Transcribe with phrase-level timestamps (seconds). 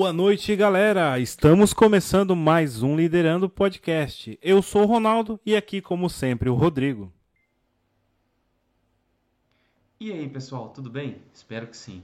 [0.00, 1.18] Boa noite, galera!
[1.18, 4.38] Estamos começando mais um Liderando Podcast.
[4.40, 7.12] Eu sou o Ronaldo e aqui, como sempre, o Rodrigo.
[10.00, 11.20] E aí, pessoal, tudo bem?
[11.34, 12.02] Espero que sim.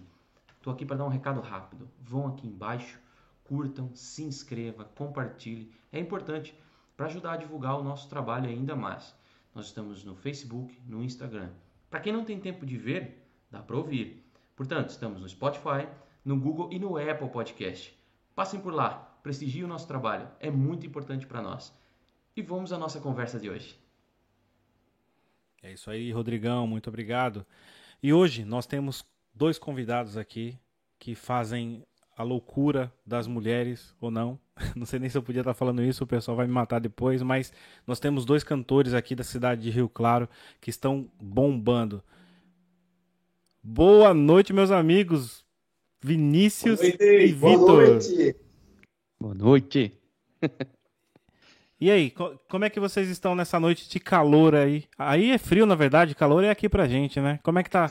[0.59, 1.89] Estou aqui para dar um recado rápido.
[2.03, 2.99] Vão aqui embaixo,
[3.45, 5.73] curtam, se inscreva, compartilhe.
[5.91, 6.55] É importante
[6.99, 9.15] para ajudar a divulgar o nosso trabalho ainda mais.
[9.55, 11.49] Nós estamos no Facebook, no Instagram.
[11.89, 14.23] Para quem não tem tempo de ver, dá para ouvir.
[14.55, 15.89] Portanto, estamos no Spotify,
[16.27, 17.97] no Google e no Apple Podcast.
[18.35, 21.73] Passem por lá, prestigiem o nosso trabalho, é muito importante para nós.
[22.35, 23.79] E vamos à nossa conversa de hoje.
[25.63, 27.47] É isso aí, Rodrigão, muito obrigado.
[28.03, 30.59] E hoje nós temos dois convidados aqui
[30.99, 31.87] que fazem
[32.17, 34.39] a loucura das mulheres ou não.
[34.75, 37.23] Não sei nem se eu podia estar falando isso, o pessoal vai me matar depois,
[37.23, 37.53] mas
[37.87, 40.29] nós temos dois cantores aqui da cidade de Rio Claro
[40.61, 42.03] que estão bombando.
[43.63, 45.46] Boa noite, meus amigos.
[46.07, 47.59] Vinícius noite, e Vitor.
[47.59, 48.37] Boa noite.
[49.21, 49.93] Boa noite.
[51.79, 54.85] E aí, co como é que vocês estão nessa noite de calor aí?
[54.99, 57.39] Aí é frio, na verdade, calor é aqui pra gente, né?
[57.43, 57.91] Como é que tá?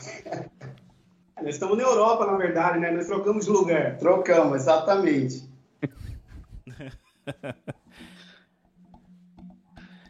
[1.40, 2.90] Nós estamos na Europa, na verdade, né?
[2.90, 3.96] Nós trocamos de lugar.
[3.96, 5.48] Trocamos, exatamente.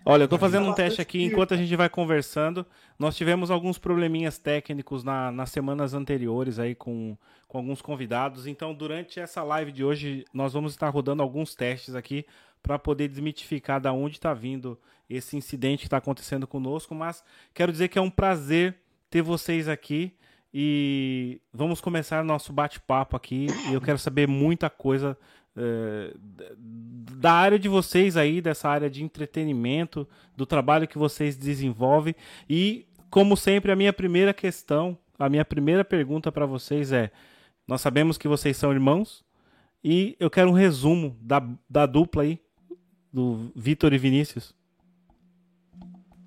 [0.08, 2.64] Olha, eu tô fazendo um teste aqui enquanto a gente vai conversando.
[2.96, 7.18] Nós tivemos alguns probleminhas técnicos na, nas semanas anteriores aí com,
[7.48, 8.46] com alguns convidados.
[8.46, 12.24] Então, durante essa live de hoje, nós vamos estar rodando alguns testes aqui
[12.62, 14.78] para poder desmitificar da onde está vindo
[15.10, 16.94] esse incidente que está acontecendo conosco.
[16.94, 18.76] Mas quero dizer que é um prazer
[19.10, 20.14] ter vocês aqui
[20.54, 23.48] e vamos começar nosso bate-papo aqui.
[23.68, 25.18] E eu quero saber muita coisa
[27.16, 30.06] da área de vocês aí, dessa área de entretenimento,
[30.36, 32.14] do trabalho que vocês desenvolvem.
[32.48, 37.10] E, como sempre, a minha primeira questão, a minha primeira pergunta para vocês é:
[37.66, 39.24] nós sabemos que vocês são irmãos,
[39.82, 42.38] e eu quero um resumo da, da dupla aí,
[43.12, 44.54] do Vitor e Vinícius.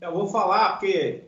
[0.01, 1.25] Eu vou falar, porque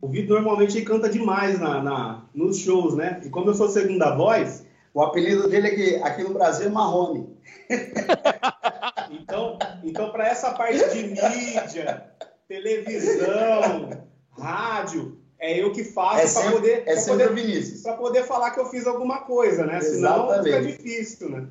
[0.00, 3.20] o Vitor normalmente canta demais na, na, nos shows, né?
[3.24, 4.67] E como eu sou segunda voz,
[4.98, 7.28] o apelido dele aqui, aqui no Brasil é Marrone.
[9.12, 12.10] então, então para essa parte de mídia,
[12.48, 13.90] televisão,
[14.36, 17.82] rádio, é eu que faço é para poder, é pra poder, Vinícius.
[17.82, 19.80] Pra poder falar que eu fiz alguma coisa, né?
[19.80, 21.46] Senão fica difícil, né?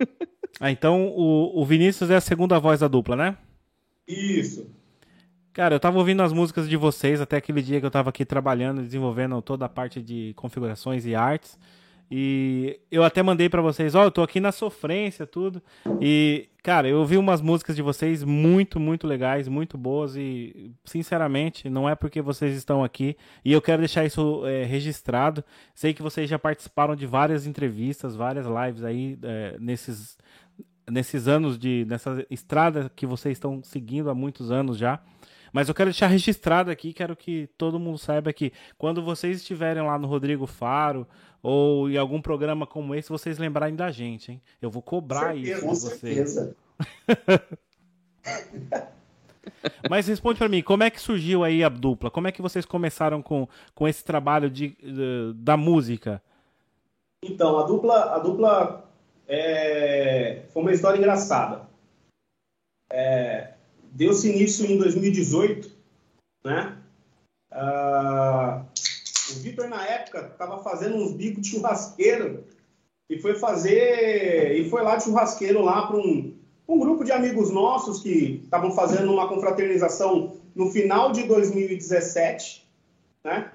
[0.58, 3.36] Ah, então o, o Vinícius é a segunda voz da dupla, né?
[4.08, 4.66] Isso.
[5.52, 8.24] Cara, eu tava ouvindo as músicas de vocês até aquele dia que eu tava aqui
[8.24, 11.58] trabalhando, desenvolvendo toda a parte de configurações e artes.
[12.10, 15.60] E eu até mandei para vocês, ó, oh, eu tô aqui na sofrência, tudo.
[16.00, 20.14] E, cara, eu ouvi umas músicas de vocês muito, muito legais, muito boas.
[20.16, 23.16] E, sinceramente, não é porque vocês estão aqui.
[23.44, 25.42] E eu quero deixar isso é, registrado.
[25.74, 30.16] Sei que vocês já participaram de várias entrevistas, várias lives aí é, nesses,
[30.88, 31.84] nesses anos de.
[31.88, 35.00] nessa estrada que vocês estão seguindo há muitos anos já.
[35.56, 39.82] Mas eu quero deixar registrado aqui, quero que todo mundo saiba que quando vocês estiverem
[39.82, 41.08] lá no Rodrigo Faro
[41.42, 44.42] ou em algum programa como esse, vocês lembrarem da gente, hein?
[44.60, 46.36] Eu vou cobrar certeza, isso com vocês.
[49.88, 52.10] Mas responde para mim, como é que surgiu aí a dupla?
[52.10, 56.22] Como é que vocês começaram com, com esse trabalho de, de da música?
[57.24, 58.90] Então, a dupla, a dupla
[59.26, 61.66] é, foi uma história engraçada.
[62.92, 63.55] É,
[63.92, 65.70] deu-se início em 2018,
[66.44, 66.76] né?
[67.50, 68.64] Ah,
[69.30, 72.44] o Vitor, na época, estava fazendo uns bicos de churrasqueiro
[73.08, 74.58] e foi fazer.
[74.58, 76.34] e foi lá de churrasqueiro lá para um,
[76.68, 82.66] um grupo de amigos nossos que estavam fazendo uma confraternização no final de 2017,
[83.24, 83.52] né?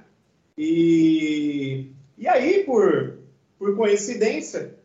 [0.58, 3.18] E, e aí, por,
[3.58, 4.76] por coincidência,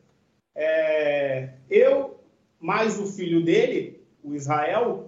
[0.55, 2.19] é, eu
[2.61, 5.06] mais o filho dele, o Israel,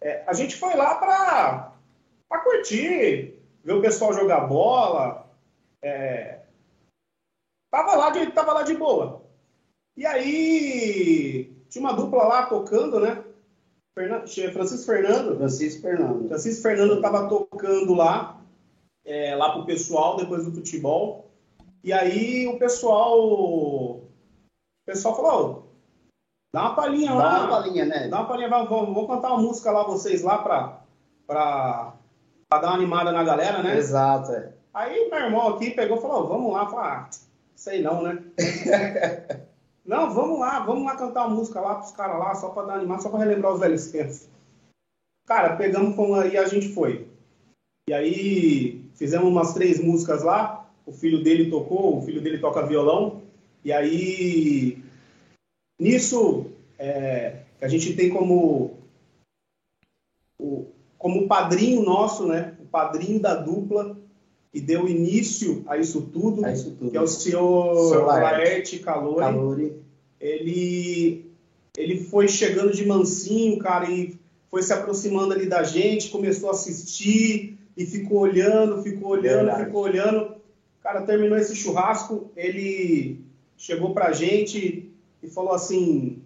[0.00, 5.28] é, a gente foi lá para curtir, ver o pessoal jogar bola.
[5.82, 6.40] É,
[7.70, 9.22] tava, lá de, tava lá de boa.
[9.96, 13.24] E aí, tinha uma dupla lá tocando, né?
[14.52, 15.36] Francisco Fernando.
[15.36, 16.28] Francisco Fernando.
[16.28, 18.40] Francisco Fernando estava tocando lá,
[19.04, 21.28] é, lá pro pessoal, depois do futebol.
[21.82, 23.18] E aí o pessoal.
[23.20, 24.08] O
[24.86, 25.67] pessoal falou:
[26.52, 27.30] Dá uma palhinha lá.
[27.30, 28.08] Dá uma palhinha, né?
[28.08, 30.80] Dá uma palhinha, vamos, vamos cantar uma música lá, vocês lá, pra,
[31.26, 31.94] pra,
[32.48, 33.76] pra dar uma animada na galera, né?
[33.76, 34.52] Exato, é.
[34.72, 37.10] Aí meu irmão aqui pegou e falou, vamos lá, falou, ah,
[37.54, 38.22] sei não, né?
[39.84, 42.74] não, vamos lá, vamos lá cantar uma música lá pros caras lá, só pra dar
[42.74, 44.28] animada, só pra relembrar os velhos tempos.
[45.26, 45.94] Cara, pegamos
[46.32, 47.06] e a gente foi.
[47.88, 52.66] E aí fizemos umas três músicas lá, o filho dele tocou, o filho dele toca
[52.66, 53.20] violão,
[53.62, 54.82] E aí,
[55.78, 56.46] nisso,
[56.78, 58.78] é, a gente tem como,
[60.38, 60.66] o,
[60.98, 62.54] como padrinho nosso, né?
[62.60, 63.96] O padrinho da dupla,
[64.52, 66.90] que deu início a isso tudo, É isso tudo.
[66.90, 68.22] que é o senhor Senhor Laerte.
[68.44, 69.18] Laerte Calori.
[69.20, 69.72] Calori.
[70.20, 71.26] Ele,
[71.76, 74.18] ele foi chegando de mansinho, cara, e
[74.50, 79.64] foi se aproximando ali da gente, começou a assistir e ficou olhando, ficou olhando, Verdade.
[79.66, 80.34] ficou olhando.
[80.82, 83.20] Cara, terminou esse churrasco, ele
[83.56, 84.90] chegou pra gente
[85.22, 86.22] e falou assim: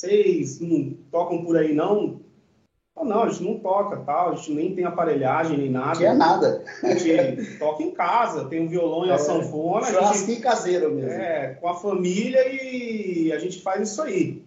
[0.00, 2.20] vocês não tocam por aí não?
[2.96, 5.96] Eu, não, a gente não toca, tal, a gente nem tem aparelhagem nem Não nada.
[5.96, 6.62] tinha nada.
[6.82, 10.92] A gente toca em casa, tem um violão e uma É, sanfona, a gente caseiro
[10.94, 11.10] mesmo.
[11.10, 14.42] é, com a família e a gente faz isso aí.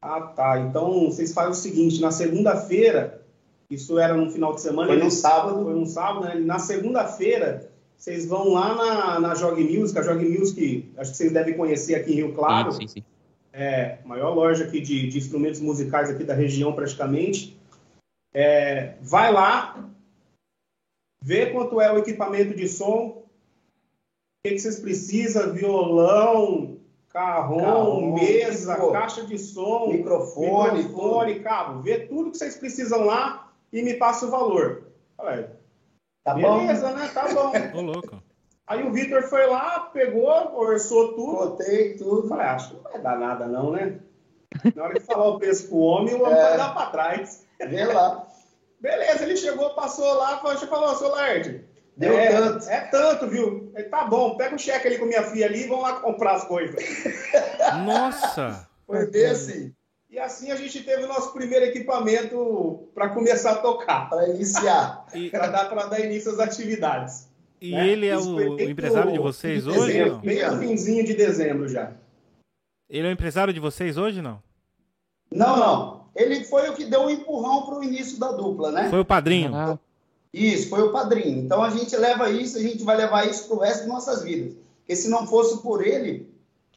[0.00, 0.58] Ah, tá.
[0.60, 3.22] Então vocês fazem o seguinte: na segunda-feira,
[3.70, 5.62] isso era no final de semana, Foi no eles- sábado.
[5.64, 6.34] foi um sábado, né?
[6.36, 11.32] Na segunda-feira, vocês vão lá na, na Jog Music, a Jog Music, acho que vocês
[11.32, 13.04] devem conhecer aqui em Rio Claro, Sim, sim, sim.
[13.56, 17.58] É a maior loja aqui de, de instrumentos musicais aqui da região, praticamente.
[18.34, 19.88] É, vai lá,
[21.22, 23.24] vê quanto é o equipamento de som, o
[24.44, 31.80] que, que vocês precisam, violão, carrom, Carrom, mesa, pô, caixa de som, Microfone, microfone, cabo,
[31.80, 34.88] vê tudo que vocês precisam lá e me passa o valor.
[35.16, 35.46] Falei,
[36.22, 36.58] Tá bom?
[36.58, 37.08] beleza, né?
[37.14, 37.52] Tá bom.
[37.78, 38.22] Ô, louco.
[38.66, 41.32] Aí o Vitor foi lá, pegou, orçou tudo.
[41.50, 42.28] Botei tudo.
[42.28, 43.98] falei, acho que não vai dar nada não, né?
[44.74, 46.42] Na hora de falar o preço pro homem, o homem É.
[46.42, 47.46] vai dar pra trás.
[47.60, 48.26] Vê lá.
[48.80, 51.64] Beleza, ele chegou, passou lá, falou, falou, seu Laerte,
[51.96, 52.68] Deu é, tanto.
[52.68, 53.72] É tanto, viu?
[53.74, 56.34] Ele, tá bom, pega o cheque ali com minha filha ali e vamos lá comprar
[56.34, 56.76] as coisas.
[57.86, 58.68] Nossa!
[58.86, 59.72] Foi bem assim.
[60.10, 65.06] E assim a gente teve o nosso primeiro equipamento para começar a tocar, Para iniciar.
[65.14, 67.28] E, para dar, pra dar início às atividades.
[67.60, 67.88] E né?
[67.88, 69.92] ele é o, o empresário de vocês de hoje?
[69.92, 70.12] dezembro.
[70.14, 70.20] Não?
[70.20, 71.92] Bem no finzinho de dezembro já.
[72.88, 74.40] Ele é o empresário de vocês hoje, não?
[75.30, 76.06] Não, não.
[76.14, 78.88] Ele foi o que deu um empurrão para o início da dupla, né?
[78.88, 79.54] Foi o padrinho.
[79.54, 79.78] Ah,
[80.32, 81.38] Isso, foi o padrinho.
[81.40, 84.22] Então a gente leva isso, a gente vai levar isso para o resto de nossas
[84.22, 84.54] vidas.
[84.78, 86.30] Porque se não fosse por ele,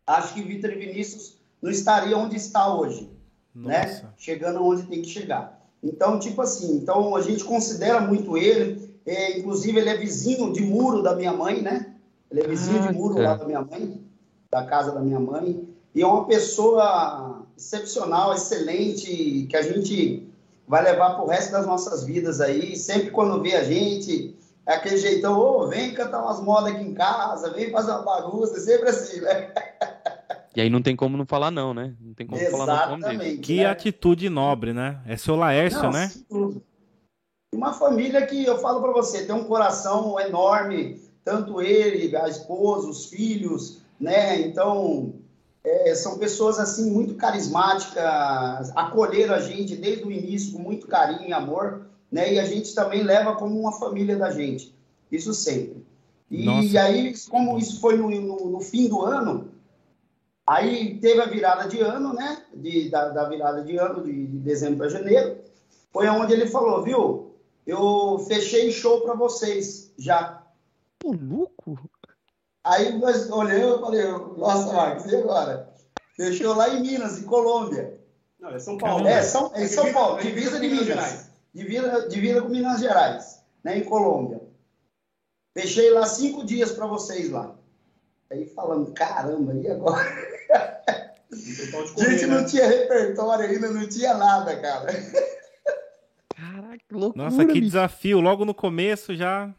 [0.05, 3.09] acho que Vitor e Vinícius não estaria onde está hoje,
[3.53, 3.85] né?
[3.85, 4.13] Nossa.
[4.17, 5.59] Chegando onde tem que chegar.
[5.81, 8.88] Então, tipo assim, então a gente considera muito ele.
[9.09, 11.93] É, inclusive, ele é vizinho de muro da minha mãe, né?
[12.29, 13.31] Ele é vizinho de muro Caraca.
[13.31, 14.01] lá da minha mãe,
[14.51, 15.67] da casa da minha mãe.
[15.95, 20.27] E é uma pessoa excepcional, excelente, que a gente
[20.67, 22.75] vai levar pro resto das nossas vidas aí.
[22.75, 24.35] Sempre quando vê a gente,
[24.65, 28.59] é aquele jeitão, ô, vem cantar umas modas aqui em casa, vem fazer uma bagunça,
[28.59, 29.51] sempre assim, né?
[30.55, 31.93] E aí não tem como não falar não, né?
[32.01, 32.97] Não tem como falar não.
[32.97, 33.37] Exatamente.
[33.37, 33.65] Que né?
[33.67, 34.99] atitude nobre, né?
[35.05, 36.11] É seu Laércio, Não, né?
[36.29, 36.61] dúvida.
[37.53, 42.87] Uma família que eu falo para você, tem um coração enorme, tanto ele, a esposa,
[42.87, 44.39] os filhos, né?
[44.41, 45.13] Então,
[45.63, 51.27] é, são pessoas assim muito carismáticas, acolheram a gente desde o início com muito carinho
[51.27, 52.33] e amor, né?
[52.33, 54.73] E a gente também leva como uma família da gente,
[55.11, 55.83] isso sempre.
[56.29, 56.81] E Nossa.
[56.81, 59.49] aí, como isso foi no, no- no fim do ano,
[60.45, 62.43] aí teve a virada de ano, né?
[62.53, 65.37] De, da, da virada de ano, de, de dezembro para janeiro,
[65.91, 67.28] foi onde ele falou, viu?
[67.65, 70.43] Eu fechei show para vocês já.
[71.03, 71.89] Ô, louco!
[72.63, 74.03] Aí nós olhamos e falei,
[74.37, 75.73] nossa, Marcos, e agora?
[76.15, 77.99] Fechou lá em Minas, em Colômbia.
[78.39, 79.07] Não, é São Paulo.
[79.07, 81.29] É, São, é São Paulo, divisa de Minas Minas.
[81.53, 84.41] Divisa, divisa com Minas Gerais, né, em Colômbia.
[85.53, 87.55] Fechei lá cinco dias para vocês lá.
[88.29, 90.05] Aí falando, caramba, e agora?
[91.97, 92.35] Gente né?
[92.35, 94.87] não tinha repertório ainda, não tinha nada, cara.
[96.39, 97.65] Caraca, que loucura, Nossa, que bicho.
[97.65, 98.19] desafio.
[98.19, 99.53] Logo no começo já.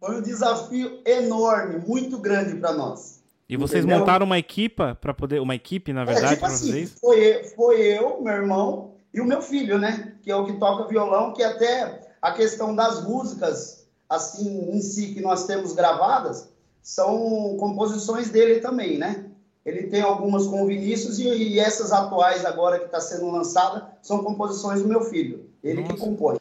[0.00, 3.22] Foi um desafio enorme, muito grande para nós.
[3.48, 4.00] E vocês Entendeu?
[4.00, 5.40] montaram uma equipa para poder.
[5.40, 6.94] Uma equipe, na verdade, é, tipo pra assim, vocês?
[7.00, 10.14] foi, eu- foi eu, meu irmão e o meu filho, né?
[10.22, 15.14] Que é o que toca violão, que até a questão das músicas, assim, em si,
[15.14, 16.48] que nós temos gravadas,
[16.82, 19.24] são composições dele também, né?
[19.64, 23.90] Ele tem algumas com o Vinícius e, e essas atuais agora que está sendo lançada
[24.00, 25.47] são composições do meu filho.
[25.70, 26.04] Ele que Nossa.
[26.04, 26.38] compõe.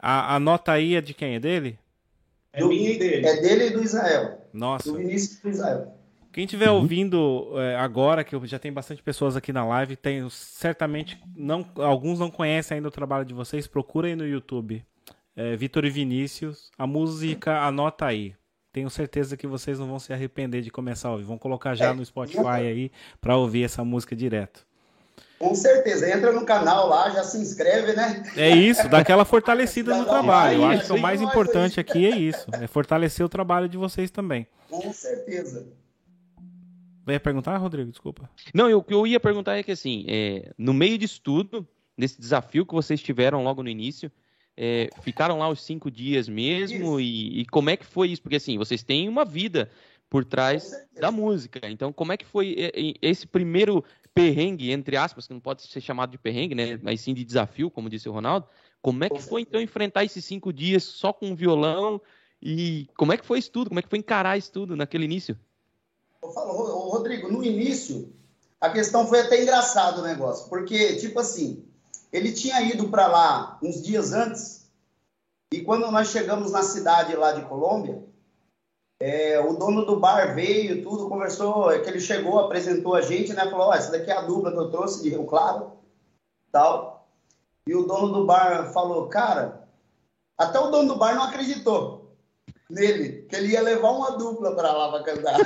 [0.00, 1.34] A, a nota aí é de quem?
[1.34, 1.78] É dele?
[2.52, 3.26] É minha e dele.
[3.26, 4.40] É dele e do Israel.
[4.52, 4.90] Nossa.
[4.90, 5.94] Do Vinícius e do Israel.
[6.32, 11.18] Quem estiver ouvindo é, agora, que já tem bastante pessoas aqui na live, tem certamente
[11.34, 14.84] não, alguns não conhecem ainda o trabalho de vocês, procura aí no YouTube.
[15.34, 18.34] É, Vitor e Vinícius, a música anota aí.
[18.72, 21.24] Tenho certeza que vocês não vão se arrepender de começar a ouvir.
[21.24, 24.67] Vão colocar já É, no Spotify aí pra ouvir essa música direto.
[25.38, 26.10] Com certeza.
[26.12, 28.24] Entra no canal lá, já se inscreve, né?
[28.36, 30.62] É isso, dá aquela fortalecida no trabalho.
[30.62, 31.86] Eu acho que o mais nós importante aí.
[31.88, 34.46] aqui é isso, é fortalecer o trabalho de vocês também.
[34.68, 35.66] Com certeza.
[37.04, 37.90] Vai perguntar, Rodrigo?
[37.90, 38.28] Desculpa.
[38.52, 41.66] Não, eu- o que eu ia perguntar é que, assim, é, no meio disso tudo,
[41.96, 44.10] nesse desafio que vocês tiveram logo no início,
[44.56, 47.00] é, ficaram lá os cinco dias mesmo?
[47.00, 48.20] E, e como é que foi isso?
[48.20, 49.70] Porque, assim, vocês têm uma vida
[50.10, 51.60] por trás da música.
[51.70, 53.84] Então, como é que foi é, é, esse primeiro
[54.18, 56.80] perrengue, entre aspas, que não pode ser chamado de perrengue, né?
[56.82, 58.48] Mas sim de desafio, como disse o Ronaldo.
[58.82, 62.00] Como é que foi, então, enfrentar esses cinco dias só com violão?
[62.42, 63.68] E como é que foi isso tudo?
[63.68, 65.38] Como é que foi encarar isso tudo naquele início?
[66.20, 68.12] Eu falo, Rodrigo, no início,
[68.60, 71.64] a questão foi até engraçado o negócio, porque, tipo assim,
[72.12, 74.68] ele tinha ido para lá uns dias antes,
[75.52, 78.04] e quando nós chegamos na cidade lá de Colômbia,
[79.00, 83.32] é, o dono do bar veio, tudo, conversou, é que ele chegou, apresentou a gente,
[83.32, 85.72] né, falou, ó, essa daqui é a dupla que eu trouxe de Rio Claro,
[86.50, 87.08] tal,
[87.66, 89.68] e o dono do bar falou, cara,
[90.36, 92.16] até o dono do bar não acreditou
[92.68, 95.38] nele, que ele ia levar uma dupla para lá para cantar.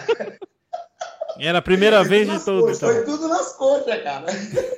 [1.39, 2.89] Era a primeira Foi vez tudo de coxas, então.
[2.91, 4.27] Foi tudo nas coxas, cara.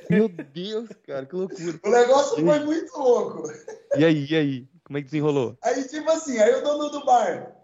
[0.09, 1.81] Meu Deus, cara, que loucura.
[1.85, 3.53] O negócio foi muito louco.
[3.97, 4.69] E aí, e aí?
[4.85, 5.57] Como é que desenrolou?
[5.63, 7.55] Aí, tipo assim, aí o dono do bar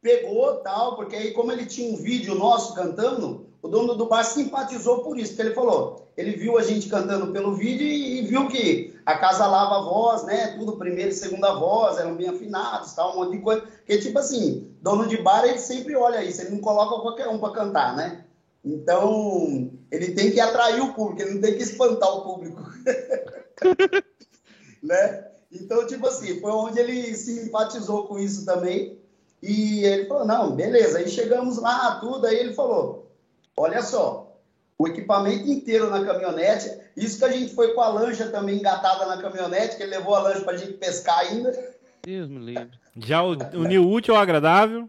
[0.00, 4.24] pegou tal, porque aí, como ele tinha um vídeo nosso cantando, o dono do bar
[4.24, 8.22] simpatizou por isso, porque ele falou, ele viu a gente cantando pelo vídeo e, e
[8.22, 10.54] viu que a casa lava a voz, né?
[10.58, 13.62] Tudo primeira e segunda voz, eram bem afinados, tal, um monte de coisa.
[13.62, 17.38] Porque, tipo assim, dono de bar, ele sempre olha isso, ele não coloca qualquer um
[17.38, 18.24] para cantar, né?
[18.64, 22.62] Então, ele tem que atrair o público, ele não tem que espantar o público.
[24.82, 25.24] né?
[25.50, 28.98] Então, tipo assim, foi onde ele simpatizou com isso também.
[29.42, 30.98] E ele falou: não, beleza.
[30.98, 32.26] Aí chegamos lá, tudo.
[32.26, 33.10] Aí ele falou:
[33.56, 34.36] olha só,
[34.78, 36.78] o equipamento inteiro na caminhonete.
[36.96, 40.14] Isso que a gente foi com a lancha também engatada na caminhonete, que ele levou
[40.14, 41.52] a lancha pra gente pescar ainda.
[42.04, 42.70] Deus me livre.
[42.96, 44.88] Já o, uniu útil ao agradável.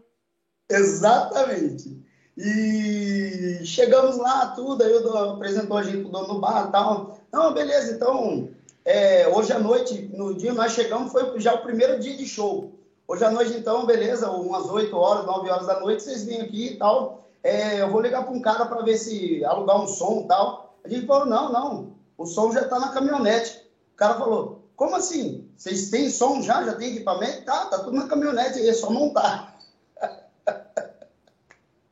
[0.68, 2.00] Exatamente.
[2.36, 6.72] E chegamos lá, tudo, aí o dono apresentou a gente pro dono do bar e
[6.72, 7.18] tal.
[7.32, 8.48] Não, beleza, então,
[8.84, 12.72] é, hoje à noite, no dia nós chegamos, foi já o primeiro dia de show.
[13.10, 16.68] Hoje à noite, então, beleza, umas 8 horas, 9 horas da noite, vocês vêm aqui
[16.68, 17.28] e tal.
[17.42, 20.78] É, eu vou ligar para um cara para ver se alugar um som e tal.
[20.84, 23.66] A gente falou, não, não, o som já tá na caminhonete.
[23.94, 25.50] O cara falou, como assim?
[25.56, 26.62] Vocês têm som já?
[26.62, 27.44] Já tem equipamento?
[27.44, 29.58] Tá, tá tudo na caminhonete, é só montar.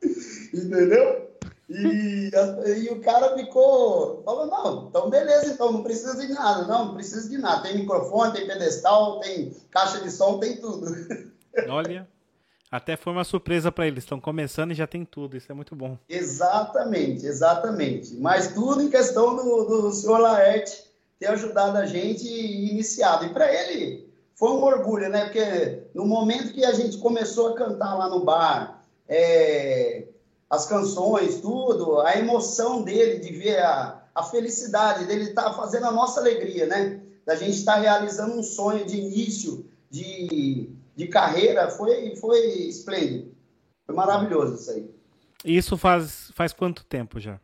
[0.53, 1.28] Entendeu?
[1.69, 2.31] E,
[2.81, 6.93] e o cara ficou, falou, não, então beleza, então não precisa de nada, não, não
[6.95, 7.61] precisa de nada.
[7.61, 10.87] Tem microfone, tem pedestal, tem caixa de som, tem tudo.
[11.69, 12.07] Olha,
[12.71, 14.03] até foi uma surpresa pra eles.
[14.03, 15.37] Estão começando e já tem tudo.
[15.37, 15.97] Isso é muito bom.
[16.07, 18.15] Exatamente, exatamente.
[18.17, 20.83] Mas tudo em questão do, do senhor Laerte
[21.19, 23.25] ter ajudado a gente e iniciado.
[23.25, 25.25] E para ele foi um orgulho, né?
[25.25, 30.05] Porque no momento que a gente começou a cantar lá no bar, é,
[30.49, 35.91] as canções, tudo, a emoção dele de ver a, a felicidade dele estar fazendo a
[35.91, 37.01] nossa alegria, né?
[37.25, 43.31] Da gente estar realizando um sonho de início de, de carreira, foi, foi esplêndido.
[43.85, 44.89] Foi maravilhoso isso aí.
[45.45, 47.39] Isso faz, faz quanto tempo já?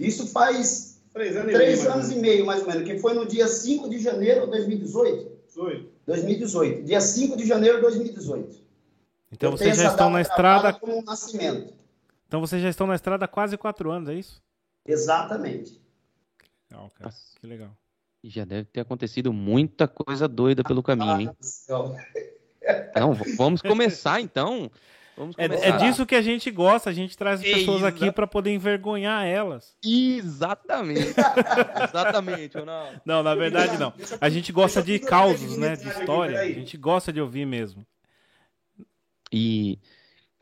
[0.00, 1.92] Isso faz Três anos três e meio.
[1.94, 5.30] anos e meio, mais ou menos, que foi no dia 5 de janeiro de 2018.
[5.46, 5.88] 18.
[6.08, 6.82] 2018.
[6.82, 8.58] Dia 5 de janeiro de 2018.
[9.30, 10.72] Então Eu vocês já estão na estrada.
[10.72, 11.72] como um nascimento.
[12.34, 14.42] Então vocês já estão na estrada há quase quatro anos, é isso?
[14.84, 15.80] Exatamente.
[16.68, 17.14] Legal, cara.
[17.40, 17.70] Que legal.
[18.24, 21.28] E já deve ter acontecido muita coisa doida pelo caminho, hein?
[21.30, 21.94] Ah, do céu.
[22.90, 24.68] Então, vamos começar então.
[25.16, 25.66] Vamos É, começar.
[25.66, 26.90] é disso que a gente gosta.
[26.90, 27.94] A gente traz as pessoas Exato.
[27.96, 29.76] aqui pra poder envergonhar elas.
[29.84, 31.14] Exatamente.
[31.88, 33.00] Exatamente, Ronaldo.
[33.04, 33.92] Não, na verdade não.
[34.20, 35.76] A gente gosta de causos, né?
[35.76, 36.40] De história.
[36.40, 37.86] A gente gosta de ouvir mesmo.
[39.30, 39.78] E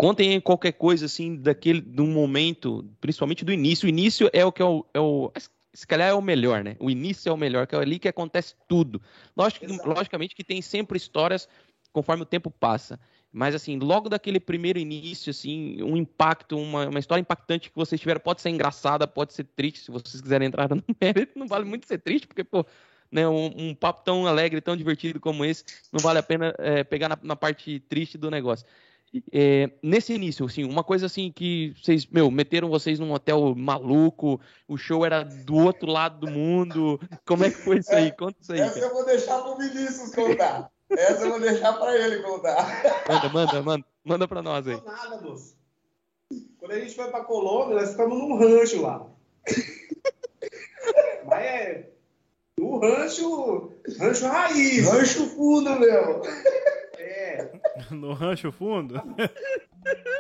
[0.03, 3.87] contem qualquer coisa assim daquele do momento, principalmente do início.
[3.87, 5.31] O início é o que é o, é o
[5.73, 6.75] se calhar é o melhor, né?
[6.81, 9.01] O início é o melhor, que é ali que acontece tudo.
[9.37, 11.49] Lógico, logicamente que tem sempre histórias
[11.93, 12.99] conforme o tempo passa.
[13.33, 18.01] Mas assim, logo daquele primeiro início, assim, um impacto, uma, uma história impactante que vocês
[18.01, 21.65] tiveram, pode ser engraçada, pode ser triste, se vocês quiserem entrar no mérito, não vale
[21.65, 22.67] muito ser triste, porque, pô,
[23.09, 26.83] né, um, um papo tão alegre, tão divertido como esse, não vale a pena é,
[26.83, 28.67] pegar na, na parte triste do negócio.
[29.31, 34.41] É, nesse início, assim, uma coisa assim que vocês, meu, meteram vocês num hotel maluco,
[34.67, 36.99] o show era do outro lado do mundo.
[37.27, 38.11] Como é que foi isso aí?
[38.13, 38.61] Conta isso aí.
[38.61, 38.87] Essa Cara.
[38.87, 40.71] eu vou deixar pro Vinícius contar.
[40.91, 42.83] Essa eu vou deixar para ele contar.
[43.09, 44.77] Manda, manda, manda, manda pra nós aí.
[44.77, 45.57] Não nada, moço.
[46.59, 49.07] Quando a gente foi pra Colômbia, nós ficamos num rancho lá.
[51.27, 51.91] Mas é.
[52.59, 53.73] No rancho.
[53.99, 54.87] Rancho raiz.
[54.87, 56.23] Rancho fundo mesmo.
[57.91, 59.01] No rancho fundo?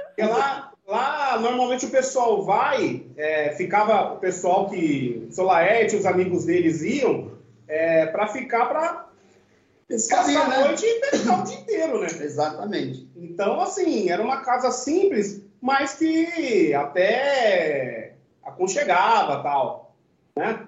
[0.07, 6.45] Porque lá, lá, normalmente o pessoal vai, é, ficava o pessoal que, Solaete, os amigos
[6.45, 7.33] deles iam,
[7.69, 9.13] é, para ficar para
[9.93, 10.65] Pescaria, passar a né?
[10.65, 12.07] noite e pescar o dia inteiro, né?
[12.07, 13.11] Exatamente.
[13.15, 19.95] Então, assim, era uma casa simples, mas que até aconchegava tal,
[20.37, 20.67] né?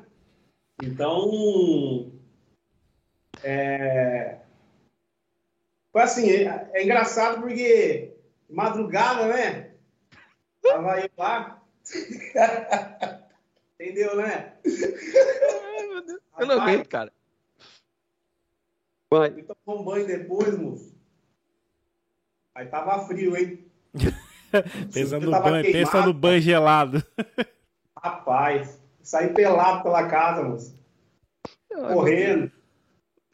[0.82, 2.12] Então,
[3.42, 4.36] é...
[5.94, 8.16] foi assim, é, é engraçado porque
[8.50, 9.70] madrugada, né?
[10.60, 11.62] Tava eu lá,
[13.78, 14.54] entendeu, né?
[14.66, 16.20] Ai, meu Deus.
[16.36, 17.12] Eu não aguento, cara.
[19.08, 19.30] Vai.
[19.30, 20.98] Fui tomar um banho depois, moço.
[22.56, 23.64] Aí tava frio, hein?
[24.92, 27.04] Pensa Eu no banho, pensa no banho gelado.
[27.96, 30.76] Rapaz, saí pelado pela casa, moço.
[31.68, 32.50] Correndo.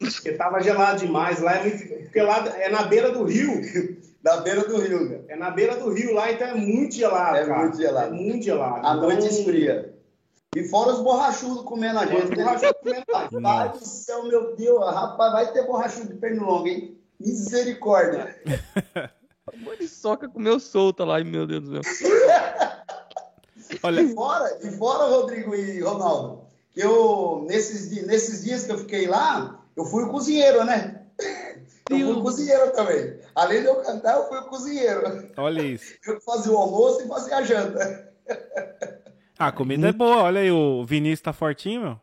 [0.01, 1.39] Porque tava gelado demais.
[1.41, 1.87] Lá é muito...
[1.87, 3.61] Porque lá é na beira do rio.
[4.21, 5.25] Da beira do rio, cara.
[5.29, 7.59] É na beira do rio lá, então é muito gelado, É cara.
[7.61, 8.13] muito gelado.
[8.13, 8.75] É muito gelado.
[8.75, 9.95] A Então, noite esfria.
[10.55, 12.25] E fora os borrachudos comendo a gente.
[12.25, 12.35] Os né?
[12.35, 13.79] borrachudos comendo a gente.
[13.79, 14.93] Do céu, meu Deus.
[14.93, 17.01] Rapaz, vai ter borrachudo de pernilongo, hein?
[17.19, 18.35] Misericórdia.
[19.57, 22.11] Muriçoca comeu solta lá, e meu Deus do céu.
[23.83, 28.77] Olha, E fora, e fora, Rodrigo e Ronaldo, que eu, nesses, nesses dias que eu
[28.77, 31.01] fiquei lá, eu fui o cozinheiro, né?
[31.89, 33.19] Eu fui o cozinheiro também.
[33.35, 35.29] Além de eu cantar, eu fui o cozinheiro.
[35.37, 35.95] olha isso.
[36.05, 38.11] Eu fazia o almoço e fazia a janta.
[39.37, 40.23] Ah, a comida é boa.
[40.23, 41.99] Olha aí, o Vinícius tá fortinho, meu.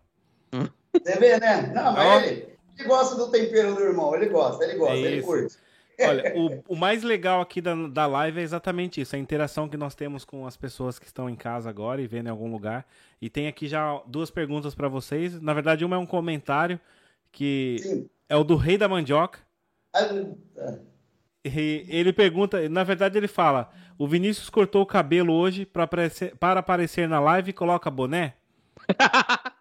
[0.92, 1.72] Você vê, né?
[1.74, 4.14] Não, mas ele, ele gosta do tempero do irmão.
[4.14, 5.26] Ele gosta, ele gosta, É ele isso.
[5.26, 5.57] curte.
[6.00, 9.76] Olha, o, o mais legal aqui da, da live é exatamente isso, a interação que
[9.76, 12.87] nós temos com as pessoas que estão em casa agora e vendo em algum lugar.
[13.20, 15.40] E tem aqui já duas perguntas para vocês.
[15.40, 16.78] Na verdade, uma é um comentário
[17.32, 18.08] que Sim.
[18.28, 19.40] é o do Rei da Mandioca.
[19.94, 20.08] Ah,
[21.44, 26.36] E ele pergunta, na verdade ele fala: "O Vinícius cortou o cabelo hoje para aparecer,
[26.36, 28.34] para aparecer na live e coloca boné?"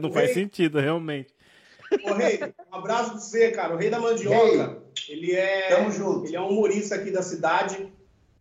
[0.00, 0.34] Não faz Rei.
[0.34, 1.32] sentido, realmente.
[2.04, 2.38] Ô, Rei,
[2.70, 3.74] um abraço pra você, cara.
[3.74, 6.26] O Rei da Mandioca, ele é, Tamo junto.
[6.26, 7.90] ele é um humorista aqui da cidade.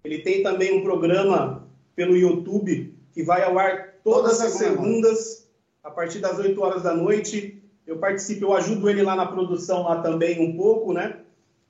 [0.04, 4.76] Ele tem também um programa pelo YouTube que vai ao ar todas Toda as semana.
[4.78, 5.47] segundas,
[5.84, 7.62] a partir das 8 horas da noite.
[7.86, 11.18] Eu participo, eu ajudo ele lá na produção lá também um pouco, né?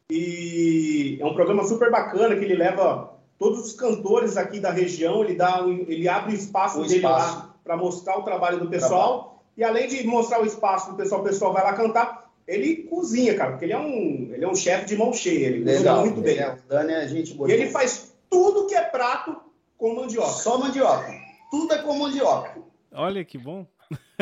[0.10, 5.24] E é um programa super bacana que ele leva todos os cantores aqui da região,
[5.24, 7.36] ele dá um- ele abre o espaço O dele espaço.
[7.38, 9.43] lá para mostrar o trabalho do pessoal.
[9.56, 13.36] E além de mostrar o espaço do pessoal, o pessoal vai lá cantar, ele cozinha,
[13.36, 16.00] cara, porque ele é um, ele é um chefe de mão cheia, ele cozinha Legal.
[16.02, 16.34] muito bem.
[16.34, 17.50] Ele é- o Dani é gente boa.
[17.50, 19.36] E ele faz tudo que é prato
[19.78, 20.30] com mandioca.
[20.30, 21.13] Só mandioca.
[21.52, 22.56] Tudo é com mandioca.
[22.93, 23.65] Olha que bom.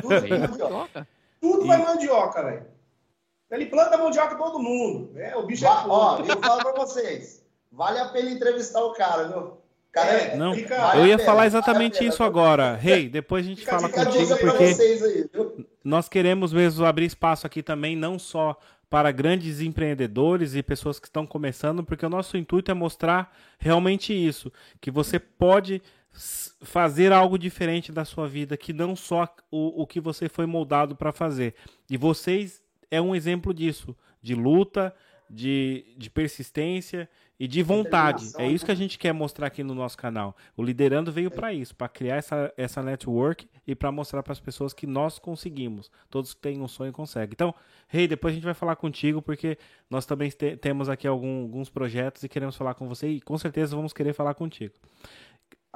[0.02, 1.08] Tudo é Rei com da mandioca.
[1.42, 2.66] Tudo E- vai mandioca, velho.
[3.52, 5.12] Ele planta mandioca todo mundo.
[5.18, 7.44] É, o bicho é Ó, eu falo pra vocês.
[7.72, 9.38] Vale a pena entrevistar o cara, viu?
[9.40, 9.58] O
[9.92, 12.10] Cara, É, Não, fica- Vale eu ia pena, falar vale exatamente pena.
[12.10, 12.76] isso agora.
[12.76, 15.66] Rei, depois a gente Fica fala Fica contigo porque vocês aí, viu?
[15.84, 18.58] nós queremos mesmo abrir espaço aqui também, não só
[18.90, 24.14] para grandes empreendedores e pessoas que estão começando, porque o nosso intuito é mostrar realmente
[24.14, 24.52] isso,
[24.82, 25.82] que você pode
[26.62, 30.96] fazer algo diferente da sua vida, que não só o, o que você foi moldado
[30.96, 31.56] para fazer.
[31.90, 34.94] E vocês é um exemplo disso, de luta,
[35.30, 38.26] de, de persistência e de vontade.
[38.38, 38.68] É isso né?
[38.68, 40.38] que a gente quer mostrar aqui no nosso canal.
[40.56, 44.40] O Liderando veio para isso, para criar essa, essa network e para mostrar para as
[44.40, 45.92] pessoas que nós conseguimos.
[46.10, 47.34] Todos que têm um sonho conseguem.
[47.34, 47.54] Então,
[47.88, 49.58] Rei, depois a gente vai falar contigo, porque
[49.90, 53.38] nós também te- temos aqui algum- alguns projetos e queremos falar com você e com
[53.38, 54.74] certeza vamos querer falar contigo.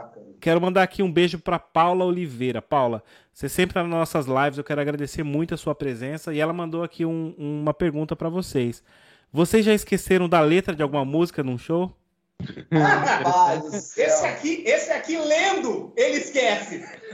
[0.04, 0.26] Bacana.
[0.40, 2.62] Quero mandar aqui um beijo para Paula Oliveira.
[2.62, 6.40] Paula, você sempre tá nas nossas lives, eu quero agradecer muito a sua presença e
[6.40, 8.84] ela mandou aqui um- uma pergunta para vocês.
[9.32, 11.92] Vocês já esqueceram da letra de alguma música num show?
[13.98, 16.84] Esse aqui, esse aqui lendo, ele esquece.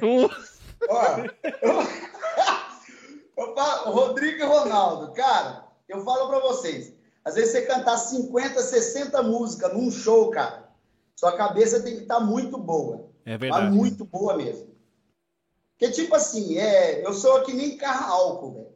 [0.88, 1.18] Ó,
[1.62, 1.82] eu,
[3.38, 6.94] eu falo, Rodrigo e Ronaldo, cara, eu falo pra vocês,
[7.24, 10.65] às vezes você cantar 50, 60 músicas num show, cara,
[11.16, 13.10] sua cabeça tem que estar muito boa.
[13.26, 13.76] É Mas verdade.
[13.76, 14.76] muito boa mesmo.
[15.72, 18.76] Porque, tipo assim, é, eu sou que nem carro álcool, velho.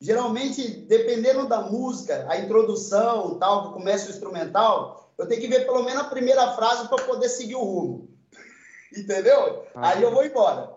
[0.00, 5.64] Geralmente, dependendo da música, a introdução, tal, que começa o instrumental, eu tenho que ver
[5.64, 8.08] pelo menos a primeira frase para poder seguir o rumo.
[8.96, 9.64] Entendeu?
[9.74, 9.90] Ah.
[9.90, 10.74] Aí eu vou embora.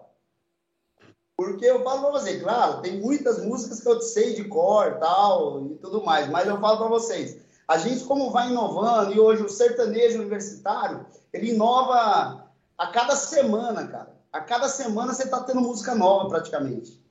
[1.35, 5.65] Porque eu falo pra você, claro, tem muitas músicas que eu sei de cor, tal,
[5.67, 9.43] e tudo mais, mas eu falo pra vocês, a gente como vai inovando, e hoje
[9.43, 14.15] o sertanejo universitário, ele inova a cada semana, cara.
[14.31, 17.03] A cada semana você tá tendo música nova praticamente.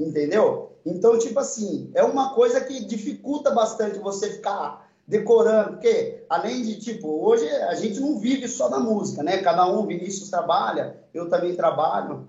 [0.00, 0.76] Entendeu?
[0.84, 6.78] Então, tipo assim, é uma coisa que dificulta bastante você ficar decorando, porque além de,
[6.80, 9.38] tipo, hoje a gente não vive só da música, né?
[9.38, 12.28] Cada um, Vinícius trabalha, eu também trabalho.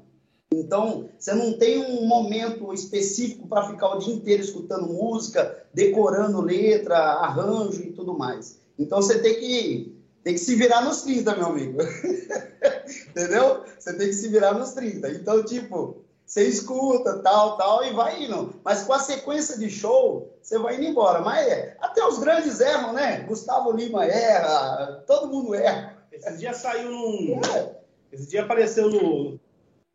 [0.59, 6.41] Então, você não tem um momento específico para ficar o dia inteiro escutando música, decorando
[6.41, 8.59] letra, arranjo e tudo mais.
[8.77, 11.79] Então, você tem que, tem que se virar nos 30, meu amigo.
[13.09, 13.63] Entendeu?
[13.77, 15.09] Você tem que se virar nos 30.
[15.11, 18.55] Então, tipo, você escuta, tal, tal, e vai indo.
[18.63, 21.21] Mas com a sequência de show, você vai indo embora.
[21.21, 23.19] Mas é, até os grandes erram, né?
[23.27, 25.97] Gustavo Lima erra, todo mundo erra.
[26.11, 27.39] Esse dia saiu num.
[27.55, 27.75] É.
[28.11, 29.39] Esse dia apareceu no,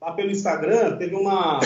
[0.00, 1.60] lá pelo Instagram, teve uma.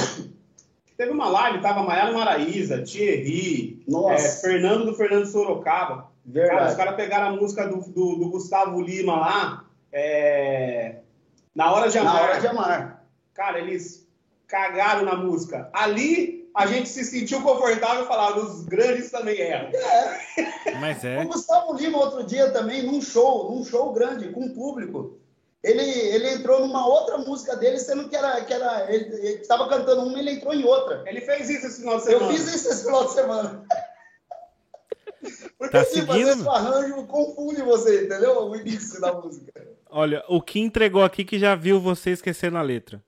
[0.97, 6.13] Teve uma live, tava Maiara Maraíza, Thierry, é, Fernando do Fernando Sorocaba.
[6.25, 6.57] Verdade.
[6.57, 10.97] Cara, os caras pegaram a música do, do, do Gustavo Lima lá, é...
[11.55, 12.15] Na Hora de Amar.
[12.15, 13.05] Na Hora de Amar.
[13.35, 14.07] Cara, eles
[14.47, 15.69] cagaram na música.
[15.73, 19.71] Ali a gente se sentiu confortável e falar, os grandes também erram.
[19.75, 20.75] É.
[20.79, 21.23] Mas é.
[21.23, 25.19] O Gustavo Lima, outro dia também, num show, num show grande, com o público,
[25.63, 28.45] ele, ele entrou numa outra música dele, sendo que era.
[28.45, 31.05] Que era ele estava cantando uma, ele entrou em outra.
[31.07, 32.25] Ele fez isso esse final de semana.
[32.25, 33.65] Eu fiz isso esse final de semana.
[35.57, 36.45] Porque tá assim, seguindo?
[36.45, 38.49] fazer arranjo confunde você, entendeu?
[38.49, 39.53] O início da música.
[39.89, 43.01] Olha, o que entregou aqui que já viu você esquecendo a letra.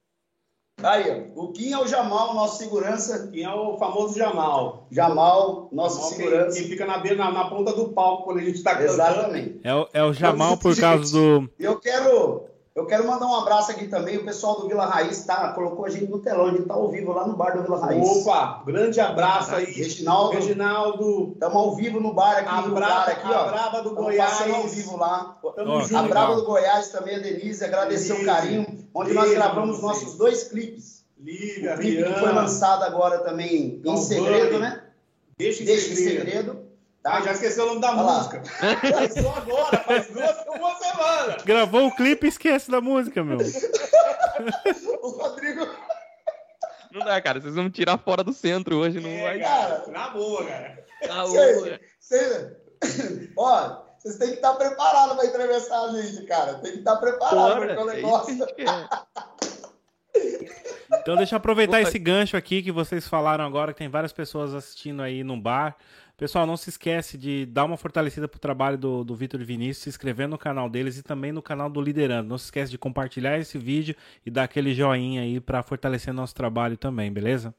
[0.82, 3.28] Aí, o Kim é o Jamal, nosso segurança.
[3.28, 4.86] Kim é o famoso Jamal.
[4.90, 6.56] Jamal, nosso Jamal segurança.
[6.56, 8.92] Que, que fica na, na, na, ponta do palco quando a gente está cantando.
[8.92, 9.60] Exatamente.
[9.62, 11.50] É o, é o Jamal por causa do...
[11.58, 14.16] Eu quero eu quero mandar um abraço aqui também.
[14.16, 16.46] O pessoal do Vila Raiz tá, colocou a gente no telão.
[16.46, 18.04] A gente tá ao vivo lá no bar do Vila Raiz.
[18.04, 19.66] Opa, grande abraço aí.
[19.66, 20.32] Reginaldo.
[20.32, 21.30] Reginaldo.
[21.34, 22.48] Estamos ao vivo no bar aqui.
[22.48, 23.48] A, no brava, bar aqui, a ó.
[23.48, 24.40] Brava do Goiás.
[24.52, 25.38] ao vivo lá.
[25.54, 25.96] Tamo junto.
[25.96, 27.64] A Brava do Goiás também, a Denise.
[27.64, 28.22] Agradecer Denise.
[28.22, 28.88] o carinho.
[28.92, 31.04] Onde nós gravamos nossos dois clipes.
[31.16, 34.82] Lívia, o clipe Rihanna, que foi lançado agora também em segredo, né?
[35.38, 36.20] Deixa em Deixa segredo.
[36.20, 36.63] Em segredo.
[37.04, 37.16] Tá?
[37.16, 38.42] Ah, já esqueceu o nome da Olha música.
[38.94, 41.36] Lançou agora, faz duas, uma semana.
[41.44, 43.36] Gravou o clipe e esquece da música, meu.
[45.02, 45.68] o Rodrigo.
[46.90, 47.42] Não dá, cara.
[47.42, 49.38] Vocês vão me tirar fora do centro hoje, não é, vai.
[49.38, 50.82] Cara, na boa, cara.
[51.06, 51.80] Na boa.
[52.00, 52.56] Cê,
[53.36, 56.54] ó, vocês têm que estar preparados para entrevistar a gente, cara.
[56.54, 58.46] Tem que estar preparado, porque o negócio.
[61.00, 64.54] Então deixa eu aproveitar esse gancho aqui que vocês falaram agora, que tem várias pessoas
[64.54, 65.76] assistindo aí num bar.
[66.16, 69.78] Pessoal, não se esquece de dar uma fortalecida pro trabalho do, do Vitor e Vinícius,
[69.78, 72.28] se inscrever no canal deles e também no canal do Liderando.
[72.28, 76.34] Não se esquece de compartilhar esse vídeo e dar aquele joinha aí para fortalecer nosso
[76.34, 77.52] trabalho também, beleza?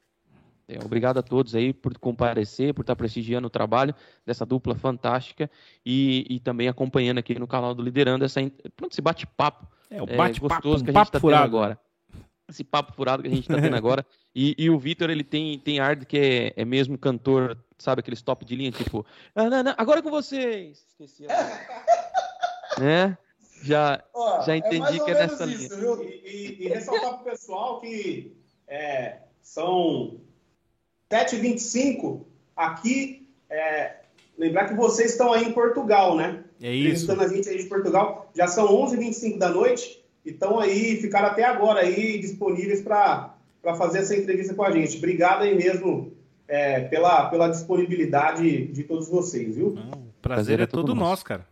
[0.68, 3.94] É, obrigado a todos aí por comparecer, por estar prestigiando o trabalho
[4.26, 5.52] dessa dupla fantástica
[5.86, 8.40] e, e também acompanhando aqui no canal do Liderando essa,
[8.76, 11.80] pronto, esse bate-papo é, o bate-papo é, gostoso um que a gente está tendo agora.
[12.48, 14.06] Esse papo furado que a gente está tendo agora.
[14.34, 18.02] E, e, o Vitor, ele tem, tem ar de que é, é mesmo cantor, sabe,
[18.02, 20.86] aqueles top de linha, tipo, ah, não, não, agora é com vocês.
[20.90, 21.26] Esqueci.
[22.80, 23.18] né?
[23.64, 25.82] Já, Ó, já entendi é que é nessa isso, linha.
[25.82, 26.04] Viu?
[26.04, 30.20] E, e, e ressaltar pro pessoal que é, são
[31.10, 33.28] 7h25 aqui.
[33.50, 34.02] É,
[34.38, 36.44] lembrar que vocês estão aí em Portugal, né?
[36.62, 36.92] É isso.
[36.92, 38.30] Visitando a gente aí de Portugal.
[38.36, 43.36] Já são 11h25 da noite estão aí, ficaram até agora aí disponíveis para
[43.78, 44.98] fazer essa entrevista com a gente.
[44.98, 46.14] Obrigado aí mesmo
[46.48, 49.74] é, pela, pela disponibilidade de todos vocês, viu?
[49.74, 51.48] Não, o prazer, prazer, é, todo nosso, nosso cara.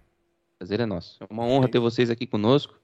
[0.57, 1.23] Prazer é nosso.
[1.23, 2.79] É uma honra ter vocês aqui conosco.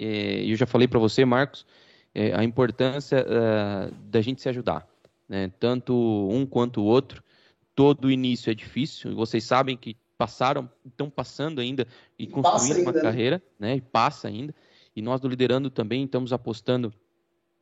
[0.00, 1.66] E eu já falei para você, Marcos,
[2.14, 4.86] é, a importância uh, da gente se ajudar,
[5.28, 5.50] né?
[5.60, 5.94] tanto
[6.30, 7.22] um quanto o outro.
[7.74, 11.86] Todo início é difícil, vocês sabem que passaram, estão passando ainda
[12.18, 13.00] e construindo ainda, uma né?
[13.00, 13.76] carreira, né?
[13.76, 14.54] E passa ainda.
[14.94, 16.92] E nós do Liderando também estamos apostando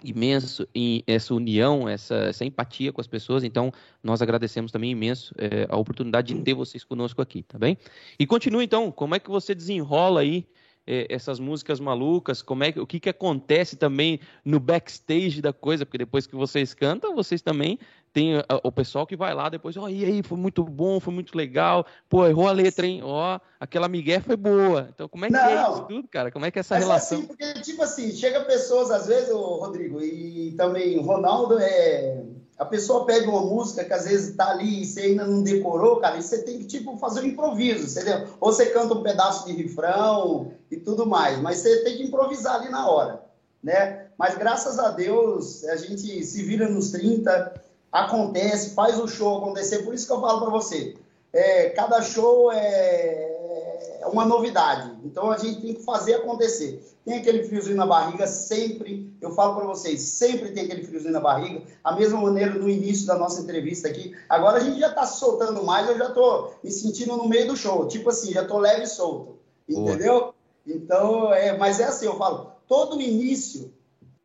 [0.04, 3.44] imenso em essa união, essa, essa empatia com as pessoas.
[3.44, 7.76] Então, nós agradecemos também imenso é, a oportunidade de ter vocês conosco aqui, tá bem?
[8.18, 10.46] E continua então, como é que você desenrola aí
[10.86, 12.42] é, essas músicas malucas?
[12.42, 15.84] Como é que, o que, que acontece também no backstage da coisa?
[15.84, 17.78] Porque depois que vocês cantam, vocês também
[18.12, 20.98] tem a, o pessoal que vai lá depois, ó, oh, e aí, foi muito bom,
[20.98, 23.00] foi muito legal, pô, errou a letra, hein?
[23.04, 24.88] Ó, oh, aquela migué foi boa.
[24.92, 26.30] Então, como é que é Não, é isso tudo, cara?
[26.30, 27.18] Como é que é essa mas relação?
[27.18, 31.58] É assim, porque, tipo assim, chega pessoas, às vezes, o Rodrigo, e também o Ronaldo,
[31.58, 32.22] é...
[32.58, 36.00] a pessoa pede uma música que às vezes tá ali e você ainda não decorou,
[36.00, 38.26] cara, e você tem que, tipo, fazer um improviso, entendeu?
[38.40, 42.56] Ou você canta um pedaço de refrão e tudo mais, mas você tem que improvisar
[42.56, 43.22] ali na hora,
[43.62, 44.06] né?
[44.18, 47.59] Mas graças a Deus, a gente se vira nos 30,
[47.92, 49.78] acontece, faz o show acontecer.
[49.78, 50.96] Por isso que eu falo para você,
[51.32, 54.92] é, cada show é, é, uma novidade.
[55.04, 56.84] Então a gente tem que fazer acontecer.
[57.04, 61.20] Tem aquele friozinho na barriga sempre, eu falo para vocês, sempre tem aquele friozinho na
[61.20, 61.62] barriga.
[61.82, 64.14] A mesma maneira no início da nossa entrevista aqui.
[64.28, 67.56] Agora a gente já está soltando mais, eu já estou me sentindo no meio do
[67.56, 67.88] show.
[67.88, 69.38] Tipo assim, já estou leve e solto.
[69.68, 70.20] Entendeu?
[70.20, 70.34] Boa.
[70.66, 73.72] Então, é, mas é assim, eu falo, todo início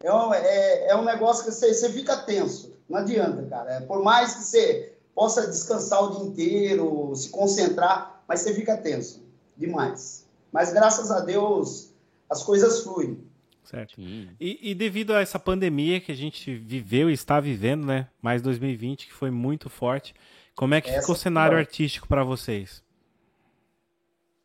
[0.04, 2.75] é um, é, é um negócio que você, você fica tenso.
[2.90, 3.72] Não adianta, cara.
[3.74, 8.78] É, por mais que você possa descansar o dia inteiro, se concentrar, mas você fica
[8.78, 9.24] tenso
[9.58, 10.28] demais.
[10.52, 11.94] Mas graças a Deus
[12.30, 13.24] as coisas fluem.
[13.64, 13.96] Certo.
[14.00, 18.08] E, e, devido a essa pandemia que a gente viveu e está vivendo, né?
[18.22, 20.14] Mais 2020, que foi muito forte,
[20.56, 22.84] como é que essa ficou o cenário artístico para vocês?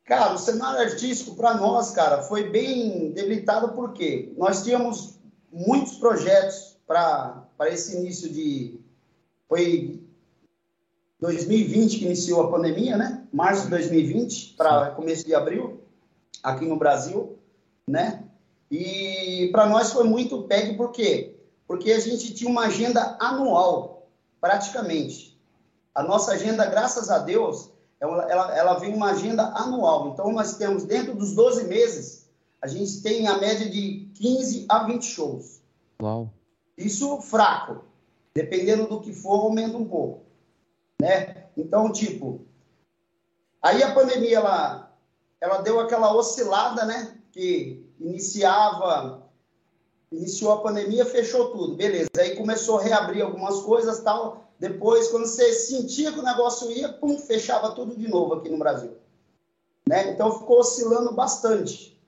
[0.04, 5.20] Cara, o cenário artístico para nós, cara, foi bem debilitado porque nós tínhamos
[5.52, 8.80] muitos projetos para esse início de.
[9.48, 10.00] Foi
[11.20, 13.26] 2020 que iniciou a pandemia, né?
[13.32, 15.80] Março de 2020 para começo de abril,
[16.42, 17.38] aqui no Brasil,
[17.86, 18.24] né?
[18.70, 21.36] E para nós foi muito pegue, por quê?
[21.66, 24.08] Porque a gente tinha uma agenda anual,
[24.40, 25.38] praticamente.
[25.94, 27.70] A nossa agenda, graças a Deus,
[28.00, 30.08] ela, ela, ela vem uma agenda anual.
[30.08, 32.28] Então, nós temos, dentro dos 12 meses,
[32.62, 35.60] a gente tem a média de 15 a 20 shows.
[36.00, 36.30] Uau.
[36.84, 37.84] Isso fraco.
[38.34, 40.22] Dependendo do que for, aumenta um pouco.
[41.00, 41.46] Né?
[41.56, 42.46] Então, tipo,
[43.60, 44.92] aí a pandemia, ela,
[45.40, 47.16] ela deu aquela oscilada, né?
[47.32, 49.28] Que iniciava,
[50.12, 52.10] iniciou a pandemia, fechou tudo, beleza.
[52.18, 54.52] Aí começou a reabrir algumas coisas tal.
[54.58, 58.58] Depois, quando você sentia que o negócio ia, pum, fechava tudo de novo aqui no
[58.58, 58.96] Brasil.
[59.88, 60.12] Né?
[60.12, 61.98] Então ficou oscilando bastante.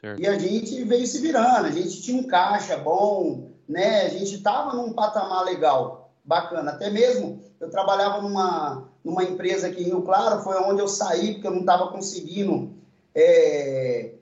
[0.00, 0.20] Certo.
[0.20, 4.02] E a gente veio se virando, a gente tinha um caixa bom, né?
[4.02, 6.72] A gente estava num patamar legal, bacana.
[6.72, 11.34] Até mesmo eu trabalhava numa, numa empresa aqui em Rio Claro, foi onde eu saí,
[11.34, 12.72] porque eu não estava conseguindo
[13.14, 14.12] é,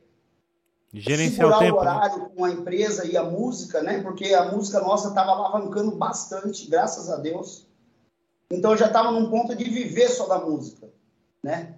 [0.93, 1.91] Gerenciar segurar o, tempo, o né?
[1.91, 2.29] horário né?
[2.35, 4.03] com a empresa e a música, né?
[4.03, 7.67] Porque a música nossa estava alavancando bastante, graças a Deus.
[8.51, 10.89] Então eu já estava num ponto de viver só da música,
[11.43, 11.75] né?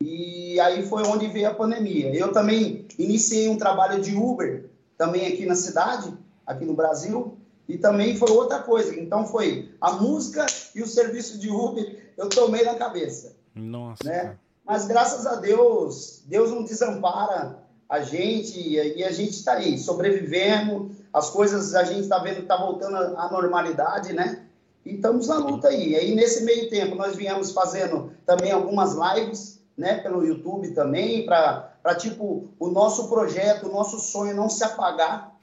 [0.00, 2.14] E aí foi onde veio a pandemia.
[2.14, 7.36] Eu também iniciei um trabalho de Uber, também aqui na cidade, aqui no Brasil,
[7.68, 8.98] e também foi outra coisa.
[8.98, 13.36] Então foi a música e o serviço de Uber, eu tomei na cabeça.
[13.54, 14.04] Nossa.
[14.04, 14.36] Né?
[14.64, 20.90] Mas graças a Deus, Deus não desampara a gente e a gente está aí, sobrevivendo,
[21.12, 24.44] as coisas a gente está vendo que está voltando à normalidade, né?
[24.84, 25.90] E estamos na luta aí.
[25.90, 31.24] E aí, nesse meio tempo, nós viemos fazendo também algumas lives, né, pelo YouTube também,
[31.24, 35.33] para, tipo, o nosso projeto, o nosso sonho não se apagar,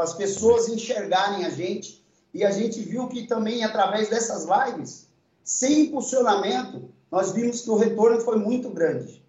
[0.00, 2.02] para as pessoas enxergarem a gente.
[2.32, 5.10] E a gente viu que também, através dessas lives,
[5.44, 9.20] sem impulsionamento, nós vimos que o retorno foi muito grande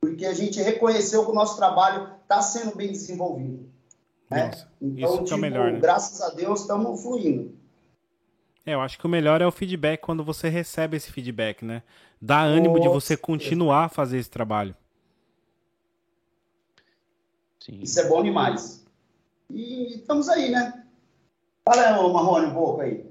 [0.00, 3.68] porque a gente reconheceu que o nosso trabalho está sendo bem desenvolvido.
[4.30, 4.46] Né?
[4.46, 5.80] Nossa, então, isso tipo, é o tipo, melhor, né?
[5.80, 7.54] graças a Deus, estamos fluindo.
[8.64, 11.82] É, eu acho que o melhor é o feedback quando você recebe esse feedback, né?
[12.20, 14.74] Dá ânimo Nossa, de você continuar a fazer esse trabalho.
[17.58, 17.80] Sim.
[17.82, 18.79] Isso é bom demais.
[19.52, 20.84] E estamos aí, né?
[21.64, 23.04] Fala, Marrone, um pouco aí.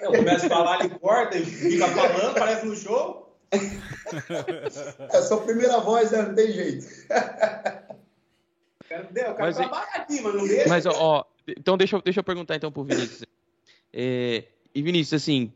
[0.00, 3.36] Eu começo a falar, ele corta, ele fica falando, parece no show.
[3.52, 6.22] É a sua primeira voz, né?
[6.22, 6.86] não tem jeito.
[8.88, 10.68] Eu quero, eu quero mas, trabalhar aqui, mas não deixa.
[10.68, 13.24] Mas, ó, então deixa, deixa eu perguntar então pro Vinícius.
[13.92, 14.44] É,
[14.74, 15.52] e Vinícius, assim,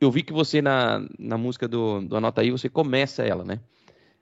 [0.00, 3.60] eu vi que você na, na música do, do Anota Aí, você começa ela, né?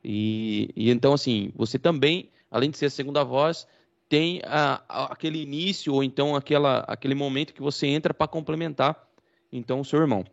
[0.05, 3.67] E, e então, assim, você também, além de ser a segunda voz,
[4.09, 9.09] tem a, a, aquele início ou então aquela, aquele momento que você entra para complementar
[9.53, 10.25] então o seu irmão.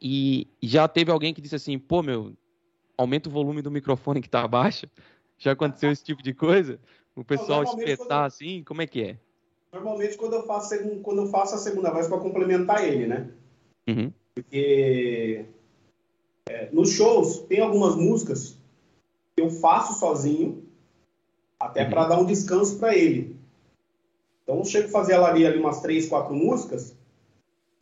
[0.00, 2.32] E já teve alguém que disse assim, pô, meu,
[2.96, 4.86] aumenta o volume do microfone que tá abaixo.
[5.42, 6.78] Já aconteceu esse tipo de coisa?
[7.16, 9.16] O pessoal espetar assim, como é que é?
[9.72, 13.30] Normalmente quando eu faço, quando eu faço a segunda voz para complementar ele, né?
[13.88, 14.12] Uhum.
[14.34, 15.46] Porque
[16.46, 18.58] é, nos shows tem algumas músicas
[19.34, 20.62] que eu faço sozinho,
[21.60, 21.90] até uhum.
[21.90, 23.36] para dar um descanso para ele.
[24.42, 26.96] Então eu chego a fazer ali, ali umas três, quatro músicas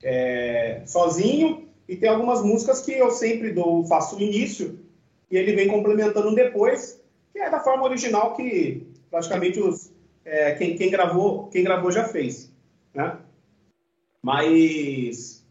[0.02, 4.78] é, sozinho e tem algumas músicas que eu sempre dou, faço o início
[5.30, 7.00] e ele vem complementando depois,
[7.32, 9.92] que é da forma original que praticamente os,
[10.24, 12.52] é, quem, quem, gravou, quem gravou já fez.
[12.92, 13.16] Né?
[14.22, 15.44] Mas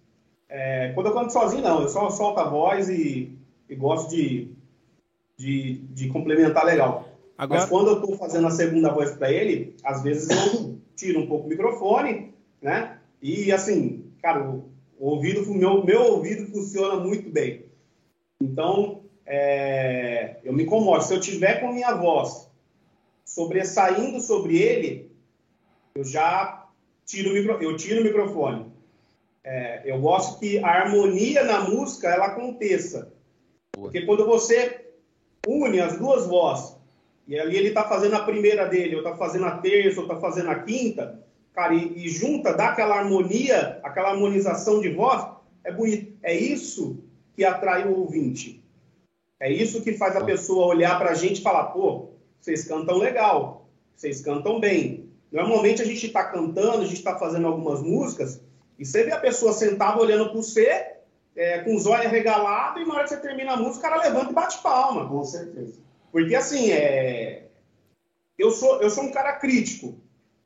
[0.50, 3.36] é, quando eu canto sozinho, não, eu só solto a voz e,
[3.70, 4.52] e gosto de,
[5.36, 7.07] de, de, complementar legal.
[7.38, 7.62] Agora...
[7.62, 11.28] Mas quando eu estou fazendo a segunda voz para ele, às vezes eu tiro um
[11.28, 13.00] pouco o microfone, né?
[13.22, 17.66] E assim, cara, o ouvido, meu, meu ouvido funciona muito bem.
[18.42, 21.04] Então, é, eu me incomodo.
[21.04, 22.50] Se eu tiver com minha voz
[23.26, 25.12] sobressaindo sobre ele,
[25.96, 26.68] eu já
[27.06, 28.72] tiro o, micro, eu tiro o microfone.
[29.44, 33.14] É, eu gosto que a harmonia na música ela aconteça.
[33.72, 34.88] Porque quando você
[35.46, 36.77] une as duas vozes,
[37.28, 40.18] e ali ele está fazendo a primeira dele, ou está fazendo a terça, ou está
[40.18, 41.22] fazendo a quinta,
[41.54, 45.26] cara, e, e, junta, dá aquela harmonia, aquela harmonização de voz,
[45.64, 46.14] é bonito.
[46.24, 47.04] É isso
[47.36, 48.64] que atrai o ouvinte.
[49.40, 52.10] É isso que faz a pessoa olhar para a gente e falar, pô,
[52.40, 55.10] vocês cantam legal, vocês cantam bem.
[55.30, 58.42] Normalmente a gente está cantando, a gente está fazendo algumas músicas,
[58.80, 60.94] e você vê a pessoa sentada olhando para você,
[61.36, 64.02] é, com os olhos regalados, e na hora que você termina a música, o cara
[64.02, 65.08] levanta e bate palma.
[65.08, 65.87] Com certeza.
[66.12, 67.48] Porque assim, é...
[68.38, 70.00] eu, sou, eu sou um cara crítico.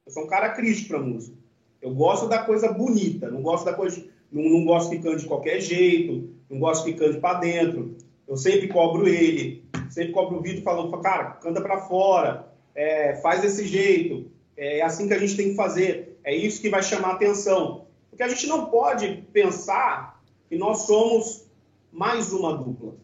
[0.06, 1.38] Eu sou um cara crítico para música.
[1.82, 4.04] Eu gosto da coisa bonita, não gosto da coisa.
[4.32, 7.98] Não, não gosto que cante de qualquer jeito, não gosto que cante para dentro.
[8.28, 13.42] Eu sempre cobro ele, sempre cobro o Vitor falando, cara, canta para fora, é, faz
[13.42, 17.12] desse jeito, é assim que a gente tem que fazer, é isso que vai chamar
[17.12, 17.88] atenção.
[18.10, 21.46] Porque a gente não pode pensar que nós somos
[21.92, 22.96] mais uma dupla,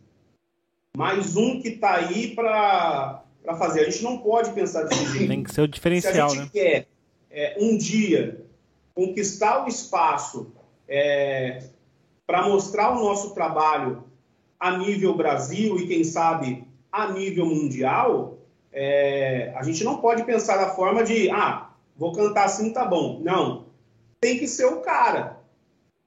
[0.98, 3.24] mais um que está aí para
[3.56, 3.82] fazer.
[3.82, 5.28] A gente não pode pensar desse jeito.
[5.28, 6.62] Tem que ser o diferencial, Se a gente né?
[6.64, 6.88] quer
[7.30, 8.44] é, um dia
[8.96, 10.52] conquistar o espaço
[10.88, 11.66] é,
[12.26, 14.06] para mostrar o nosso trabalho
[14.60, 18.40] a nível Brasil e, quem sabe, a nível mundial,
[18.74, 23.22] é, a gente não pode pensar da forma de, ah, vou cantar assim, tá bom.
[23.24, 23.68] Não.
[24.20, 25.44] Tem que ser o cara.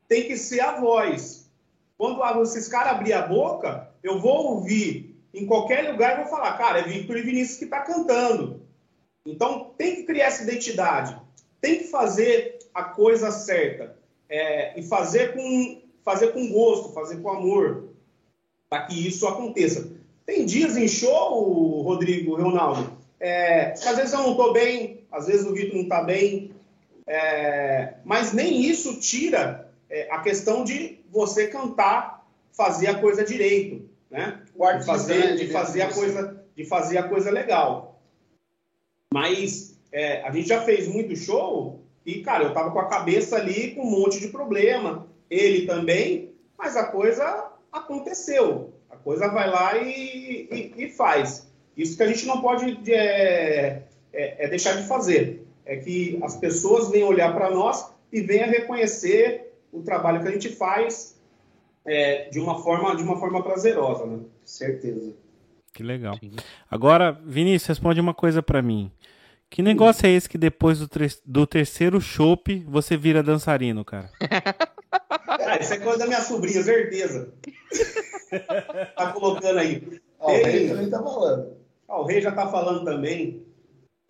[0.09, 1.49] Tem que ser a voz.
[1.97, 6.57] Quando esses caras abrir a boca, eu vou ouvir em qualquer lugar e vou falar,
[6.57, 8.63] cara, é Victor e Vinícius que está cantando.
[9.25, 11.17] Então, tem que criar essa identidade.
[11.61, 13.97] Tem que fazer a coisa certa.
[14.29, 17.91] É, e fazer com, fazer com gosto, fazer com amor
[18.69, 19.93] para que isso aconteça.
[20.25, 25.45] Tem dias em show, Rodrigo, Ronaldo, é, às vezes eu não estou bem, às vezes
[25.45, 26.53] o Vitor não está bem,
[27.07, 33.90] é, mas nem isso tira é, a questão de você cantar, fazer a coisa direito,
[34.11, 34.43] né?
[34.79, 38.03] De fazer, de fazer a coisa, de fazer a coisa legal.
[39.13, 43.37] Mas é, a gente já fez muito show e, cara, eu tava com a cabeça
[43.37, 48.75] ali com um monte de problema, ele também, mas a coisa aconteceu.
[48.89, 51.49] A coisa vai lá e, e, e faz.
[51.77, 55.47] Isso que a gente não pode é, é, é, deixar de fazer.
[55.65, 60.33] É que as pessoas venham olhar para nós e venham reconhecer o trabalho que a
[60.33, 61.20] gente faz
[61.85, 64.07] é, de, uma forma, de uma forma prazerosa.
[64.07, 64.21] Né?
[64.45, 65.15] Certeza.
[65.73, 66.17] Que legal.
[66.19, 66.33] Sim.
[66.71, 68.91] Agora, Vinícius, responde uma coisa para mim.
[69.49, 70.89] Que negócio é esse que depois do,
[71.27, 74.11] do terceiro chopp você vira dançarino, cara?
[75.51, 77.33] Ah, isso é coisa da minha sobrinha, certeza.
[78.97, 80.01] tá colocando aí.
[80.19, 81.57] Ó, o rei também tá falando.
[81.89, 83.45] Ó, o rei já tá falando também.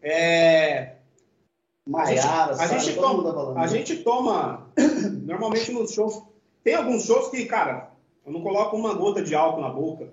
[0.03, 0.97] É...
[1.87, 4.71] Maiara, a, gente, a, toma, tá a gente toma,
[5.23, 6.23] normalmente nos shows,
[6.63, 7.91] tem alguns shows que, cara,
[8.25, 10.09] eu não coloco uma gota de álcool na boca,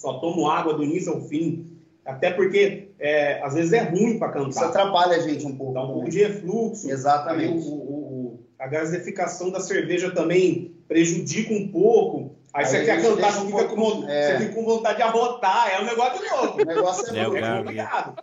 [0.00, 4.32] só tomo água do início ao fim, até porque é, às vezes é ruim para
[4.32, 4.50] cantar.
[4.50, 5.74] Isso atrapalha a gente um pouco.
[5.74, 6.90] Dá um pouco de refluxo.
[6.90, 7.68] Exatamente.
[7.68, 12.36] O, o, o, a gasificação da cerveja também prejudica um pouco.
[12.52, 14.26] Aí, aí você quer cantar, você, fica com, é.
[14.26, 15.72] você fica com vontade de arrotar.
[15.72, 16.62] É um negócio louco.
[16.62, 18.22] O negócio é, é, é complicado.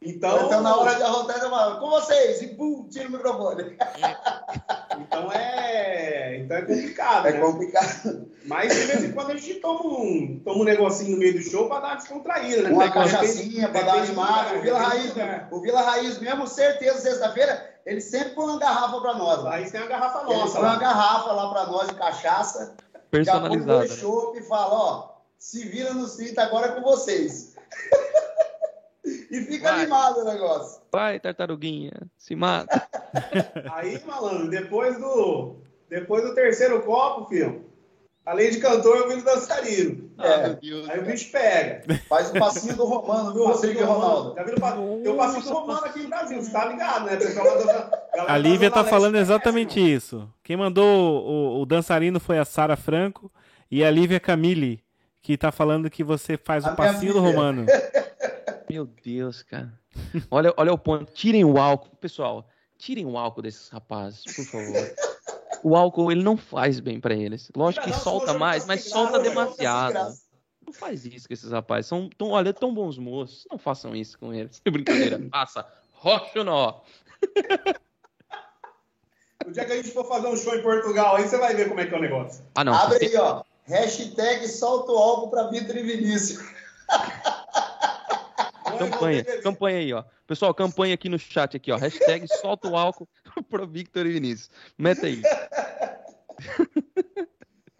[0.00, 3.76] Então, então, na hora de arrotar, eu falo, com vocês, e pum, tira o microfone.
[5.00, 5.67] então é,
[6.48, 7.26] então é complicado.
[7.26, 7.40] É né?
[7.40, 8.30] complicado.
[8.46, 11.42] Mas de vez em quando a gente toma um, toma um negocinho no meio do
[11.42, 12.70] show para dar uma descontraída, né?
[12.70, 14.56] Uma cachaçinha para dar uma animada.
[14.56, 15.48] O Vila Raiz, é.
[15.50, 19.44] o Vila Raiz mesmo, certeza, sexta-feira, ele sempre põe uma garrafa para nós.
[19.44, 19.54] Lá.
[19.54, 20.32] Aí tem uma garrafa nossa.
[20.32, 22.76] Ele põe uma garrafa lá para nós de cachaça.
[23.10, 23.86] Personalizada.
[23.86, 27.54] Já põe show e fala, ó, se vira nos 30 agora com vocês.
[29.30, 29.80] E fica vai.
[29.80, 30.82] animado o negócio.
[30.92, 32.86] Vai, tartaruguinha, se mata.
[33.72, 35.56] Aí, malandro, depois do,
[35.88, 37.64] depois do terceiro copo, filho,
[38.24, 40.10] além de cantor, eu viro dançarino.
[40.18, 40.54] Ah, é.
[40.54, 41.82] Deus, aí o bicho pega.
[42.08, 44.34] Faz o passinho do Romano, viu, Rodrigo Ronaldo?
[44.34, 47.18] Já o Tem o passinho do Romano aqui no Brasil, você tá ligado, né?
[48.26, 50.28] A Lívia tá falando exatamente isso.
[50.42, 53.32] Quem mandou o, o dançarino foi a Sara Franco
[53.70, 54.82] e a Lívia Camille,
[55.22, 57.64] que tá falando que você faz a o passinho do Romano.
[58.68, 59.72] Meu Deus, cara.
[60.30, 61.12] Olha, olha o ponto.
[61.12, 61.96] Tirem o álcool.
[61.96, 64.94] Pessoal, tirem o álcool desses rapazes, por favor.
[65.62, 67.50] O álcool, ele não faz bem para eles.
[67.54, 70.14] Lógico que solta mais, mas solta demasiado.
[70.64, 71.86] Não faz isso com esses rapazes.
[71.86, 73.46] São tão, olha, tão bons moços.
[73.50, 74.60] Não façam isso com eles.
[74.70, 75.18] Brincadeira.
[75.30, 75.66] Passa.
[75.94, 76.80] Rocha nó.
[79.46, 81.68] O dia que a gente for fazer um show em Portugal, aí você vai ver
[81.68, 82.44] como é que é o negócio.
[82.54, 82.74] Ah, não.
[82.74, 83.42] Abre aí, ó.
[83.64, 86.44] Hashtag solta o álcool para Vitor e Vinícius.
[88.72, 90.04] campanha, campanha aí, ó.
[90.26, 91.76] Pessoal, campanha aqui no chat aqui, ó.
[91.76, 93.08] Hashtag solta o álcool
[93.48, 94.50] pro Victor e Vinícius.
[94.76, 95.22] Meta aí.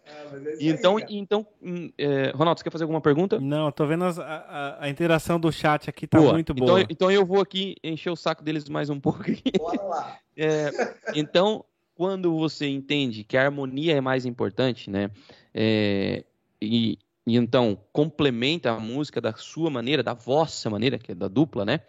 [0.05, 3.39] Ah, é então, aí, então hum, é, Ronaldo, você quer fazer alguma pergunta?
[3.39, 6.33] Não, tô vendo as, a, a, interação do chat aqui tá boa.
[6.33, 6.81] muito então, boa.
[6.81, 9.21] Então, então eu vou aqui encher o saco deles mais um pouco.
[9.21, 9.51] Aqui.
[9.57, 10.19] Bora lá.
[10.41, 10.71] É,
[11.15, 11.65] então,
[11.95, 15.11] quando você entende que a harmonia é mais importante, né?
[15.53, 16.23] É,
[16.61, 21.27] e, e, então complementa a música da sua maneira, da vossa maneira, que é da
[21.27, 21.81] dupla, né?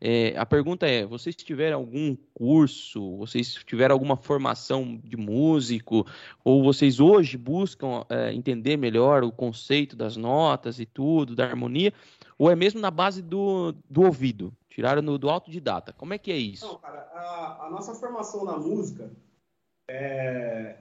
[0.00, 6.06] É, a pergunta é: vocês tiveram algum curso, vocês tiveram alguma formação de músico,
[6.44, 11.92] ou vocês hoje buscam é, entender melhor o conceito das notas e tudo, da harmonia,
[12.38, 14.52] ou é mesmo na base do, do ouvido?
[14.68, 15.94] Tiraram no, do autodidata.
[15.94, 16.66] Como é que é isso?
[16.66, 19.10] Não, cara, a, a nossa formação na música
[19.88, 20.76] é,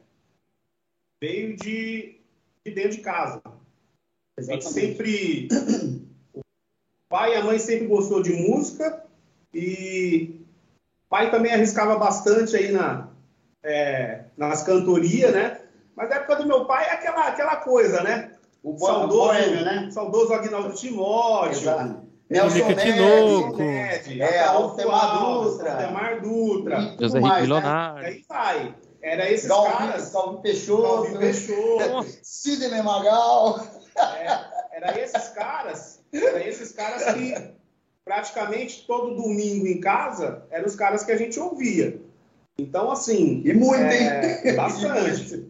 [1.21, 2.19] veio de,
[2.65, 3.41] de, dentro de casa.
[4.37, 5.47] A gente sempre.
[6.33, 6.41] O
[7.09, 9.03] pai e a mãe sempre gostou de música
[9.53, 10.41] e
[11.05, 13.07] o pai também arriscava bastante aí na,
[13.63, 15.61] é, nas cantorias, né?
[15.95, 18.33] Mas na época do meu pai é aquela, aquela coisa, né?
[18.61, 19.89] O saudoso, boêmio, né?
[19.91, 21.51] saudoso Aguinaldo Timóteo.
[21.51, 22.05] Exato.
[22.29, 23.61] Nelson Tinoco.
[23.61, 25.71] É, Altemar Dutra.
[25.73, 26.95] Altemar Dutra.
[26.99, 27.99] José Henrique Leonardo.
[27.99, 28.75] Aí vai.
[29.01, 30.11] Era esses Galvin, caras.
[30.11, 30.81] Galvin Peixoto.
[30.81, 32.05] Galvin Peixoto.
[32.23, 33.84] Sidney Magal.
[33.97, 36.01] É, era esses caras.
[36.11, 37.55] Era esses caras que
[38.03, 41.99] praticamente todo domingo em casa eram os caras que a gente ouvia.
[42.57, 43.41] Então, assim.
[43.43, 44.55] E muito, é, hein?
[44.55, 45.45] Bastante.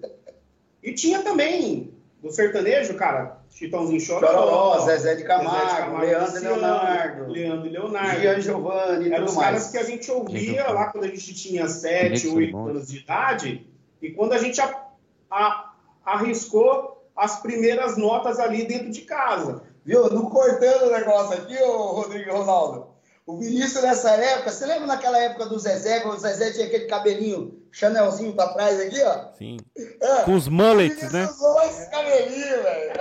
[0.81, 6.01] e tinha também, do sertanejo, cara, Chitãozinho Chororó, Chororó Zezé de Camargo, Zezé de Camargo
[6.01, 10.67] Leandro e Leonardo, Leandro e Leonardo, Gian Giovanni, eram os caras que a gente ouvia
[10.71, 13.67] lá quando a gente tinha 7, 8 anos de idade,
[14.01, 14.87] e quando a gente a,
[15.29, 15.73] a,
[16.03, 19.63] arriscou as primeiras notas ali dentro de casa.
[19.83, 20.09] Viu?
[20.09, 22.95] Não cortando o negócio aqui, ô Rodrigo Ronaldo.
[23.25, 26.85] O Vinícius nessa época, você lembra naquela época do Zezé, quando o Zezé tinha aquele
[26.85, 29.33] cabelinho Chanelzinho pra trás aqui, ó?
[29.33, 29.57] Sim.
[29.75, 30.23] É.
[30.23, 31.25] Com os mullets, né?
[31.25, 32.93] Usou esse cabelinho, velho.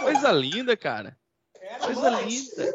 [0.00, 1.16] Coisa linda, cara.
[1.80, 2.74] Coisa linda.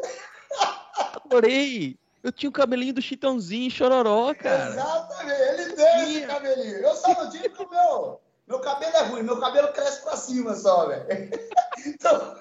[1.24, 1.98] Adorei.
[2.22, 4.70] Eu tinha o cabelinho do Chitãozinho e Chororó, cara.
[4.70, 5.42] Exatamente.
[5.42, 6.76] Ele tem esse cabelinho.
[6.76, 9.22] Eu só não tive o meu, meu cabelo é ruim.
[9.22, 11.06] Meu cabelo cresce pra cima só, velho.
[11.84, 12.36] Então...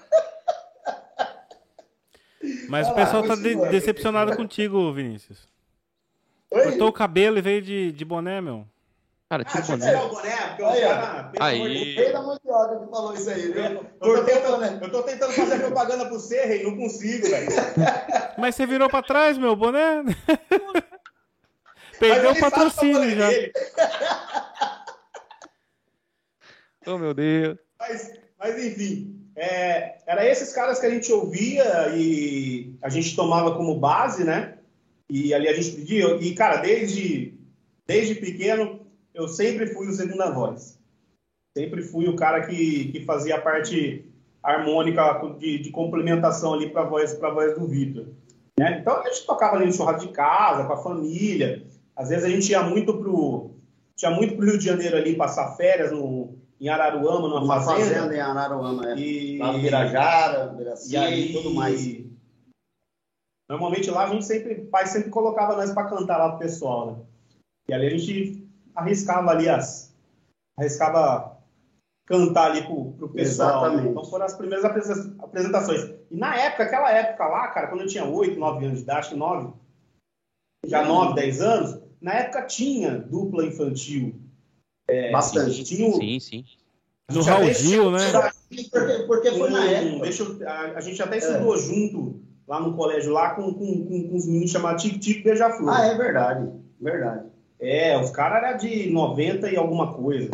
[2.68, 5.47] Mas o pessoal tá de decepcionado contigo, Vinícius.
[6.52, 6.64] Oi?
[6.64, 8.68] Cortou o cabelo e veio de, de boné, meu.
[9.30, 9.95] Cara, tira ah, o boné.
[9.95, 11.95] o boné, porque aí, cara, aí.
[11.95, 13.64] Rei da mandioca que falou isso aí, viu?
[13.64, 17.47] Eu, tô tentando, eu tô tentando fazer propaganda pro você, rei, não consigo, velho.
[18.38, 20.04] Mas você virou pra trás, meu, boné?
[21.97, 23.30] Perdeu o patrocínio já.
[26.86, 27.57] Oh, meu Deus.
[27.79, 33.55] Mas, mas enfim, é, era esses caras que a gente ouvia e a gente tomava
[33.55, 34.57] como base, né?
[35.09, 36.15] E ali a gente pedia.
[36.15, 37.38] E, cara, desde,
[37.88, 40.79] desde pequeno, eu sempre fui o segunda voz.
[41.57, 44.05] Sempre fui o cara que, que fazia a parte
[44.41, 48.07] harmônica de, de complementação ali para a voz, voz do Vitor.
[48.59, 48.79] Né?
[48.79, 51.65] Então a gente tocava ali no churrasco de casa, com a família.
[51.95, 53.51] Às vezes a gente ia muito pro,
[53.95, 57.95] tinha muito pro Rio de Janeiro ali passar férias no, em Araruama, numa Uma fazenda.
[57.95, 58.95] fazenda em Araruama, é.
[58.95, 59.39] E...
[59.39, 60.55] Lá no Birajara,
[60.88, 61.82] e aí, tudo mais.
[63.49, 66.91] Normalmente lá a gente sempre, o pai sempre colocava nós para cantar lá pro pessoal,
[66.91, 67.03] né?
[67.68, 69.93] E ali a gente arriscava ali as,
[70.57, 71.38] arriscava
[72.05, 73.66] cantar ali pro, pro pessoal.
[73.66, 73.89] Exatamente.
[73.89, 74.64] Então foram as primeiras
[75.20, 75.95] apresentações.
[76.12, 78.99] E na época, aquela época lá, cara, quando eu tinha 8, 9 anos de idade,
[78.99, 79.53] acho que 9,
[80.68, 84.16] já 9, 10 anos, na época tinha dupla infantil.
[84.88, 85.63] É, Bastante.
[85.63, 86.45] Tinha, sim, sim.
[87.11, 87.99] No Raul Gil, né?
[88.49, 90.03] Porque, porque foi um, na época.
[90.03, 91.57] Deixa eu, a, a, gente até estudou é.
[91.57, 95.73] junto lá no colégio, lá com, com, com, com os meninos chamados Tic Tic Beija-Flor.
[95.73, 96.49] Ah, é verdade.
[96.79, 97.25] Verdade.
[97.59, 100.29] É, os caras eram de 90 e alguma coisa.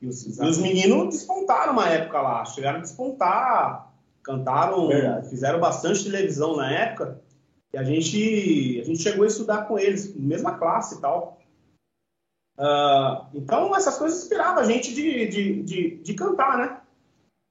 [0.00, 5.28] E os, e os, meninos despontaram uma época lá, chegaram a despontar, cantaram, verdade.
[5.28, 7.20] fizeram bastante televisão na época.
[7.72, 11.39] E a gente, a gente chegou a estudar com eles, mesma classe e tal.
[12.58, 16.80] Uh, então, essas coisas inspiravam a gente de, de, de, de cantar, né?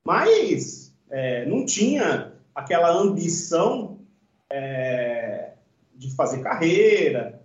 [0.06, 4.00] Mas é, não tinha aquela ambição
[4.52, 5.54] é,
[5.96, 7.42] de fazer carreira,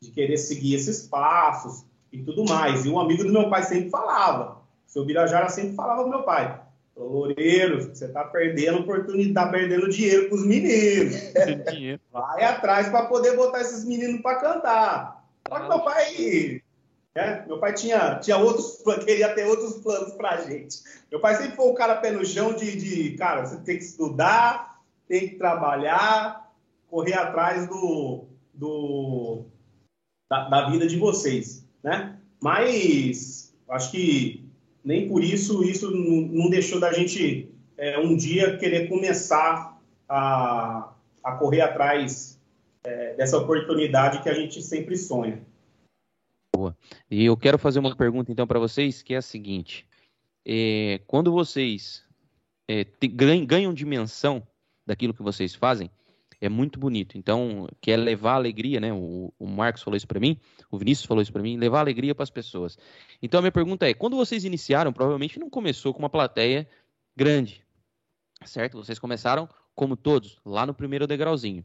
[0.00, 2.84] de querer seguir esses passos e tudo mais.
[2.84, 6.22] E um amigo do meu pai sempre falava, o seu Birajara sempre falava do meu
[6.22, 6.60] pai,
[6.98, 11.14] Loureiro, você está perdendo oportunidade, tá perdendo dinheiro com os meninos.
[12.12, 15.24] Vai atrás para poder botar esses meninos para cantar.
[15.48, 16.60] Só que meu pai
[17.18, 20.78] É, meu pai tinha, tinha outros, queria ter outros planos para a gente.
[21.10, 23.82] Meu pai sempre foi um cara pé no chão de, de, cara, você tem que
[23.82, 26.52] estudar, tem que trabalhar,
[26.88, 29.46] correr atrás do, do
[30.30, 32.16] da, da vida de vocês, né?
[32.40, 34.48] Mas acho que
[34.84, 39.76] nem por isso isso não deixou da gente é, um dia querer começar
[40.08, 40.92] a,
[41.24, 42.38] a correr atrás
[42.84, 45.47] é, dessa oportunidade que a gente sempre sonha.
[46.58, 46.76] Boa.
[47.08, 49.86] E eu quero fazer uma pergunta então para vocês, que é a seguinte:
[50.44, 52.04] é, quando vocês
[52.66, 54.44] é, te, ganham, dimensão
[54.84, 55.88] daquilo que vocês fazem,
[56.40, 57.16] é muito bonito.
[57.16, 58.92] Então, quer levar alegria, né?
[58.92, 60.36] O, o Marcos falou isso para mim,
[60.68, 62.76] o Vinícius falou isso para mim, levar alegria para as pessoas.
[63.22, 66.68] Então, a minha pergunta é: quando vocês iniciaram, provavelmente não começou com uma plateia
[67.16, 67.64] grande,
[68.44, 68.78] certo?
[68.78, 71.64] Vocês começaram como todos, lá no primeiro degrauzinho.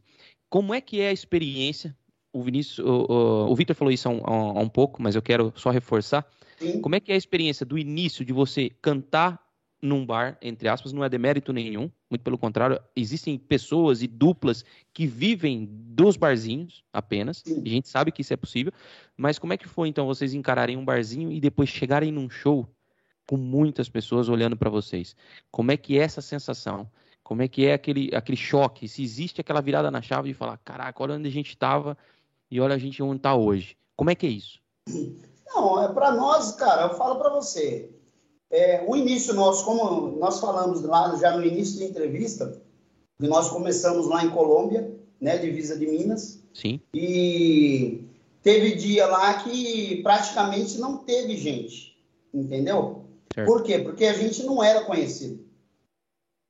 [0.52, 1.98] Como é que é a experiência?
[2.34, 5.22] O Vinícius, o, o, o Victor falou isso há um, há um, pouco, mas eu
[5.22, 6.28] quero só reforçar.
[6.58, 6.82] Sim.
[6.82, 9.40] Como é que é a experiência do início de você cantar
[9.84, 14.64] num bar, entre aspas, não é demérito nenhum, muito pelo contrário, existem pessoas e duplas
[14.94, 17.62] que vivem dos barzinhos apenas, Sim.
[17.66, 18.72] a gente sabe que isso é possível,
[19.18, 22.66] mas como é que foi então vocês encararem um barzinho e depois chegarem num show
[23.28, 25.18] com muitas pessoas olhando para vocês?
[25.52, 26.90] Como é que é essa sensação?
[27.22, 28.88] Como é que é aquele, aquele choque?
[28.88, 31.98] Se existe aquela virada na chave de falar, caraca, olha onde a gente estava
[32.54, 33.76] e olha a gente onde está hoje.
[33.96, 34.60] Como é que é isso?
[35.48, 37.90] Não, é para nós, cara, eu falo para você.
[38.52, 42.62] É, o início nosso, como nós falamos lá já no início da entrevista,
[43.20, 46.44] nós começamos lá em Colômbia, né, divisa de Minas.
[46.54, 46.80] Sim.
[46.94, 48.04] E
[48.44, 51.98] teve dia lá que praticamente não teve gente,
[52.32, 53.06] entendeu?
[53.34, 53.48] Certo.
[53.48, 53.80] Por quê?
[53.80, 55.44] Porque a gente não era conhecido.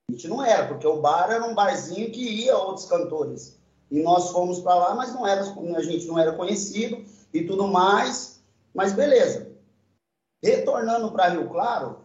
[0.09, 3.57] A gente não era, porque o bar era um barzinho que ia outros cantores.
[3.91, 7.03] E nós fomos para lá, mas não era, a gente não era conhecido
[7.33, 8.43] e tudo mais.
[8.73, 9.51] Mas beleza.
[10.43, 11.99] Retornando para Rio Claro,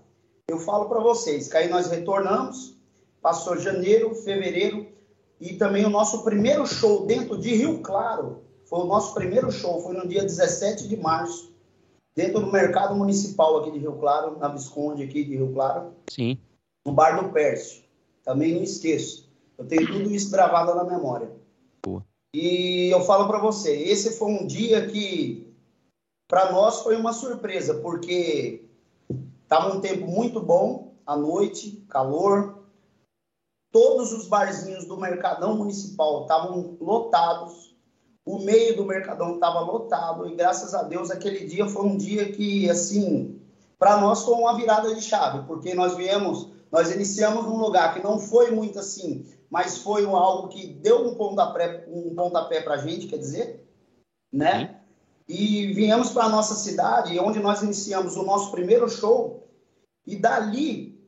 [0.48, 2.76] eu falo para vocês que aí nós retornamos,
[3.20, 4.86] passou janeiro, fevereiro,
[5.40, 9.80] e também o nosso primeiro show dentro de Rio Claro, foi o nosso primeiro show,
[9.80, 11.52] foi no dia 17 de março,
[12.14, 15.92] dentro do mercado municipal aqui de Rio Claro, na Visconde aqui de Rio Claro.
[16.10, 16.38] Sim.
[16.86, 17.82] No bar do Pércio.
[18.24, 19.30] Também não esqueço.
[19.56, 21.30] Eu tenho tudo isso gravado na memória.
[22.34, 25.54] E eu falo para você, esse foi um dia que
[26.28, 28.68] para nós foi uma surpresa, porque
[29.42, 32.64] estava um tempo muito bom, à noite, calor.
[33.72, 37.74] Todos os barzinhos do Mercadão Municipal estavam lotados.
[38.26, 42.30] O meio do Mercadão estava lotado e graças a Deus aquele dia foi um dia
[42.30, 43.40] que assim,
[43.78, 48.02] para nós foi uma virada de chave, porque nós viemos nós iniciamos num lugar que
[48.02, 52.78] não foi muito assim, mas foi algo que deu um pontapé, um pontapé para a
[52.78, 53.66] gente, quer dizer,
[54.32, 54.80] né?
[55.28, 59.46] E viemos para a nossa cidade, onde nós iniciamos o nosso primeiro show,
[60.06, 60.98] e dali,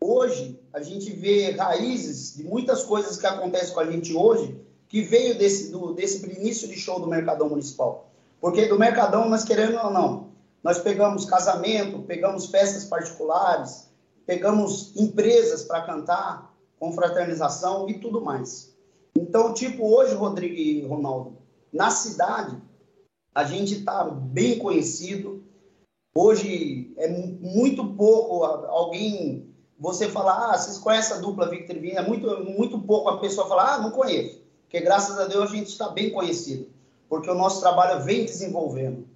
[0.00, 5.00] hoje, a gente vê raízes de muitas coisas que acontecem com a gente hoje, que
[5.00, 8.10] veio desse, do, desse início de show do Mercadão Municipal.
[8.40, 13.88] Porque do Mercadão, nós querendo ou não, nós pegamos casamento, pegamos festas particulares,
[14.26, 16.51] pegamos empresas para cantar,
[16.82, 18.74] confraternização e tudo mais.
[19.16, 21.38] Então, tipo, hoje, Rodrigo e Ronaldo,
[21.72, 22.60] na cidade,
[23.32, 25.44] a gente está bem conhecido.
[26.12, 32.00] Hoje é muito pouco alguém você falar, ah, vocês conhecem a dupla Victor Vinha?
[32.00, 34.40] É muito, muito pouco a pessoa falar, ah, não conheço.
[34.62, 36.66] Porque graças a Deus a gente está bem conhecido,
[37.08, 39.06] porque o nosso trabalho vem desenvolvendo,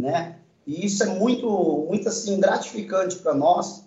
[0.00, 0.38] né?
[0.64, 1.48] E isso é muito,
[1.88, 3.85] muito assim gratificante para nós,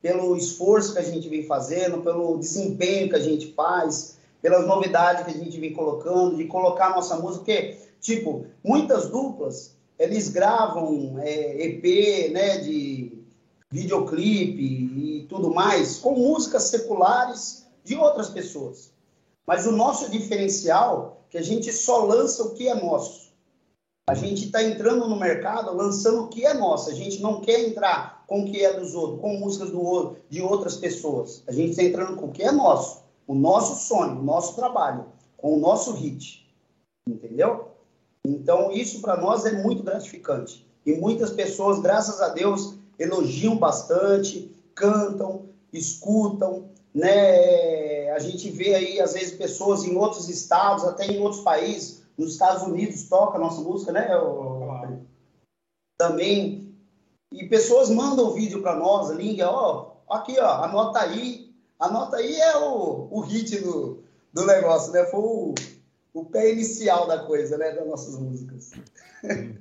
[0.00, 5.24] pelo esforço que a gente vem fazendo, pelo desempenho que a gente faz, pelas novidades
[5.24, 11.18] que a gente vem colocando, de colocar nossa música, porque, tipo, muitas duplas, eles gravam
[11.20, 13.18] é, EP, né, de
[13.70, 18.92] videoclipe e tudo mais, com músicas seculares de outras pessoas.
[19.46, 23.27] Mas o nosso diferencial é que a gente só lança o que é nosso.
[24.08, 26.88] A gente está entrando no mercado lançando o que é nosso.
[26.88, 30.40] A gente não quer entrar com o que é dos outros, com músicas do, de
[30.40, 31.42] outras pessoas.
[31.46, 33.02] A gente está entrando com o que é nosso.
[33.26, 35.04] O nosso sonho, o nosso trabalho,
[35.36, 36.50] com o nosso hit.
[37.06, 37.68] Entendeu?
[38.24, 40.66] Então, isso para nós é muito gratificante.
[40.86, 48.10] E muitas pessoas, graças a Deus, elogiam bastante, cantam, escutam, né?
[48.12, 52.32] A gente vê aí, às vezes, pessoas em outros estados, até em outros países, nos
[52.32, 54.06] Estados Unidos toca a nossa música, né?
[54.08, 55.06] Claro.
[55.96, 56.74] Também.
[57.32, 61.54] E pessoas mandam vídeo para nós, link, ó, aqui, ó, anota aí.
[61.78, 64.02] Anota aí é o, o hit do,
[64.32, 65.04] do negócio, né?
[65.04, 65.54] Foi o,
[66.12, 67.70] o pé inicial da coisa, né?
[67.72, 68.72] Das nossas músicas.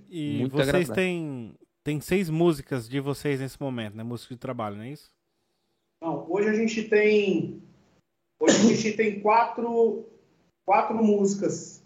[0.10, 4.04] E Muito vocês têm, tem seis músicas de vocês nesse momento, né?
[4.04, 5.12] Música de trabalho, não é isso?
[6.02, 7.62] Não, hoje a gente tem.
[8.40, 10.06] Hoje a gente tem quatro,
[10.66, 11.84] quatro músicas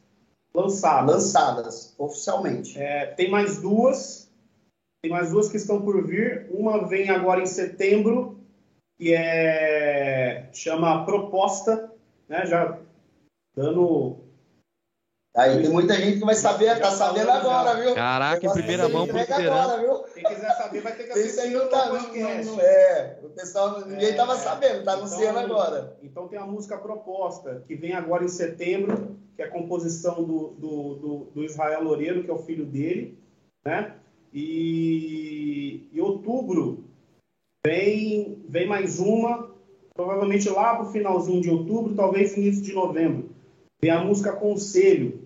[0.54, 1.16] lançadas.
[1.16, 2.80] Lançadas, oficialmente.
[2.80, 4.30] É, tem mais duas.
[5.02, 6.48] Tem mais duas que estão por vir.
[6.52, 8.40] Uma vem agora em setembro,
[8.98, 10.50] que é.
[10.54, 11.92] chama Proposta,
[12.28, 12.46] né?
[12.46, 12.78] Já
[13.56, 14.31] dando
[15.34, 17.96] Aí tem muita gente que vai saber, tá sabendo agora, viu?
[17.96, 20.04] Caraca, em primeira mão, agora, viu?
[20.14, 23.86] Quem quiser saber vai ter que assistir não tá, não, não, não, é, o pessoal,
[23.86, 25.98] ninguém é, tava sabendo, tá anunciando então, agora.
[26.04, 30.50] Então tem a música proposta, que vem agora em setembro, que é a composição do,
[30.50, 33.18] do, do, do Israel Loureiro, que é o filho dele,
[33.64, 33.96] né?
[34.34, 36.84] E em outubro
[37.66, 39.50] vem, vem mais uma,
[39.94, 43.30] provavelmente lá pro finalzinho de outubro, talvez início de novembro.
[43.82, 45.22] Vem a música Conselho,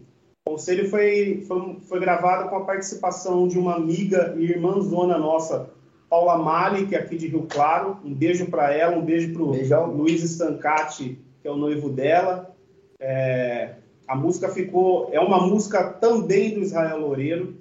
[0.45, 5.71] conselho foi, foi, foi gravado com a participação de uma amiga e irmãzona nossa,
[6.09, 7.97] Paula Mali, que é aqui de Rio Claro.
[8.05, 12.55] Um beijo para ela, um beijo para o Luiz Stancati, que é o noivo dela.
[12.99, 13.73] É,
[14.07, 15.09] a música ficou.
[15.11, 17.57] É uma música também do Israel Loureiro.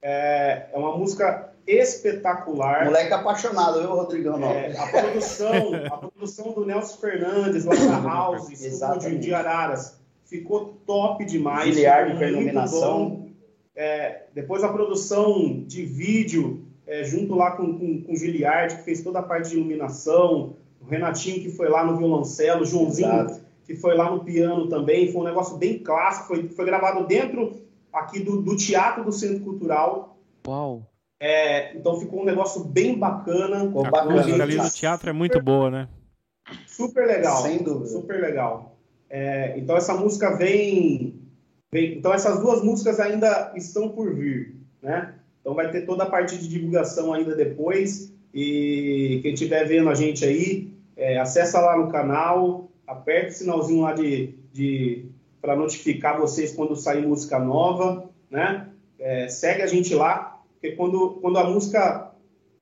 [0.00, 2.84] É, é uma música espetacular.
[2.84, 4.44] Moleque apaixonado, viu, Rodrigão?
[4.44, 9.95] É, a, produção, a produção do Nelson Fernandes, lá na House, estúdio de Araras
[10.26, 11.74] ficou top demais.
[11.74, 13.26] Giliard com a iluminação.
[13.74, 18.82] É, depois a produção de vídeo, é, junto lá com, com, com o Giliard, que
[18.82, 23.08] fez toda a parte de iluminação, o Renatinho que foi lá no violoncelo, o Joãozinho
[23.08, 23.40] Exato.
[23.64, 27.52] que foi lá no piano também, foi um negócio bem clássico, foi, foi gravado dentro
[27.92, 30.18] aqui do, do Teatro do Centro Cultural.
[30.46, 30.82] Uau!
[31.18, 33.62] É, então ficou um negócio bem bacana.
[33.62, 34.16] A bacana.
[34.16, 35.88] música ali do teatro é muito boa, né?
[36.66, 37.42] Super legal.
[37.42, 37.86] Sem dúvida.
[37.86, 38.75] Super legal.
[39.08, 41.20] É, então essa música vem,
[41.70, 45.14] vem, Então essas duas músicas ainda estão por vir, né?
[45.40, 48.12] Então vai ter toda a parte de divulgação ainda depois.
[48.34, 53.82] E quem estiver vendo a gente aí, é, acessa lá no canal, aperta o sinalzinho
[53.82, 55.06] lá de, de
[55.40, 58.68] para notificar vocês quando sair música nova, né?
[58.98, 62.12] É, segue a gente lá, porque quando, quando a música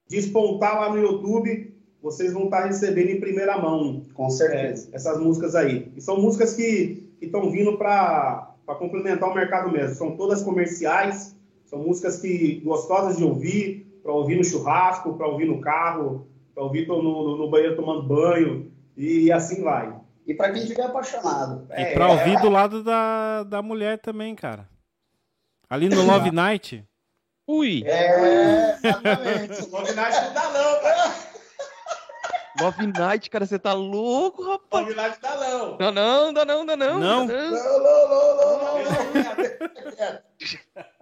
[0.08, 1.73] despontar lá no YouTube,
[2.04, 4.02] vocês vão estar recebendo em primeira mão.
[4.12, 4.90] Com certeza.
[4.92, 5.90] É, essas músicas aí.
[5.96, 9.94] E são músicas que estão vindo para complementar o mercado mesmo.
[9.94, 11.34] São todas comerciais,
[11.64, 16.62] são músicas que gostosas de ouvir, para ouvir no churrasco, para ouvir no carro, para
[16.62, 19.98] ouvir no, no, no, banheiro tomando banho, e, assim vai.
[20.26, 21.66] E para quem estiver apaixonado.
[21.70, 22.40] E é, para ouvir é...
[22.40, 24.68] do lado da, da mulher também, cara.
[25.70, 26.84] Ali no Love Night.
[27.46, 27.82] Ui!
[27.86, 29.68] É, exatamente.
[29.72, 31.33] Love Night não dá não, cara.
[32.60, 34.86] Love Night, cara, você tá louco, rapaz?
[34.86, 35.76] Love Night tá não.
[35.78, 37.00] Não, não, não, não, não, não.
[37.00, 38.94] Não, não, não, não, não.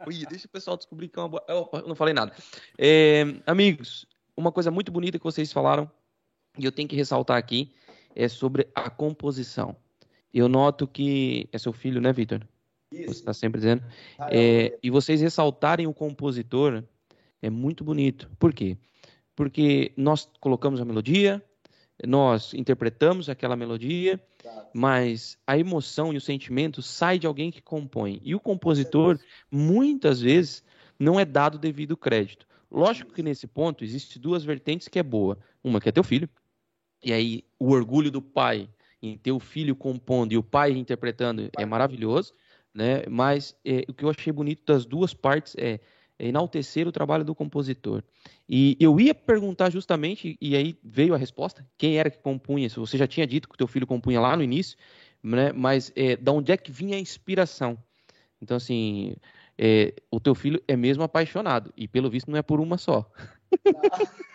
[0.07, 1.45] Ui, deixa o pessoal descobrir que é uma boa...
[1.49, 2.33] Eu não falei nada.
[2.79, 5.91] É, amigos, uma coisa muito bonita que vocês falaram,
[6.59, 7.75] e eu tenho que ressaltar aqui,
[8.15, 9.77] é sobre a composição.
[10.33, 11.49] Eu noto que...
[11.53, 12.41] É seu filho, né, Vitor?
[12.91, 13.13] Isso.
[13.13, 13.83] Você está sempre dizendo.
[14.31, 16.83] É, e vocês ressaltarem o compositor
[17.41, 18.31] é muito bonito.
[18.39, 18.77] Por quê?
[18.77, 18.92] porque
[19.97, 21.43] nós colocamos a melodia,
[22.07, 24.21] nós interpretamos aquela melodia,
[24.75, 28.21] mas a emoção e o sentimento sai de alguém que compõe.
[28.25, 29.19] E o compositor,
[29.51, 30.65] muitas vezes,
[30.99, 32.47] não é dado devido crédito.
[32.71, 35.39] Lógico que nesse ponto existe duas vertentes que é boa.
[35.63, 36.29] Uma que é teu filho,
[37.05, 38.69] e aí o orgulho do pai
[39.03, 42.33] em ter o filho compondo e o pai interpretando é maravilhoso,
[42.73, 43.05] né?
[43.09, 45.81] Mas é, o que eu achei bonito das duas partes é
[46.27, 48.03] enaltecer o trabalho do compositor.
[48.49, 52.81] E eu ia perguntar justamente, e aí veio a resposta, quem era que compunha isso?
[52.81, 54.79] Você já tinha dito que o teu filho compunha lá no início,
[55.23, 55.53] né?
[55.53, 57.77] mas é, da onde é que vinha a inspiração?
[58.41, 59.15] Então, assim,
[59.59, 63.11] é, o teu filho é mesmo apaixonado, e pelo visto não é por uma só.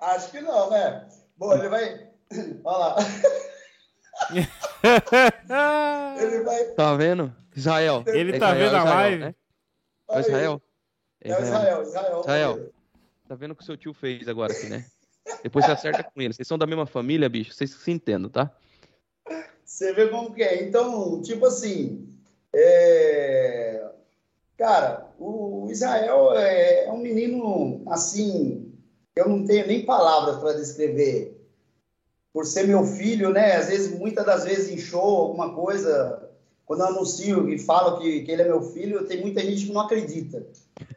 [0.00, 1.08] Acho que não, né?
[1.36, 2.08] Bom, ele vai...
[2.64, 2.96] Olha lá.
[6.20, 6.64] ele vai...
[6.74, 7.34] Tá vendo?
[7.54, 8.04] Israel.
[8.06, 9.24] Ele tá vendo a live.
[9.24, 9.34] Né?
[10.16, 10.62] Israel.
[11.20, 12.20] É Israel, Israel.
[12.20, 12.72] Israel.
[13.28, 14.86] Tá vendo o que o seu tio fez agora aqui, né?
[15.42, 16.32] Depois você acerta com ele.
[16.32, 17.52] Vocês são da mesma família, bicho.
[17.52, 18.50] Vocês se entendem, tá?
[19.64, 20.62] Você vê como que é.
[20.62, 22.08] Então, tipo assim,
[22.54, 23.86] é...
[24.56, 28.72] cara, o Israel é, é um menino assim,
[29.14, 31.34] eu não tenho nem palavras para descrever.
[32.32, 33.56] Por ser meu filho, né?
[33.56, 36.27] Às vezes, muitas das vezes em show, alguma coisa,
[36.68, 39.72] quando eu anuncio e falo que, que ele é meu filho, tem muita gente que
[39.72, 40.46] não acredita,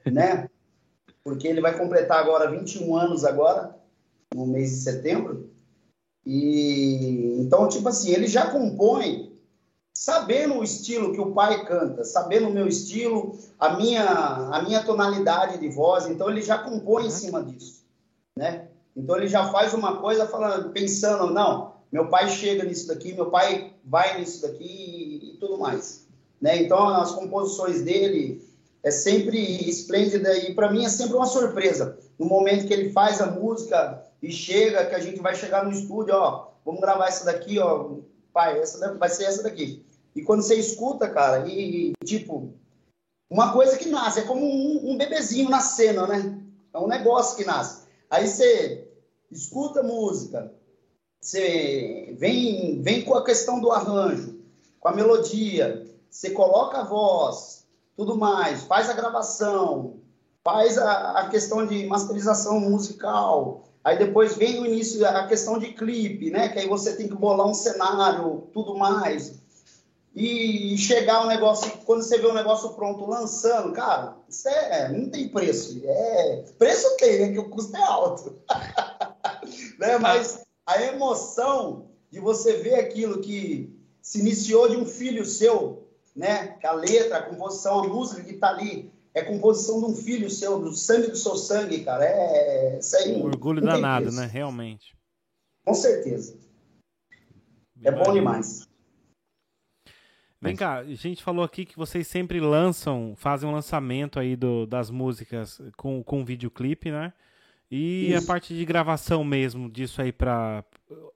[0.06, 0.50] né?
[1.24, 3.74] Porque ele vai completar agora 21 anos agora,
[4.36, 5.50] no mês de setembro.
[6.26, 9.32] E então, tipo assim, ele já compõe
[9.94, 14.84] sabendo o estilo que o pai canta, sabendo o meu estilo, a minha, a minha
[14.84, 17.86] tonalidade de voz, então ele já compõe em cima disso,
[18.36, 18.68] né?
[18.94, 23.30] Então ele já faz uma coisa falando, pensando, não, meu pai chega nisso daqui, meu
[23.30, 25.11] pai vai nisso daqui
[25.42, 26.06] tudo mais,
[26.40, 26.62] né?
[26.62, 28.48] Então as composições dele
[28.84, 31.98] é sempre esplêndida e para mim é sempre uma surpresa.
[32.18, 35.72] No momento que ele faz a música e chega, que a gente vai chegar no
[35.72, 37.96] estúdio, ó, vamos gravar essa daqui, ó,
[38.32, 39.84] pai, essa vai ser essa daqui.
[40.16, 42.54] E quando você escuta, cara, e, tipo,
[43.30, 46.40] uma coisa que nasce, é como um, um bebezinho nascendo, né?
[46.74, 47.84] É um negócio que nasce.
[48.10, 48.88] Aí você
[49.32, 50.54] escuta música,
[51.22, 54.41] você vem, vem com a questão do arranjo,
[54.82, 60.02] com a melodia, você coloca a voz, tudo mais, faz a gravação,
[60.44, 65.74] faz a, a questão de masterização musical, aí depois vem o início, a questão de
[65.74, 66.50] clipe, né?
[66.50, 69.40] Que aí você tem que bolar um cenário, tudo mais.
[70.16, 75.10] E chegar o negócio, quando você vê o negócio pronto lançando, cara, isso é, não
[75.10, 75.80] tem preço.
[75.86, 77.32] É, preço tem, né?
[77.32, 78.36] Que o custo é alto.
[79.78, 80.00] né?
[80.00, 86.50] Mas a emoção de você ver aquilo que se iniciou de um filho seu, né?
[86.60, 90.30] Que a letra, a composição, a música que está ali é composição de um filho
[90.30, 92.06] seu, do sangue do seu sangue, cara.
[92.06, 93.16] É, isso aí.
[93.16, 94.26] Um orgulho danado, né?
[94.26, 94.96] Realmente.
[95.66, 96.38] Com certeza.
[97.84, 98.70] É bom demais.
[100.42, 104.66] Vem cá, a gente falou aqui que vocês sempre lançam, fazem um lançamento aí do,
[104.66, 107.14] das músicas com, com videoclipe, né?
[107.72, 108.24] E Isso.
[108.24, 110.62] a parte de gravação mesmo disso aí pra.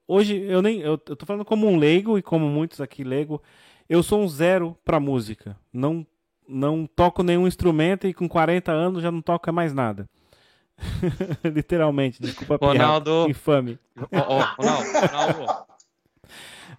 [0.08, 0.80] Hoje eu nem.
[0.80, 3.42] Eu, eu tô falando como um leigo e como muitos aqui leigo.
[3.86, 5.54] Eu sou um zero pra música.
[5.70, 6.04] Não,
[6.48, 10.08] não toco nenhum instrumento e com 40 anos já não toco mais nada.
[11.44, 13.26] Literalmente, desculpa a Ronaldo.
[13.28, 13.78] infame.
[13.96, 15.66] Oh, oh, Ronaldo, Ronaldo.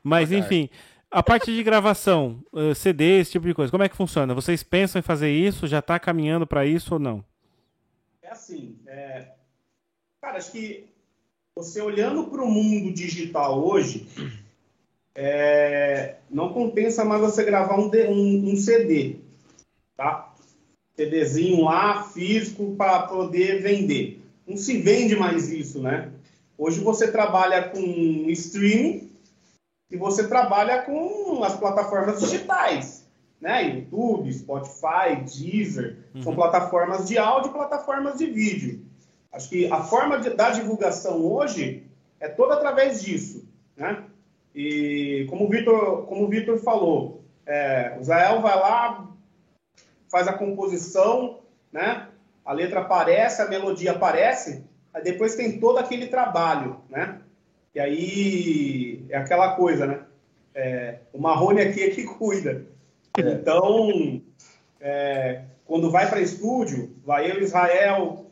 [0.04, 0.70] Mas enfim,
[1.10, 4.34] a parte de gravação, uh, CD, esse tipo de coisa, como é que funciona?
[4.34, 5.68] Vocês pensam em fazer isso?
[5.68, 7.24] Já está caminhando para isso ou não?
[8.22, 9.37] É assim, é...
[10.28, 10.86] cara, acho que
[11.56, 14.06] você olhando para o mundo digital hoje,
[15.16, 16.16] é...
[16.30, 19.16] não compensa mais você gravar um, um, um CD,
[19.96, 20.34] tá?
[20.98, 24.22] CDzinho lá, físico, para poder vender.
[24.46, 26.12] Não se vende mais isso, né?
[26.58, 27.80] Hoje você trabalha com
[28.30, 29.10] streaming,
[29.90, 33.08] e você trabalha com as plataformas digitais,
[33.40, 33.64] né?
[33.64, 36.22] YouTube, Spotify, Deezer, uhum.
[36.22, 38.88] são plataformas de áudio e plataformas de vídeo.
[39.38, 41.84] Acho que a forma de, da divulgação hoje
[42.20, 44.04] é toda através disso, né?
[44.54, 49.08] E como o Vitor, como o Vitor falou, é, o Zael vai lá,
[50.10, 52.08] faz a composição, né?
[52.44, 57.20] A letra aparece, a melodia aparece, aí depois tem todo aquele trabalho, né?
[57.76, 60.00] E aí é aquela coisa, né?
[60.56, 62.66] É, o Marrone aqui é que cuida.
[63.16, 63.22] É.
[63.22, 64.20] Então,
[64.82, 68.27] é, quando vai para estúdio, vai eu Israel,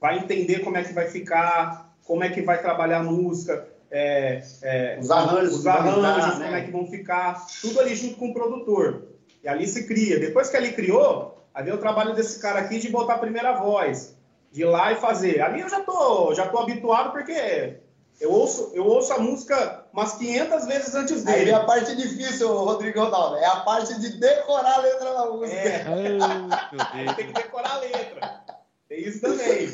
[0.00, 4.42] vai entender como é que vai ficar, como é que vai trabalhar a música, é,
[4.62, 6.60] é, os arranjos, os arranjos como né?
[6.60, 9.04] é que vão ficar, tudo ali junto com o produtor.
[9.42, 10.18] E ali se cria.
[10.18, 13.52] Depois que ali criou, aí vem o trabalho desse cara aqui de botar a primeira
[13.52, 14.16] voz,
[14.50, 15.40] de ir lá e fazer.
[15.40, 17.76] Ali eu já tô, já tô habituado porque
[18.20, 21.38] eu ouço, eu ouço a música umas 500 vezes antes dele.
[21.38, 23.36] Aí é a parte difícil, Rodrigo Ronaldo.
[23.36, 25.56] É a parte de decorar a letra da música.
[25.56, 25.84] É.
[26.92, 28.55] Aí tem que decorar a letra.
[28.88, 29.68] Tem isso também.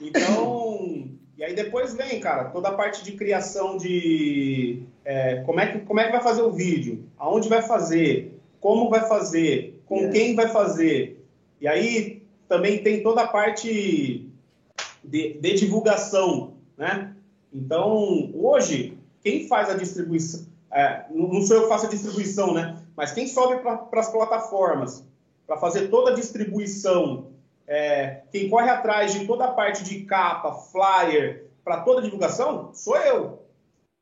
[0.00, 5.72] Então, e aí depois vem, cara, toda a parte de criação de é, como, é
[5.72, 10.06] que, como é que vai fazer o vídeo, aonde vai fazer, como vai fazer, com
[10.06, 10.08] é.
[10.10, 11.24] quem vai fazer.
[11.60, 14.28] E aí também tem toda a parte
[15.02, 17.14] de, de divulgação, né?
[17.52, 22.82] Então, hoje, quem faz a distribuição, é, não sou eu que faço a distribuição, né?
[22.96, 25.04] Mas quem sobe para as plataformas
[25.46, 27.28] para fazer toda a distribuição,
[27.66, 32.70] é, quem corre atrás de toda a parte de capa, flyer, para toda a divulgação,
[32.72, 33.42] sou eu.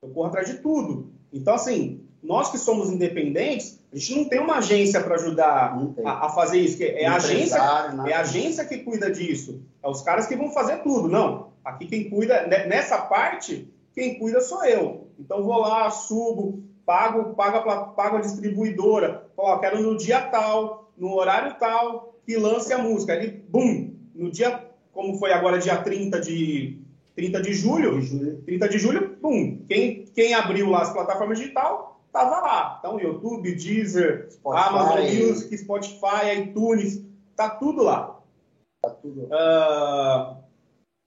[0.03, 1.13] Eu corro atrás de tudo.
[1.33, 6.27] Então, assim, nós que somos independentes, a gente não tem uma agência para ajudar a,
[6.27, 6.83] a, fazer isso.
[6.83, 7.59] É, a agência,
[8.07, 9.63] é a agência que cuida disso.
[9.83, 11.09] É os caras que vão fazer tudo.
[11.09, 11.53] Não.
[11.65, 15.09] Aqui quem cuida, nessa parte, quem cuida sou eu.
[15.19, 20.93] Então vou lá, subo, pago, pago, a, pago a distribuidora, ó, quero no dia tal,
[20.97, 23.13] no horário tal, que lance a música.
[23.13, 26.79] Aí, bum, no dia, como foi agora dia 30 de,
[27.15, 28.01] 30 de julho,
[28.45, 32.77] 30 de julho, bum, quem, quem abriu lá as plataformas digital, tava lá.
[32.79, 34.69] Então, YouTube, Deezer, Spotify.
[34.69, 37.03] Amazon Music, Spotify, iTunes,
[37.37, 38.21] tá tudo lá.
[38.83, 39.25] Tá tudo.
[39.25, 40.45] Uh,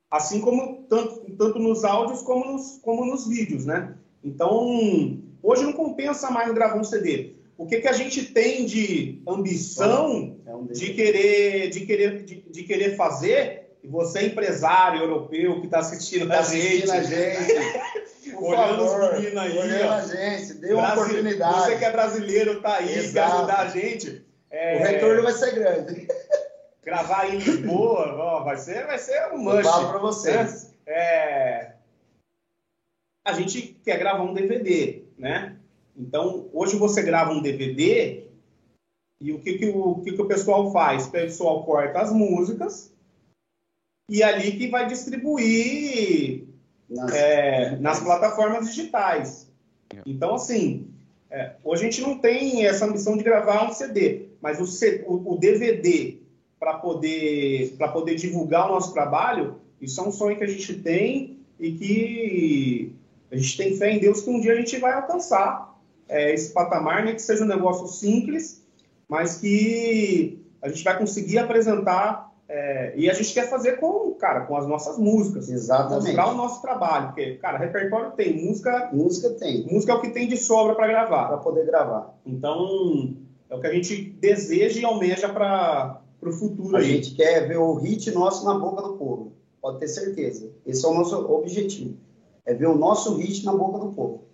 [0.09, 3.97] Assim como tanto, tanto nos áudios como nos, como nos vídeos, né?
[4.23, 7.35] Então, hoje não compensa mais gravar um CD.
[7.57, 12.35] O que, que a gente tem de ambição É um de querer, de querer, de,
[12.41, 13.75] de querer fazer?
[13.83, 18.07] E você, empresário europeu que está assistindo, Tá a gente, assistindo a gente.
[18.37, 19.93] Por Olhando os favor, meninos aí, olhando ó.
[19.93, 21.59] a gente, dê uma Brasi- oportunidade.
[21.61, 23.35] Você que é brasileiro, tá aí, quer Exato.
[23.37, 24.25] ajudar a gente.
[24.51, 26.07] é, O retorno vai ser grande.
[26.83, 29.63] gravar em Lisboa, ó, vai ser, vai ser um must.
[29.63, 30.73] falo para vocês.
[30.85, 31.71] É,
[33.25, 35.55] a gente quer gravar um DVD, né?
[35.97, 38.23] Então, hoje você grava um DVD
[39.19, 41.07] e o que, que, o, o que, que o pessoal faz?
[41.07, 42.91] O pessoal corta as músicas
[44.09, 46.43] e é ali que vai distribuir
[46.89, 49.51] Nas- é, nas plataformas digitais.
[50.05, 50.87] Então, assim,
[51.29, 54.63] é, hoje a gente não tem essa ambição de gravar um CD, mas o,
[55.07, 56.17] o- o DVD
[56.59, 60.75] para poder, para poder divulgar o nosso trabalho, isso é um sonho que a gente
[60.75, 62.91] tem e que
[63.31, 65.76] a gente tem fé em Deus que um dia a gente vai alcançar
[66.07, 68.63] é, esse patamar, né, que seja um negócio simples,
[69.07, 74.41] mas que a gente vai conseguir apresentar é, e a gente quer fazer com, cara,
[74.41, 76.05] com as nossas músicas Exatamente.
[76.05, 80.09] mostrar o nosso trabalho, porque, cara, repertório tem, música, Música tem, música é o que
[80.11, 81.27] tem de sobra para gravar.
[81.27, 82.17] para poder gravar.
[82.25, 83.15] Então,
[83.49, 86.85] é o que a gente deseja e almeja para o futuro A aí.
[86.85, 89.33] gente quer ver o hit nosso na boca do povo.
[89.61, 90.49] Pode ter certeza.
[90.65, 91.97] Esse é o nosso objetivo.
[92.45, 94.26] É ver o nosso hit na boca do povo.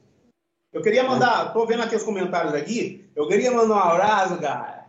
[0.73, 4.85] Eu queria mandar, tô vendo aqui os comentários aqui, eu queria mandar um abraço, cara,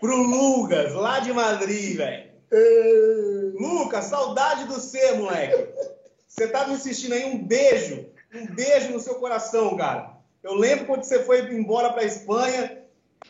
[0.00, 2.28] pro Lucas, lá de Madrid, velho.
[3.58, 5.68] Lucas, saudade do você, moleque.
[6.26, 10.18] Você tá me assistindo aí, um beijo, um beijo no seu coração, cara.
[10.42, 12.84] Eu lembro quando você foi embora pra Espanha,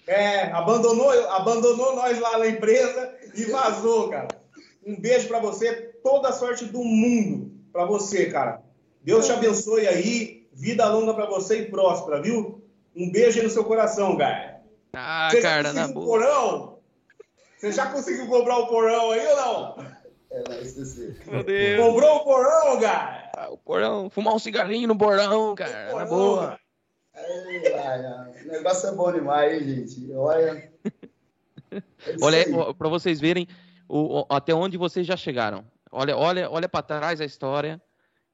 [0.07, 4.29] é, abandonou, abandonou nós lá na empresa e vazou, cara.
[4.87, 5.73] Um beijo pra você,
[6.03, 8.63] toda a sorte do mundo pra você, cara.
[9.03, 12.63] Deus te abençoe aí, vida longa pra você e próspera, viu?
[12.97, 14.61] Um beijo aí no seu coração, cara.
[14.93, 16.05] Ah, Você cara, na boa.
[16.07, 16.79] porão?
[17.57, 19.87] Você já conseguiu comprar o porão aí ou não?
[20.31, 21.17] É, vai esquecer.
[21.27, 21.81] Meu Deus.
[21.87, 23.31] Comprou o porão, cara?
[23.37, 26.41] Ah, O porão, fumar um cigarrinho no borão, cara, na Porão, boa.
[26.49, 26.61] cara.
[27.15, 28.45] Ai, ai, ai.
[28.45, 30.13] O negócio é bom demais, hein, gente?
[30.13, 30.73] Olha.
[31.71, 31.83] É
[32.21, 32.45] Olha,
[32.75, 33.47] pra vocês verem
[33.89, 35.65] o- o- até onde vocês já chegaram.
[35.91, 37.81] Olha, olha, olha para trás a história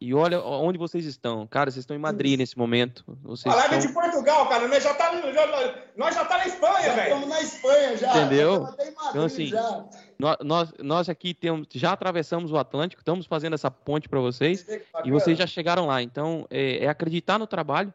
[0.05, 1.46] e olha onde vocês estão.
[1.46, 3.02] Cara, vocês estão em Madrid nesse momento.
[3.22, 3.90] Vocês A live é estão...
[3.90, 4.68] de Portugal, cara.
[4.68, 7.02] Nós já tá, já, nós já tá na Espanha, velho.
[7.02, 8.11] estamos na Espanha já.
[8.11, 8.55] Entendeu?
[8.55, 9.84] Já Madrid Então, assim, já.
[10.42, 14.66] Nós, nós, aqui temos, já atravessamos o Atlântico, estamos fazendo essa ponte para vocês
[15.05, 16.02] e vocês já chegaram lá.
[16.02, 17.92] Então, é, é acreditar no trabalho,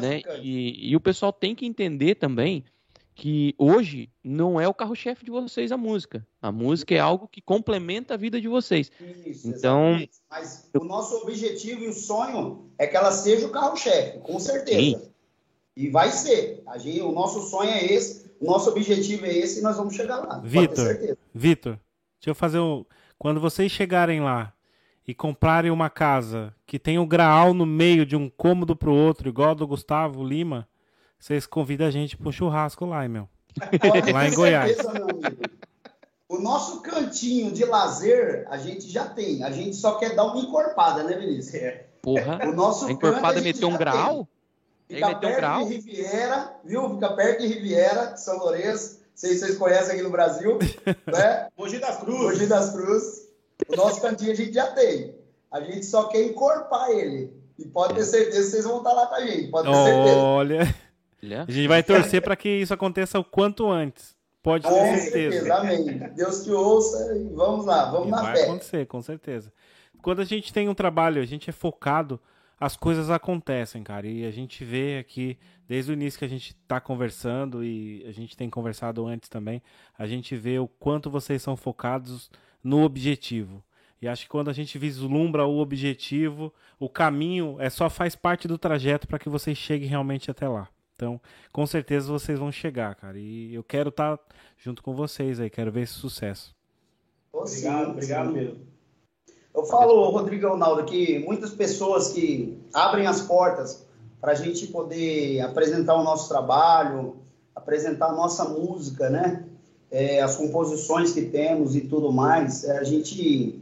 [0.00, 0.22] né?
[0.40, 2.64] E, e o pessoal tem que entender também
[3.20, 6.26] que hoje não é o carro-chefe de vocês a música.
[6.40, 8.90] A música é algo que complementa a vida de vocês.
[9.26, 10.12] Isso, Então- exatamente.
[10.30, 15.12] Mas o nosso objetivo e o sonho é que ela seja o carro-chefe, com certeza.
[15.76, 16.62] E vai ser.
[16.66, 19.94] A gente, o nosso sonho é esse, o nosso objetivo é esse e nós vamos
[19.94, 20.38] chegar lá.
[20.38, 21.18] Vitor.
[21.34, 21.72] Vitor,
[22.18, 22.86] deixa eu fazer um.
[23.18, 24.50] Quando vocês chegarem lá
[25.06, 29.28] e comprarem uma casa que tem o graal no meio de um cômodo pro outro,
[29.28, 30.66] igual a do Gustavo Lima,
[31.20, 33.28] vocês convidam a gente pro churrasco lá, hein, meu.
[33.80, 34.76] Pode Lá em Goiás.
[34.76, 35.20] certeza.
[36.28, 39.42] O nosso cantinho de lazer, a gente já tem.
[39.42, 41.54] A gente só quer dar uma encorpada, né, Vinícius?
[41.56, 41.86] É.
[42.00, 44.28] Porra, O nosso a encorpada canto meteu um grau?
[44.88, 45.66] Fica meteu um perto grau?
[45.66, 46.90] de Riviera, viu?
[46.94, 49.00] Fica perto de Riviera, São Lourenço.
[49.00, 50.58] Não sei se vocês conhecem aqui no Brasil,
[51.06, 51.48] né?
[51.58, 52.22] Mogi das Cruzes.
[52.22, 53.28] Mogi das Cruzes.
[53.68, 55.14] O nosso cantinho a gente já tem.
[55.50, 57.32] A gente só quer encorpar ele.
[57.58, 59.48] E pode ter certeza que vocês vão estar lá com a gente.
[59.48, 60.16] Pode ter certeza.
[60.16, 60.74] Olha.
[61.22, 64.16] a gente vai torcer para que isso aconteça o quanto antes.
[64.42, 65.32] Pode ter Com certeza.
[65.36, 65.98] certeza, amém.
[66.14, 68.44] Deus te ouça e vamos lá, vamos E na vai fé.
[68.44, 69.52] acontecer, com certeza.
[70.02, 72.18] Quando a gente tem um trabalho, a gente é focado,
[72.58, 74.06] as coisas acontecem, cara.
[74.06, 78.12] E a gente vê aqui, desde o início que a gente tá conversando, e a
[78.12, 79.62] gente tem conversado antes também,
[79.98, 82.30] a gente vê o quanto vocês são focados
[82.64, 83.62] no objetivo.
[84.00, 88.48] E acho que quando a gente vislumbra o objetivo, o caminho é só faz parte
[88.48, 90.66] do trajeto para que vocês cheguem realmente até lá.
[91.00, 91.18] Então,
[91.50, 93.18] com certeza vocês vão chegar, cara.
[93.18, 94.20] E eu quero estar
[94.58, 96.54] junto com vocês aí, quero ver esse sucesso.
[97.32, 98.34] Ô, sim, Obrigado, obrigado sim.
[98.34, 98.60] mesmo.
[99.54, 103.86] Eu falo, Rodrigo Ronaldo, que muitas pessoas que abrem as portas
[104.20, 107.16] para a gente poder apresentar o nosso trabalho,
[107.56, 109.46] apresentar a nossa música, né?
[109.90, 113.58] É, as composições que temos e tudo mais, é, a gente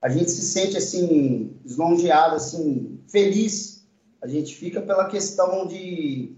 [0.00, 3.86] a gente se sente assim eslongeado, assim feliz.
[4.22, 6.34] A gente fica pela questão de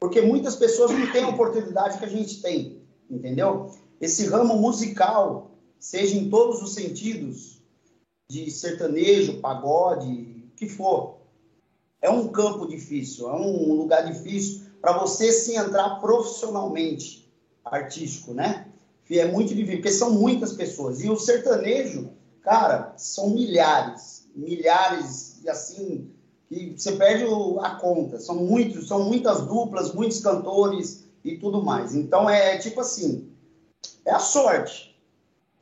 [0.00, 3.72] porque muitas pessoas não têm a oportunidade que a gente tem, entendeu?
[4.00, 7.58] Esse ramo musical, seja em todos os sentidos,
[8.30, 11.18] de sertanejo, pagode, o que for.
[12.00, 17.28] é um campo difícil, é um lugar difícil para você se entrar profissionalmente
[17.64, 18.68] artístico, né?
[19.10, 21.02] É muito difícil, porque são muitas pessoas.
[21.02, 22.10] E o sertanejo,
[22.42, 26.10] cara, são milhares, milhares, e assim,
[26.48, 27.24] que você perde
[27.60, 28.18] a conta.
[28.18, 31.94] São muitos, são muitas duplas, muitos cantores e tudo mais.
[31.94, 33.30] Então é tipo assim,
[34.04, 34.96] é a sorte.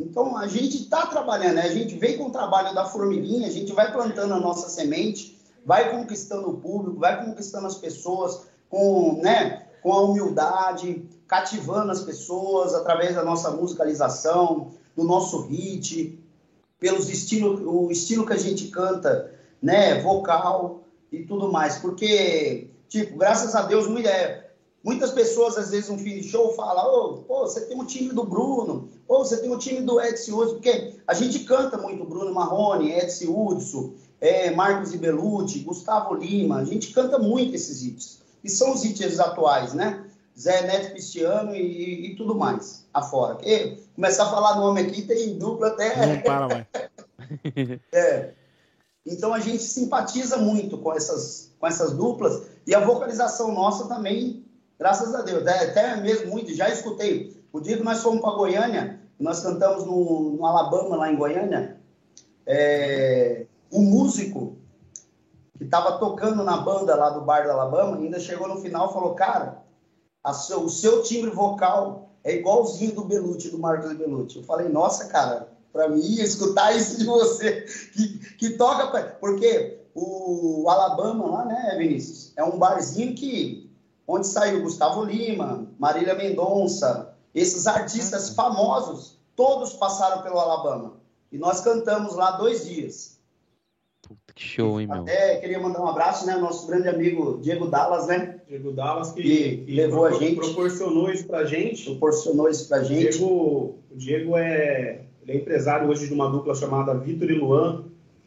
[0.01, 1.63] Então a gente está trabalhando, né?
[1.63, 5.39] a gente vem com o trabalho da formiguinha, a gente vai plantando a nossa semente,
[5.65, 12.03] vai conquistando o público, vai conquistando as pessoas com, né, com a humildade, cativando as
[12.03, 16.19] pessoas através da nossa musicalização, do nosso hit,
[16.79, 19.33] pelos estilo, o estilo que a gente canta,
[19.63, 24.47] né, vocal e tudo mais, porque tipo, graças a Deus, mulher,
[24.87, 28.11] Muitas pessoas, às vezes, no fim de show, falam: oh, pô, você tem um time
[28.11, 32.05] do Bruno, ou você tem um time do Edson Hudson, porque a gente canta muito
[32.05, 38.23] Bruno Marrone, Edson Hudson, é, Marcos Ibelucci, Gustavo Lima, a gente canta muito esses hits.
[38.45, 40.05] E são os hits atuais, né?
[40.39, 43.39] Zé Neto Cristiano e, e, tudo mais, afora.
[43.97, 46.07] Começar a falar nome aqui, tem dupla até.
[46.07, 46.67] Não para, vai.
[47.93, 48.31] é.
[49.07, 54.45] Então a gente simpatiza muito com essas, com essas duplas e a vocalização nossa também
[54.79, 55.47] Graças a Deus.
[55.47, 57.43] É, até mesmo muito, já escutei.
[57.53, 61.81] O dia que nós fomos para Goiânia, nós cantamos no, no, Alabama, lá em Goiânia,
[62.45, 64.57] é, músico
[65.57, 68.93] que estava tocando na banda lá do bar do Alabama, ainda chegou no final e
[68.93, 69.63] falou, cara,
[70.35, 74.39] seu, o seu timbre vocal é igualzinho do Belucci, do Marcos Belucci.
[74.39, 79.17] Eu falei, nossa, cara, para mim, escutar isso de você, que, que toca...
[79.21, 83.71] Porque o Alabama lá, né, Vinícius, é um barzinho que
[84.07, 88.35] onde saiu Gustavo Lima, Marília Mendonça, esses artistas uhum.
[88.35, 90.95] famosos, todos passaram pelo Alabama.
[91.31, 93.19] E nós cantamos lá dois dias.
[94.01, 95.03] Puta, que show, hein, meu?
[95.03, 96.37] Até queria mandar um abraço, né?
[96.37, 98.41] Nosso grande amigo Diego Dallas, né?
[98.47, 100.37] Diego Dallas, que, que, que levou a gente.
[100.37, 101.85] Proporcionou isso pra gente.
[101.85, 103.19] Proporcionou isso pra gente.
[103.19, 103.27] Diego,
[103.91, 107.85] o Diego é, é empresário hoje de uma dupla chamada Vitor e Luan.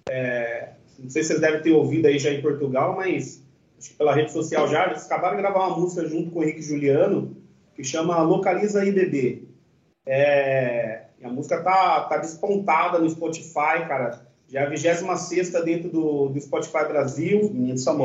[0.10, 3.44] É, não sei se vocês devem ter ouvido aí já em Portugal, mas
[3.78, 6.44] acho que pela rede social já, eles acabaram de gravar uma música junto com o
[6.44, 7.38] Henrique Juliano,
[7.76, 9.48] que chama Localiza IBB.
[10.06, 14.28] É, a música tá, tá despontada no Spotify, cara.
[14.48, 17.52] Já é a 26 dentro do, do Spotify Brasil.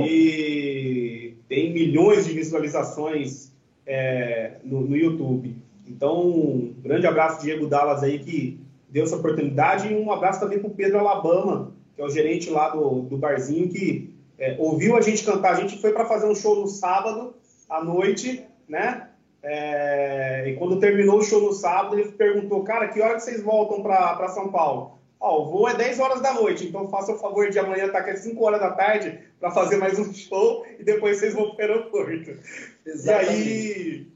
[0.07, 3.51] E tem milhões de visualizações
[3.87, 5.57] é, no, no, YouTube.
[5.87, 8.61] Então, um grande abraço, Diego Dallas, aí, que
[8.95, 9.89] deu essa oportunidade.
[9.89, 13.19] E um abraço também para o Pedro Alabama, que é o gerente lá do, do
[13.19, 15.55] barzinho, que é, ouviu a gente cantar.
[15.55, 17.35] A gente foi para fazer um show no sábado
[17.69, 19.09] à noite, né?
[19.43, 23.43] É, e quando terminou o show no sábado, ele perguntou, cara, que hora que vocês
[23.43, 24.97] voltam para São Paulo?
[25.21, 27.93] Ó, o voo é 10 horas da noite, então faça o favor de amanhã estar
[27.93, 31.35] tá aqui às 5 horas da tarde para fazer mais um show e depois vocês
[31.35, 32.37] vão para o aeroporto.
[32.87, 33.33] Exatamente.
[33.33, 34.07] E aí,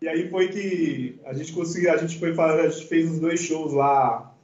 [0.00, 3.40] e aí foi que a gente conseguiu, a gente foi a gente fez os dois
[3.40, 4.34] shows lá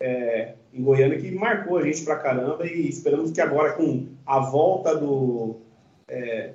[0.00, 4.40] é, em Goiânia que marcou a gente pra caramba e esperamos que agora com a
[4.40, 5.60] volta do
[6.08, 6.52] é,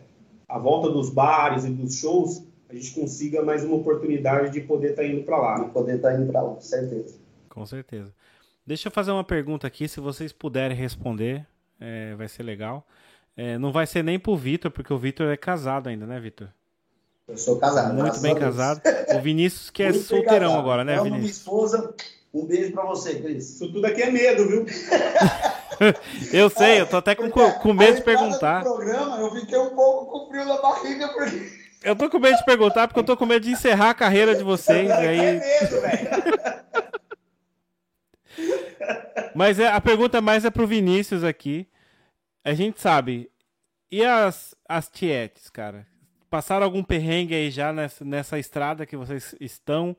[0.48, 4.92] a volta dos bares e dos shows a gente consiga mais uma oportunidade de poder
[4.92, 5.64] estar tá indo para lá.
[5.64, 7.20] De poder estar tá indo para lá, com certeza.
[7.50, 8.14] Com certeza.
[8.66, 11.48] Deixa eu fazer uma pergunta aqui, se vocês puderem responder,
[11.80, 12.88] é, vai ser legal.
[13.36, 16.50] É, não vai ser nem pro Vitor, porque o Vitor é casado ainda, né, Vitor?
[17.30, 17.94] Eu sou casado.
[17.94, 18.82] Muito bem casado.
[19.16, 21.20] O Vinícius que é solteirão agora, né, Vinícius?
[21.20, 21.96] Minha esposa
[22.34, 23.56] um beijo pra você, Cris.
[23.56, 24.66] Isso tudo aqui é medo, viu?
[26.32, 28.64] eu sei, eu tô até com, com medo de perguntar.
[28.64, 31.60] No programa, eu fiquei um pouco com frio na barriga porque.
[31.82, 34.36] Eu tô com medo de perguntar porque eu tô com medo de encerrar a carreira
[34.36, 34.90] de vocês.
[34.90, 35.20] Isso aí...
[35.20, 36.10] é medo, velho.
[39.34, 41.68] Mas é, a pergunta mais é pro Vinícius aqui.
[42.44, 43.32] A gente sabe.
[43.92, 45.88] E as, as tietes, cara?
[46.30, 49.96] Passaram algum perrengue aí já nessa, nessa estrada que vocês estão?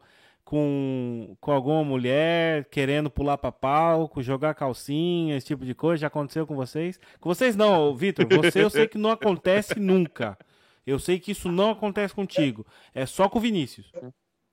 [0.50, 6.00] com, com alguma mulher querendo pular para palco, jogar calcinha, esse tipo de coisa?
[6.00, 6.98] Já aconteceu com vocês?
[7.20, 8.26] Com vocês não, Vitor.
[8.26, 10.36] Você eu sei que não acontece nunca.
[10.84, 12.66] Eu sei que isso não acontece contigo.
[12.92, 13.92] É só com o Vinícius.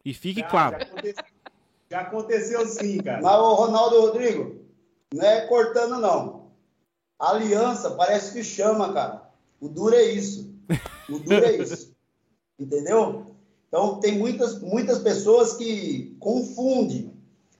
[0.05, 0.77] E fique já, claro.
[0.77, 1.25] Já aconteceu,
[1.89, 3.21] já aconteceu sim, cara.
[3.21, 4.61] Mas o Ronaldo Rodrigo,
[5.11, 6.51] não é cortando, não.
[7.19, 9.31] A aliança parece que chama, cara.
[9.59, 10.55] O duro é isso.
[11.09, 11.95] O duro é isso.
[12.59, 13.35] Entendeu?
[13.67, 17.13] Então, tem muitas, muitas pessoas que confundem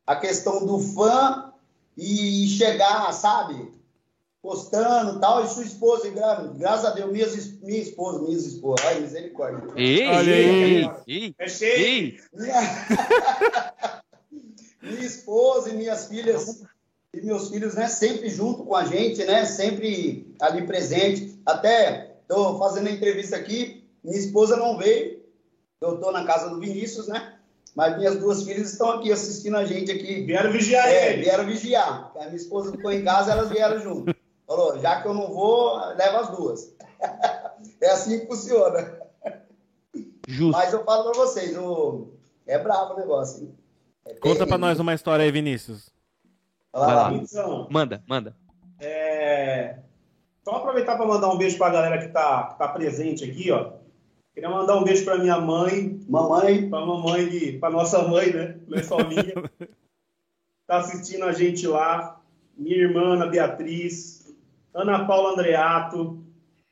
[0.06, 1.54] a questão do fã
[1.98, 3.72] e chegar, sabe,
[4.42, 6.10] postando tal, e sua esposa,
[6.56, 7.28] graças a Deus, minha,
[7.62, 9.74] minha esposa, minhas esposas, ai, misericórdia.
[9.76, 12.18] Ei, Olha aí, ei, é cheio.
[12.34, 12.62] Minha...
[14.82, 16.64] minha esposa e minhas filhas
[17.14, 21.38] e meus filhos, né, sempre junto com a gente, né, sempre ali presente.
[21.46, 25.22] Até estou fazendo a entrevista aqui, minha esposa não veio,
[25.82, 27.36] eu estou na casa do Vinícius, né,
[27.76, 30.24] mas minhas duas filhas estão aqui assistindo a gente aqui.
[30.24, 31.22] Vieram vigiar É, ele.
[31.24, 32.12] vieram vigiar.
[32.16, 34.16] A minha esposa ficou em casa, elas vieram junto.
[34.48, 36.74] Falou, já que eu não vou, leva as duas.
[37.82, 39.00] é assim que funciona.
[40.28, 40.52] Justo.
[40.58, 42.08] Mas eu falo pra vocês, o...
[42.48, 43.44] é bravo o negócio.
[43.44, 43.56] Hein?
[44.06, 44.58] É Conta pra terrível.
[44.60, 45.90] nós uma história aí, Vinícius.
[46.74, 47.10] Olha Vai lá.
[47.10, 47.14] lá.
[47.14, 48.36] Então, Manda, manda.
[48.80, 49.80] é...
[50.48, 53.52] Só aproveitar para mandar um beijo para a galera que tá, que tá presente aqui,
[53.52, 53.74] ó.
[54.34, 58.56] Queria mandar um beijo para minha mãe, Mamãe, para mamãe de, para nossa mãe, né,
[58.66, 59.34] Lençolinha.
[60.66, 62.22] tá assistindo a gente lá.
[62.58, 64.34] Minha irmã Ana Beatriz,
[64.74, 66.24] Ana Paula Andreato,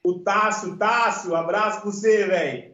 [0.06, 2.72] o Tássio, Tássio, abraço pra você, velho.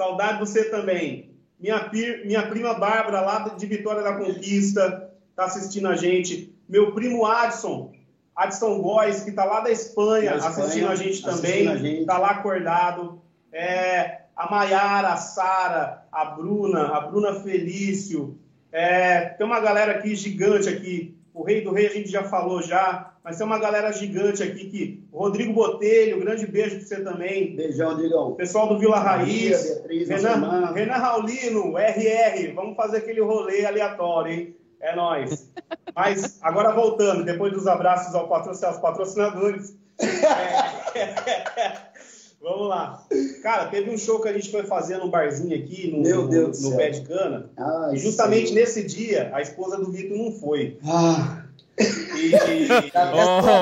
[0.00, 1.36] Saudade de você também.
[1.60, 6.56] Minha, pi- minha prima Bárbara, lá de Vitória da Conquista, tá assistindo a gente.
[6.66, 7.92] Meu primo Adson,
[8.36, 11.68] Adson Góes, que tá lá da Espanha, Da Espanha, assistindo a gente também.
[11.68, 12.04] a gente.
[12.04, 13.22] Tá lá acordado.
[13.52, 18.36] É, a Maiara, a Sara, a Bruna, a Bruna Felício.
[18.72, 21.16] É, tem uma galera aqui gigante aqui.
[21.32, 24.66] O Rei do Rei a gente já falou já, mas tem uma galera gigante aqui
[24.66, 27.54] que o Rodrigo Botelho, grande beijo pra você também.
[27.54, 28.34] beijão, Digão.
[28.34, 30.72] Pessoal do Vila Raiz, Beatriz, Renan.
[30.72, 34.56] Renan Raulino, RR, vamos fazer aquele rolê aleatório, hein?
[34.84, 35.50] É nóis.
[35.96, 39.74] Mas agora voltando, depois dos abraços ao patro- aos patrocinadores.
[39.98, 41.14] é,
[42.38, 43.02] Vamos lá.
[43.42, 46.28] Cara, teve um show que a gente foi fazer no barzinho aqui, no, Meu no-
[46.28, 46.76] Deus no céu.
[46.76, 47.50] pé de cana.
[47.56, 48.54] Ai, E justamente sim.
[48.54, 50.78] nesse dia, a esposa do Vitor não foi.
[50.86, 51.44] Ah,
[51.78, 52.34] E-
[52.86, 53.10] e- Tá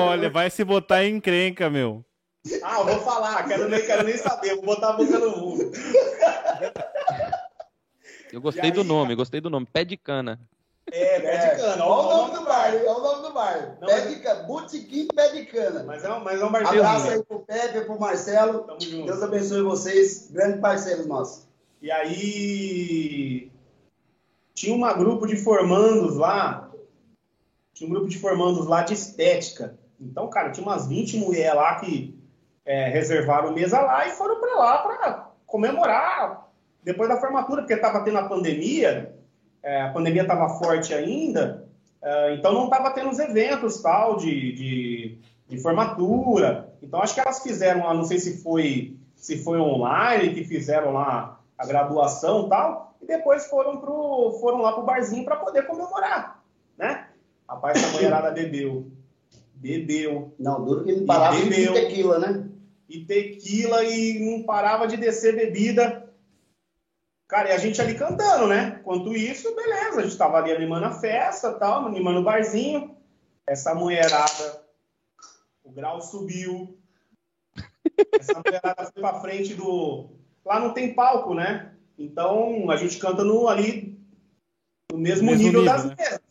[0.09, 2.03] Olha, vai se botar em encrenca, meu.
[2.61, 5.71] Ah, eu vou falar, quero nem, quero nem saber, vou botar a boca no mundo.
[8.33, 9.65] Eu gostei E do aí, nome, gostei do nome.
[9.71, 10.37] Pé de cana.
[10.95, 11.85] É, pé de cana.
[11.85, 13.77] Olha ó, o nome do bar, olha o nome do bar.
[13.81, 15.83] Não, Pé mas- de cana, Botequim Pé de Cana.
[15.85, 16.81] Mas é, um- mas é um barzinho.
[16.83, 18.59] Abraço aí pro Pepe, pro Marcelo.
[18.59, 19.05] Tamo junto.
[19.07, 21.47] Deus abençoe vocês, grandes parceiros nossos.
[21.81, 23.51] E aí
[24.53, 26.69] tinha um grupo de formandos lá,
[27.73, 29.75] tinha um grupo de formandos lá de estética.
[29.99, 32.15] Então, cara, tinha umas 20 mulheres lá que
[32.65, 36.49] é, reservaram mesa lá e foram para lá para comemorar
[36.83, 39.15] depois da formatura, porque estava tendo a pandemia,
[39.63, 41.67] é, a pandemia estava forte ainda,
[42.01, 45.17] é, então não estava tendo os eventos tal de, de,
[45.47, 46.73] de formatura.
[46.81, 50.91] Então acho que elas fizeram lá, não sei se foi se foi online que fizeram
[50.91, 55.65] lá a graduação e tal, e depois foram pro foram lá pro barzinho para poder
[55.65, 56.43] comemorar,
[56.77, 57.07] né?
[57.47, 58.91] Rapaz, essa mulherada bebeu,
[59.55, 62.49] bebeu Não, duro que não parava de tequila, né?
[62.93, 66.02] e tequila e não parava de descer bebida.
[67.33, 68.77] Cara, e a gente ali cantando, né?
[68.79, 72.95] Enquanto isso, beleza, a gente tava ali animando a festa, tal, animando o barzinho.
[73.47, 74.61] Essa mulherada,
[75.63, 76.77] o grau subiu.
[78.19, 80.11] Essa mulherada foi pra frente do.
[80.45, 81.73] Lá não tem palco, né?
[81.97, 83.99] Então a gente canta no, ali
[84.91, 85.95] no mesmo, Mesmo nível, nível, das né?
[85.97, 86.21] mesas.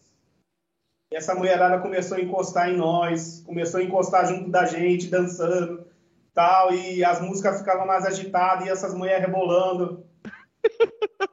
[1.10, 5.84] E essa mulherada começou a encostar em nós, começou a encostar junto da gente, dançando,
[6.32, 10.11] tal, e as músicas ficavam mais agitadas e essas mulheres rebolando.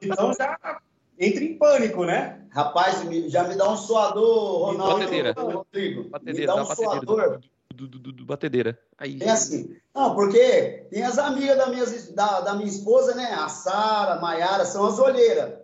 [0.02, 0.80] Então já
[1.18, 2.46] entra em pânico, né?
[2.50, 4.94] Rapaz, me- já me dá um suador, Ronaldo.
[4.98, 5.34] Batedeira.
[5.36, 6.02] Rodrigo.
[6.04, 7.40] me Batedeira, dá dá um suador.
[7.74, 8.78] Do, do, do- do batedeira.
[8.98, 9.18] Aí.
[9.18, 9.76] Tem assim.
[9.94, 11.84] Não, porque tem as amigas da minha,
[12.14, 13.32] da, da minha esposa, né?
[13.32, 15.54] A Sara, a Maiara, são as olheiras.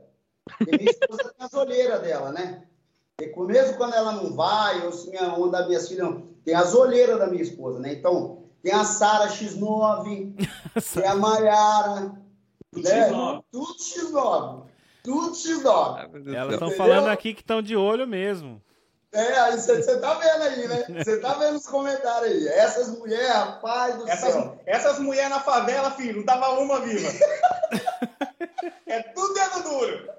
[0.66, 2.62] E minha esposa tem as olheiras dela, né?
[3.20, 6.54] E mesmo quando ela não vai, ou se minha, uma das minhas filhas não, tem
[6.54, 7.92] as olheiras da minha esposa, né?
[7.94, 10.34] Então, tem a Sara X9,
[10.94, 12.12] tem a Maiara,
[12.74, 13.08] né?
[13.10, 13.44] X9.
[13.50, 14.62] Tudo X9.
[15.02, 15.96] Tudo X9.
[15.98, 18.60] Ah, meu Deus do Elas estão falando aqui que estão de olho mesmo.
[19.12, 21.02] É, aí você tá vendo aí, né?
[21.02, 22.48] Você tá vendo os comentários aí.
[22.48, 24.60] Essas mulheres, rapaz do Essas, céu.
[24.66, 27.08] essas mulheres na favela, filho, não tava uma viva.
[28.86, 30.10] é tudo dedo duro.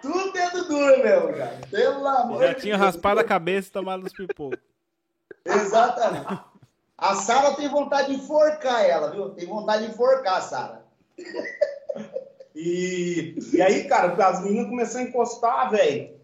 [0.00, 1.60] Tudo dedo duro mesmo, cara.
[1.70, 2.86] Pelo amor Já de tinha Deus.
[2.86, 4.58] raspado a cabeça e tomado os pipocos.
[5.44, 6.40] Exatamente.
[6.96, 9.30] A Sara tem vontade de enforcar ela, viu?
[9.30, 10.85] Tem vontade de enforcar a Sara.
[12.54, 16.18] E, e aí, cara, as meninas começaram a encostar, velho.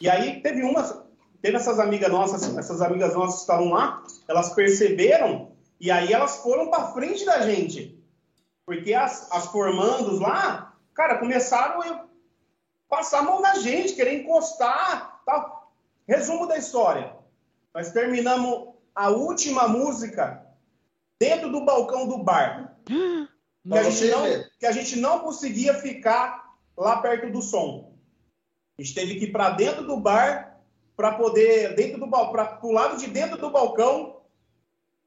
[0.00, 1.06] E aí teve uma,
[1.42, 6.36] teve essas amigas nossas, essas amigas nossas que estavam lá, elas perceberam e aí elas
[6.38, 8.02] foram pra frente da gente.
[8.64, 12.06] Porque as, as formandos lá, cara, começaram a
[12.88, 15.72] passar a mão na gente, querer encostar, tal.
[16.06, 17.14] Resumo da história.
[17.74, 20.46] Nós terminamos a última música
[21.20, 22.76] dentro do balcão do bar
[23.68, 27.92] que a, gente não, que a gente não conseguia ficar lá perto do som.
[28.78, 30.60] A gente teve que ir para dentro do bar
[30.96, 34.20] para poder, dentro do para o lado de dentro do balcão.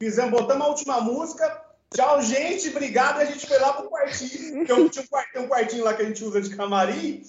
[0.02, 1.62] Fizemos, botamos a última música.
[1.94, 3.20] Tchau, gente, obrigado.
[3.20, 4.66] E a gente foi lá pro quartinho.
[4.66, 7.24] Tem um, tinha um quartinho, tem um quartinho lá que a gente usa de camarim.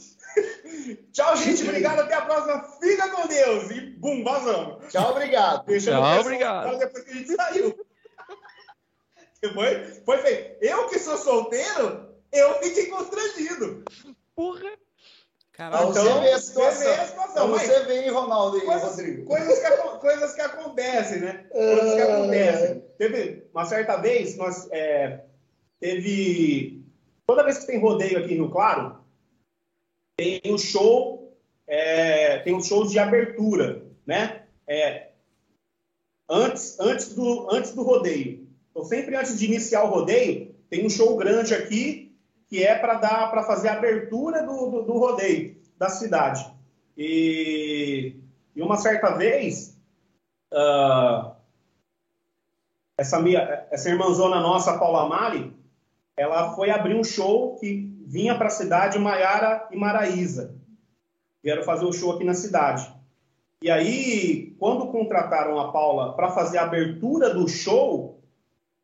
[1.13, 2.01] Tchau, gente, obrigado.
[2.01, 2.63] Até a próxima.
[2.81, 3.71] Fica com Deus.
[3.71, 4.93] E bum, vazamos.
[4.93, 5.65] Tchau, obrigado.
[5.67, 6.79] Deixa Tchau, obrigado.
[6.79, 7.86] Depois que a gente saiu.
[9.55, 10.65] Foi, foi feito.
[10.65, 13.85] Eu que sou solteiro, eu fiquei constrangido.
[14.35, 14.73] Porra.
[15.53, 16.73] Caralho, então, você vê a situação.
[16.73, 19.25] Você vê, a situação, você vê Ronaldo e coisas, Rodrigo.
[19.25, 21.47] Coisas que, coisas que acontecem, né?
[21.51, 22.85] Coisas que acontecem.
[22.99, 25.21] Teve uma certa vez, nós é,
[25.81, 26.85] teve.
[27.27, 28.99] Toda vez que tem rodeio aqui em Rio Claro,
[30.17, 31.35] tem o um show,
[31.67, 34.43] é, tem um show de abertura, né?
[34.67, 35.09] É,
[36.29, 38.46] antes, antes, do, antes do rodeio.
[38.77, 42.15] Então, sempre antes de iniciar o rodeio, tem um show grande aqui
[42.47, 46.47] que é para dar para fazer a abertura do, do, do, rodeio da cidade.
[46.95, 48.17] E,
[48.55, 49.81] e uma certa vez,
[50.53, 51.33] uh,
[52.99, 55.57] essa, minha, essa irmãzona nossa, Paula Mali,
[56.15, 60.55] ela foi abrir um show que vinha para a cidade Maiara e Maraíza.
[61.43, 62.95] Vieram fazer o um show aqui na cidade.
[63.63, 68.16] E aí, quando contrataram a Paula para fazer a abertura do show,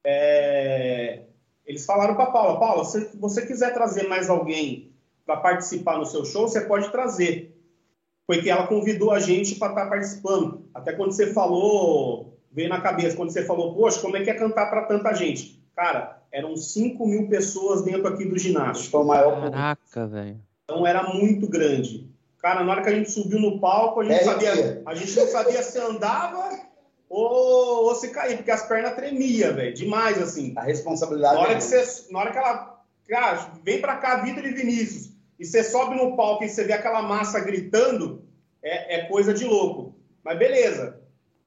[0.05, 1.23] é,
[1.65, 4.93] eles falaram para Paula, Paula, se você quiser trazer mais alguém
[5.25, 7.57] para participar no seu show, você pode trazer.
[8.27, 10.65] Foi que ela convidou a gente para estar tá participando.
[10.75, 14.35] Até quando você falou, veio na cabeça, quando você falou, poxa, como é que é
[14.35, 15.63] cantar para tanta gente?
[15.75, 18.91] Cara, eram 5 mil pessoas dentro aqui do ginásio.
[18.91, 20.41] Foi o maior Caraca, velho.
[20.65, 22.11] Então era muito grande.
[22.39, 25.17] Cara, na hora que a gente subiu no palco, a gente, é, sabia, a gente
[25.17, 26.72] não sabia se andava
[27.13, 30.55] ou, ou se cair, porque as pernas tremia, velho, demais, assim.
[30.57, 31.35] A responsabilidade.
[31.35, 34.53] Na hora, é que, você, na hora que ela, cara, vem pra cá, Vitor e
[34.55, 38.25] Vinícius, e você sobe no palco e você vê aquela massa gritando,
[38.63, 39.95] é, é coisa de louco.
[40.25, 41.03] Mas beleza.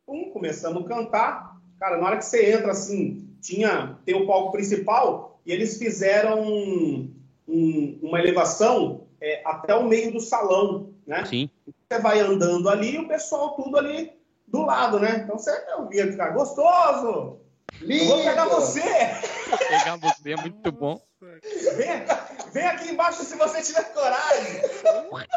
[0.06, 1.60] Pum, começamos a cantar.
[1.80, 6.44] Cara, na hora que você entra, assim, tinha, tem o palco principal, e eles fizeram
[6.44, 7.12] um,
[7.48, 11.26] um, uma elevação é, até o meio do salão, né?
[11.26, 11.50] Sim.
[11.66, 14.14] Você vai andando ali e o pessoal tudo ali
[14.56, 15.22] do lado, né?
[15.23, 17.41] Então você ouvia ficar gostoso.
[17.82, 18.06] Lindo.
[18.06, 18.82] Vou pegar você.
[18.82, 21.02] Pegar você é muito bom.
[21.22, 22.06] Vem,
[22.53, 24.61] vem aqui embaixo se você tiver coragem.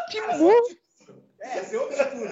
[0.09, 0.51] Que bom.
[1.41, 2.29] É, você ouve tudo.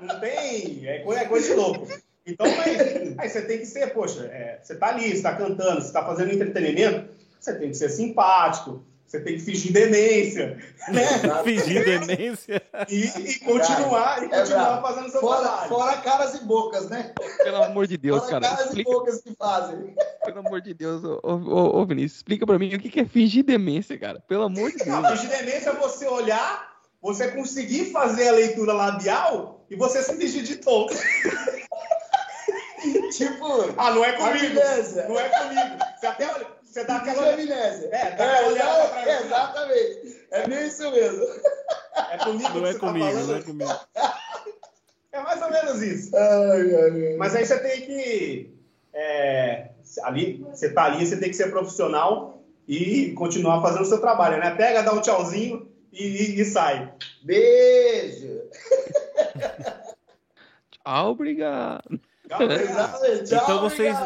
[0.00, 0.86] Não tem.
[0.86, 1.88] É coisa, é coisa de louco.
[2.26, 5.80] Então, aí, aí você tem que ser, poxa, é, você tá ali, você tá cantando,
[5.80, 7.08] você tá fazendo entretenimento,
[7.40, 10.58] você tem que ser simpático, você tem que fingir demência.
[10.88, 11.02] Né?
[11.42, 12.62] fingir demência.
[12.90, 15.68] E, e continuar, e continuar é fazendo seu fora, trabalho.
[15.70, 17.14] Fora caras e bocas, né?
[17.38, 18.48] Pelo amor de Deus, fora cara.
[18.48, 18.90] caras explica...
[18.90, 19.96] e bocas que fazem.
[20.26, 23.42] Pelo amor de Deus, ô, ô, ô, Vinícius, explica pra mim o que é fingir
[23.42, 24.20] demência, cara.
[24.28, 24.88] Pelo amor de Deus.
[24.88, 26.70] Não, fingir demência é você olhar,
[27.00, 30.94] você conseguir fazer a leitura labial e você se fingir de tonto.
[33.16, 33.74] tipo.
[33.78, 34.60] Ah, não é comigo.
[35.08, 35.78] Não é comigo.
[35.98, 36.57] Você até olha.
[36.68, 37.88] Você dá aquela amnésia.
[37.90, 40.20] É, dá é, olhada é, Exatamente.
[40.30, 41.24] É bem isso mesmo.
[42.10, 43.80] É comigo Não é tá comigo, tá não é comigo.
[45.10, 46.14] É mais ou menos isso.
[46.14, 47.16] Ai, ai, ai.
[47.16, 48.54] Mas aí você tem que.
[48.92, 49.70] É,
[50.02, 54.38] ali, você tá ali, você tem que ser profissional e continuar fazendo o seu trabalho,
[54.38, 54.54] né?
[54.54, 56.92] Pega, dá um tchauzinho e, e, e sai.
[57.22, 58.42] Beijo!
[60.84, 62.00] Tchau, obrigado.
[62.26, 63.96] Então vocês.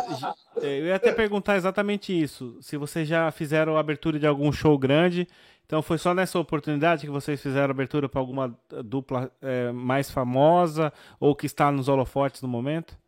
[0.56, 2.56] Eu ia até perguntar exatamente isso.
[2.60, 5.26] Se vocês já fizeram abertura de algum show grande.
[5.64, 8.54] Então foi só nessa oportunidade que vocês fizeram abertura para alguma
[8.84, 12.98] dupla é, mais famosa ou que está nos holofotes no momento?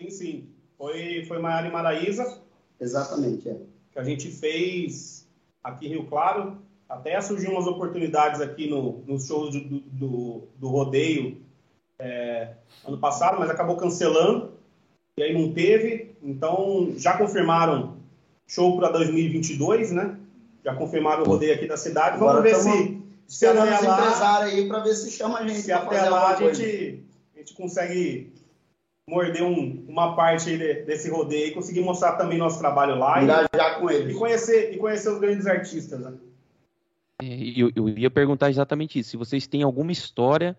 [0.00, 0.48] Sim, sim.
[0.78, 2.42] Foi, foi Maiara e Maraísa.
[2.80, 3.56] Exatamente, é.
[3.92, 5.28] Que a gente fez
[5.64, 6.62] aqui em Rio Claro.
[6.88, 11.40] Até surgiu umas oportunidades aqui no, nos shows do, do, do rodeio
[11.98, 12.54] é,
[12.86, 14.59] ano passado, mas acabou cancelando.
[15.20, 16.16] E aí não teve.
[16.22, 17.98] Então já confirmaram
[18.46, 20.16] show para 2022, né?
[20.64, 22.18] Já confirmaram o rodeio aqui da cidade.
[22.18, 23.98] Vamos Agora ver se, se até lá.
[23.98, 25.60] empresários aí para ver se chama a gente.
[25.60, 28.32] Se até lá a gente, a gente consegue
[29.06, 33.22] morder um, uma parte desse rodeio e conseguir mostrar também nosso trabalho lá.
[33.22, 34.16] Engajar com eles.
[34.16, 36.14] E conhecer, e conhecer os grandes artistas, né?
[37.22, 39.10] Eu, eu ia perguntar exatamente isso.
[39.10, 40.56] Se vocês têm alguma história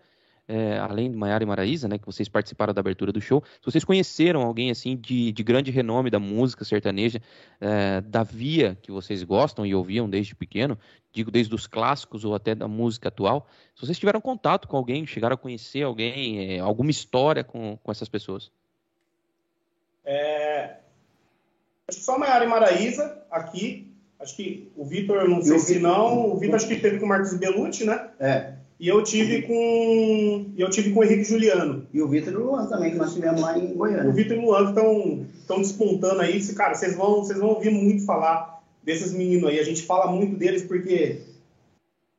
[0.48, 3.64] é, além de Maiara e Maraísa, né, que vocês participaram da abertura do show, se
[3.64, 7.20] vocês conheceram alguém assim de, de grande renome da música sertaneja,
[7.60, 10.78] é, da via que vocês gostam e ouviam desde pequeno,
[11.12, 15.06] digo desde os clássicos ou até da música atual, se vocês tiveram contato com alguém,
[15.06, 18.50] chegaram a conhecer alguém, é, alguma história com, com essas pessoas?
[20.04, 20.76] É...
[21.88, 23.88] Acho que só Maiara e Maraísa aqui.
[24.18, 26.30] Acho que o Vitor, não sei se não.
[26.30, 28.10] O Vitor acho que teve com o Marcos Belucci, né?
[28.20, 28.54] É.
[28.82, 30.50] E eu tive com.
[30.56, 31.86] E eu tive com o Henrique Juliano.
[31.92, 34.10] E o Vitor e o Luan também, que nós tivemos lá em Goiânia.
[34.10, 36.44] O Vitor e o Luan estão despontando aí.
[36.52, 39.60] Cara, vocês vão, vocês vão ouvir muito falar desses meninos aí.
[39.60, 41.20] A gente fala muito deles porque,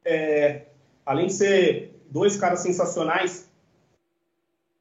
[0.06, 0.68] é,
[1.06, 3.50] além de ser dois caras sensacionais,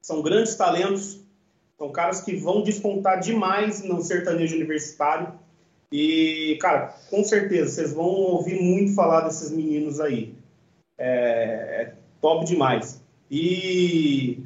[0.00, 1.18] são grandes talentos,
[1.76, 5.32] são caras que vão despontar demais no sertanejo universitário.
[5.90, 10.40] E, cara, com certeza, vocês vão ouvir muito falar desses meninos aí
[11.02, 13.02] é, é top demais.
[13.28, 14.38] E,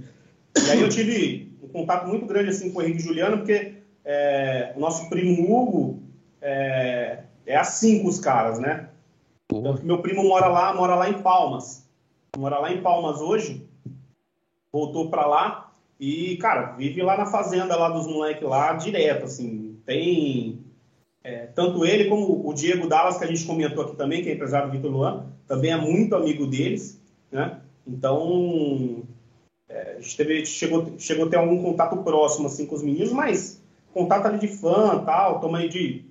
[0.56, 3.74] e, aí eu tive um contato muito grande assim com o Henrique Juliano, porque
[4.04, 6.02] é, o nosso primo Hugo
[6.40, 8.88] é, é assim com os caras, né?
[9.52, 11.86] Então, meu primo mora lá, mora lá em Palmas.
[12.36, 13.66] Mora lá em Palmas hoje,
[14.72, 19.78] voltou para lá e, cara, vive lá na fazenda lá dos moleques lá, direto, assim.
[19.84, 20.65] Tem
[21.26, 24.34] é, tanto ele como o Diego Dallas, que a gente comentou aqui também, que é
[24.34, 27.00] empresário do Vitor Luan, também é muito amigo deles,
[27.32, 27.58] né?
[27.84, 29.02] Então,
[29.68, 33.10] é, a gente teve, chegou, chegou a ter algum contato próximo, assim, com os meninos,
[33.10, 33.60] mas
[33.92, 36.04] contato ali de fã, tal, toma aí de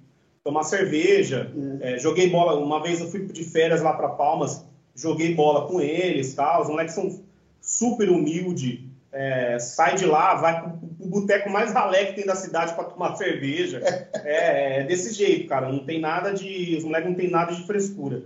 [0.43, 1.93] tomar cerveja, é.
[1.93, 5.79] É, joguei bola, uma vez eu fui de férias lá para Palmas, joguei bola com
[5.79, 7.21] eles, tal, os moleques são
[7.61, 8.81] super humildes,
[9.15, 12.83] é, sai de lá, vai pro, pro boteco mais ralé que tem da cidade para
[12.83, 13.81] tomar cerveja.
[14.27, 15.71] É, é, desse jeito, cara.
[15.71, 16.75] Não tem nada de.
[16.77, 18.23] Os moleques não tem nada de frescura.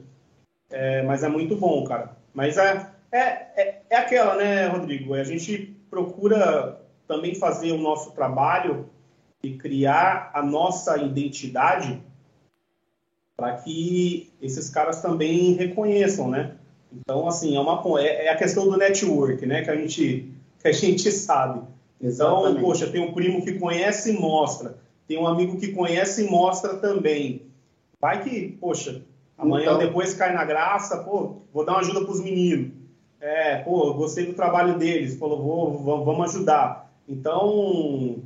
[0.70, 2.16] É, mas é muito bom, cara.
[2.34, 5.14] Mas é, é, é, é aquela, né, Rodrigo?
[5.14, 8.90] A gente procura também fazer o nosso trabalho
[9.44, 12.02] e criar a nossa identidade
[13.36, 16.56] para que esses caras também reconheçam, né?
[16.94, 19.64] Então, assim, é, uma, é, é a questão do network, né?
[19.64, 21.62] Que a gente que a gente sabe.
[22.02, 22.62] Então, Exatamente.
[22.62, 24.78] poxa, tem um primo que conhece e mostra,
[25.08, 27.44] tem um amigo que conhece e mostra também.
[28.00, 29.02] Vai que, poxa,
[29.38, 29.78] amanhã então...
[29.80, 32.72] depois cai na graça, pô, vou dar uma ajuda para os meninos.
[33.20, 35.42] É, pô, gostei do trabalho deles, falou,
[35.84, 36.90] vou, vamos ajudar.
[37.08, 38.20] Então,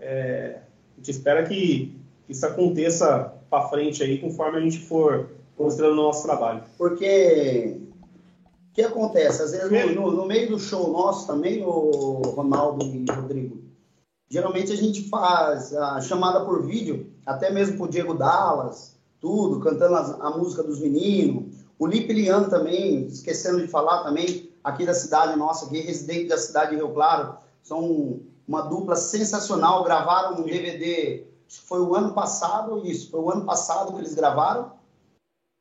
[0.00, 0.58] é,
[0.94, 1.94] a gente espera que
[2.28, 6.62] isso aconteça para frente aí, conforme a gente for mostrando o nosso trabalho.
[6.76, 7.76] Porque
[8.72, 9.42] o que acontece?
[9.42, 13.60] Às vezes, no, no, meio do show nosso também, o Ronaldo e Rodrigo,
[14.30, 19.94] geralmente a gente faz a chamada por vídeo, até mesmo pro Diego Dallas, tudo, cantando
[19.94, 21.54] as, a música dos meninos.
[21.78, 26.38] O Lipe Lian também, esquecendo de falar também, aqui da cidade nossa, aqui, residente da
[26.38, 32.86] cidade de Rio Claro, são uma dupla sensacional, gravaram um DVD, foi o ano passado,
[32.86, 34.72] isso, foi o ano passado que eles gravaram,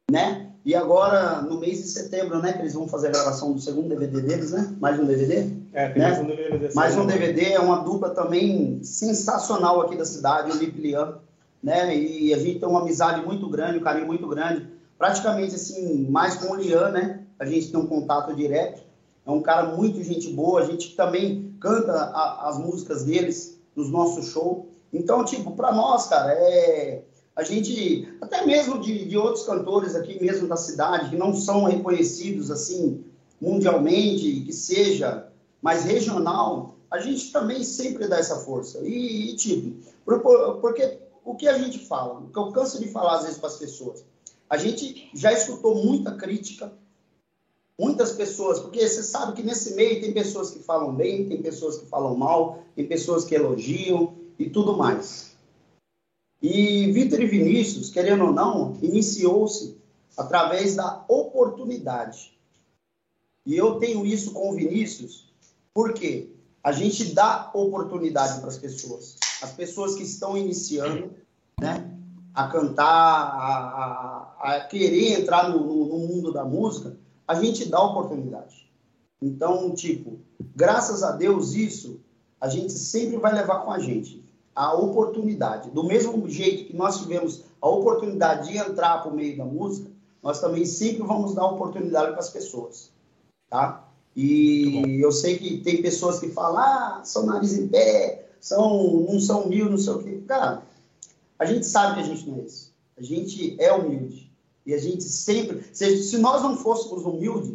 [0.10, 0.51] né?
[0.64, 3.90] E agora, no mês de setembro, né, que eles vão fazer a gravação do segundo
[3.90, 4.76] DVD deles, né?
[4.80, 5.50] Mais um DVD.
[5.74, 6.10] É, tem né?
[6.10, 6.74] mais um DVD.
[6.76, 11.16] Mais um DVD, é uma dupla também sensacional aqui da cidade, o Lip Lian,
[11.64, 11.96] né?
[11.96, 14.68] E a gente tem uma amizade muito grande, um carinho muito grande.
[15.00, 17.22] Praticamente, assim, mais com o Lian, né?
[17.40, 18.84] A gente tem um contato direto.
[19.26, 23.90] É um cara muito gente boa, a gente também canta a, as músicas deles nos
[23.90, 24.66] nossos shows.
[24.94, 27.04] Então, tipo, para nós, cara, é
[27.36, 31.64] a gente, até mesmo de, de outros cantores aqui mesmo da cidade, que não são
[31.64, 33.04] reconhecidos assim
[33.40, 35.28] mundialmente, que seja
[35.62, 38.80] mais regional, a gente também sempre dá essa força.
[38.84, 39.76] E, e tipo,
[40.60, 43.50] porque o que a gente fala, o que eu canso de falar às vezes para
[43.50, 44.04] as pessoas,
[44.50, 46.74] a gente já escutou muita crítica,
[47.80, 51.78] muitas pessoas, porque você sabe que nesse meio tem pessoas que falam bem, tem pessoas
[51.78, 55.31] que falam mal, tem pessoas que elogiam e tudo mais.
[56.42, 59.78] E Vitor e Vinícius, querendo ou não, iniciou-se
[60.18, 62.36] através da oportunidade.
[63.46, 65.32] E eu tenho isso com o Vinícius,
[65.74, 66.32] porque
[66.64, 69.18] a gente dá oportunidade para as pessoas.
[69.42, 71.12] As pessoas que estão iniciando,
[71.60, 71.92] né,
[72.34, 76.96] a cantar, a, a, a querer entrar no, no, mundo da música,
[77.28, 78.68] a gente dá oportunidade.
[79.22, 80.20] Então, tipo,
[80.56, 82.00] graças a Deus, isso
[82.40, 84.21] a gente sempre vai levar com a gente
[84.56, 85.70] a oportunidade.
[85.70, 89.90] Do mesmo jeito que nós tivemos a oportunidade de entrar para o meio da música,
[90.22, 92.92] nós também sempre vamos dar oportunidade para as pessoas,
[93.50, 93.88] tá?
[94.16, 99.20] E eu sei que tem pessoas que falam, ah, são nariz em pé, são, não
[99.20, 100.24] são humildes, não sei o quê.
[100.28, 100.64] Cara,
[101.40, 102.72] a gente sabe que a gente não é isso.
[102.98, 104.32] A gente é humilde.
[104.66, 107.54] E a gente sempre, se, se nós não fôssemos humildes,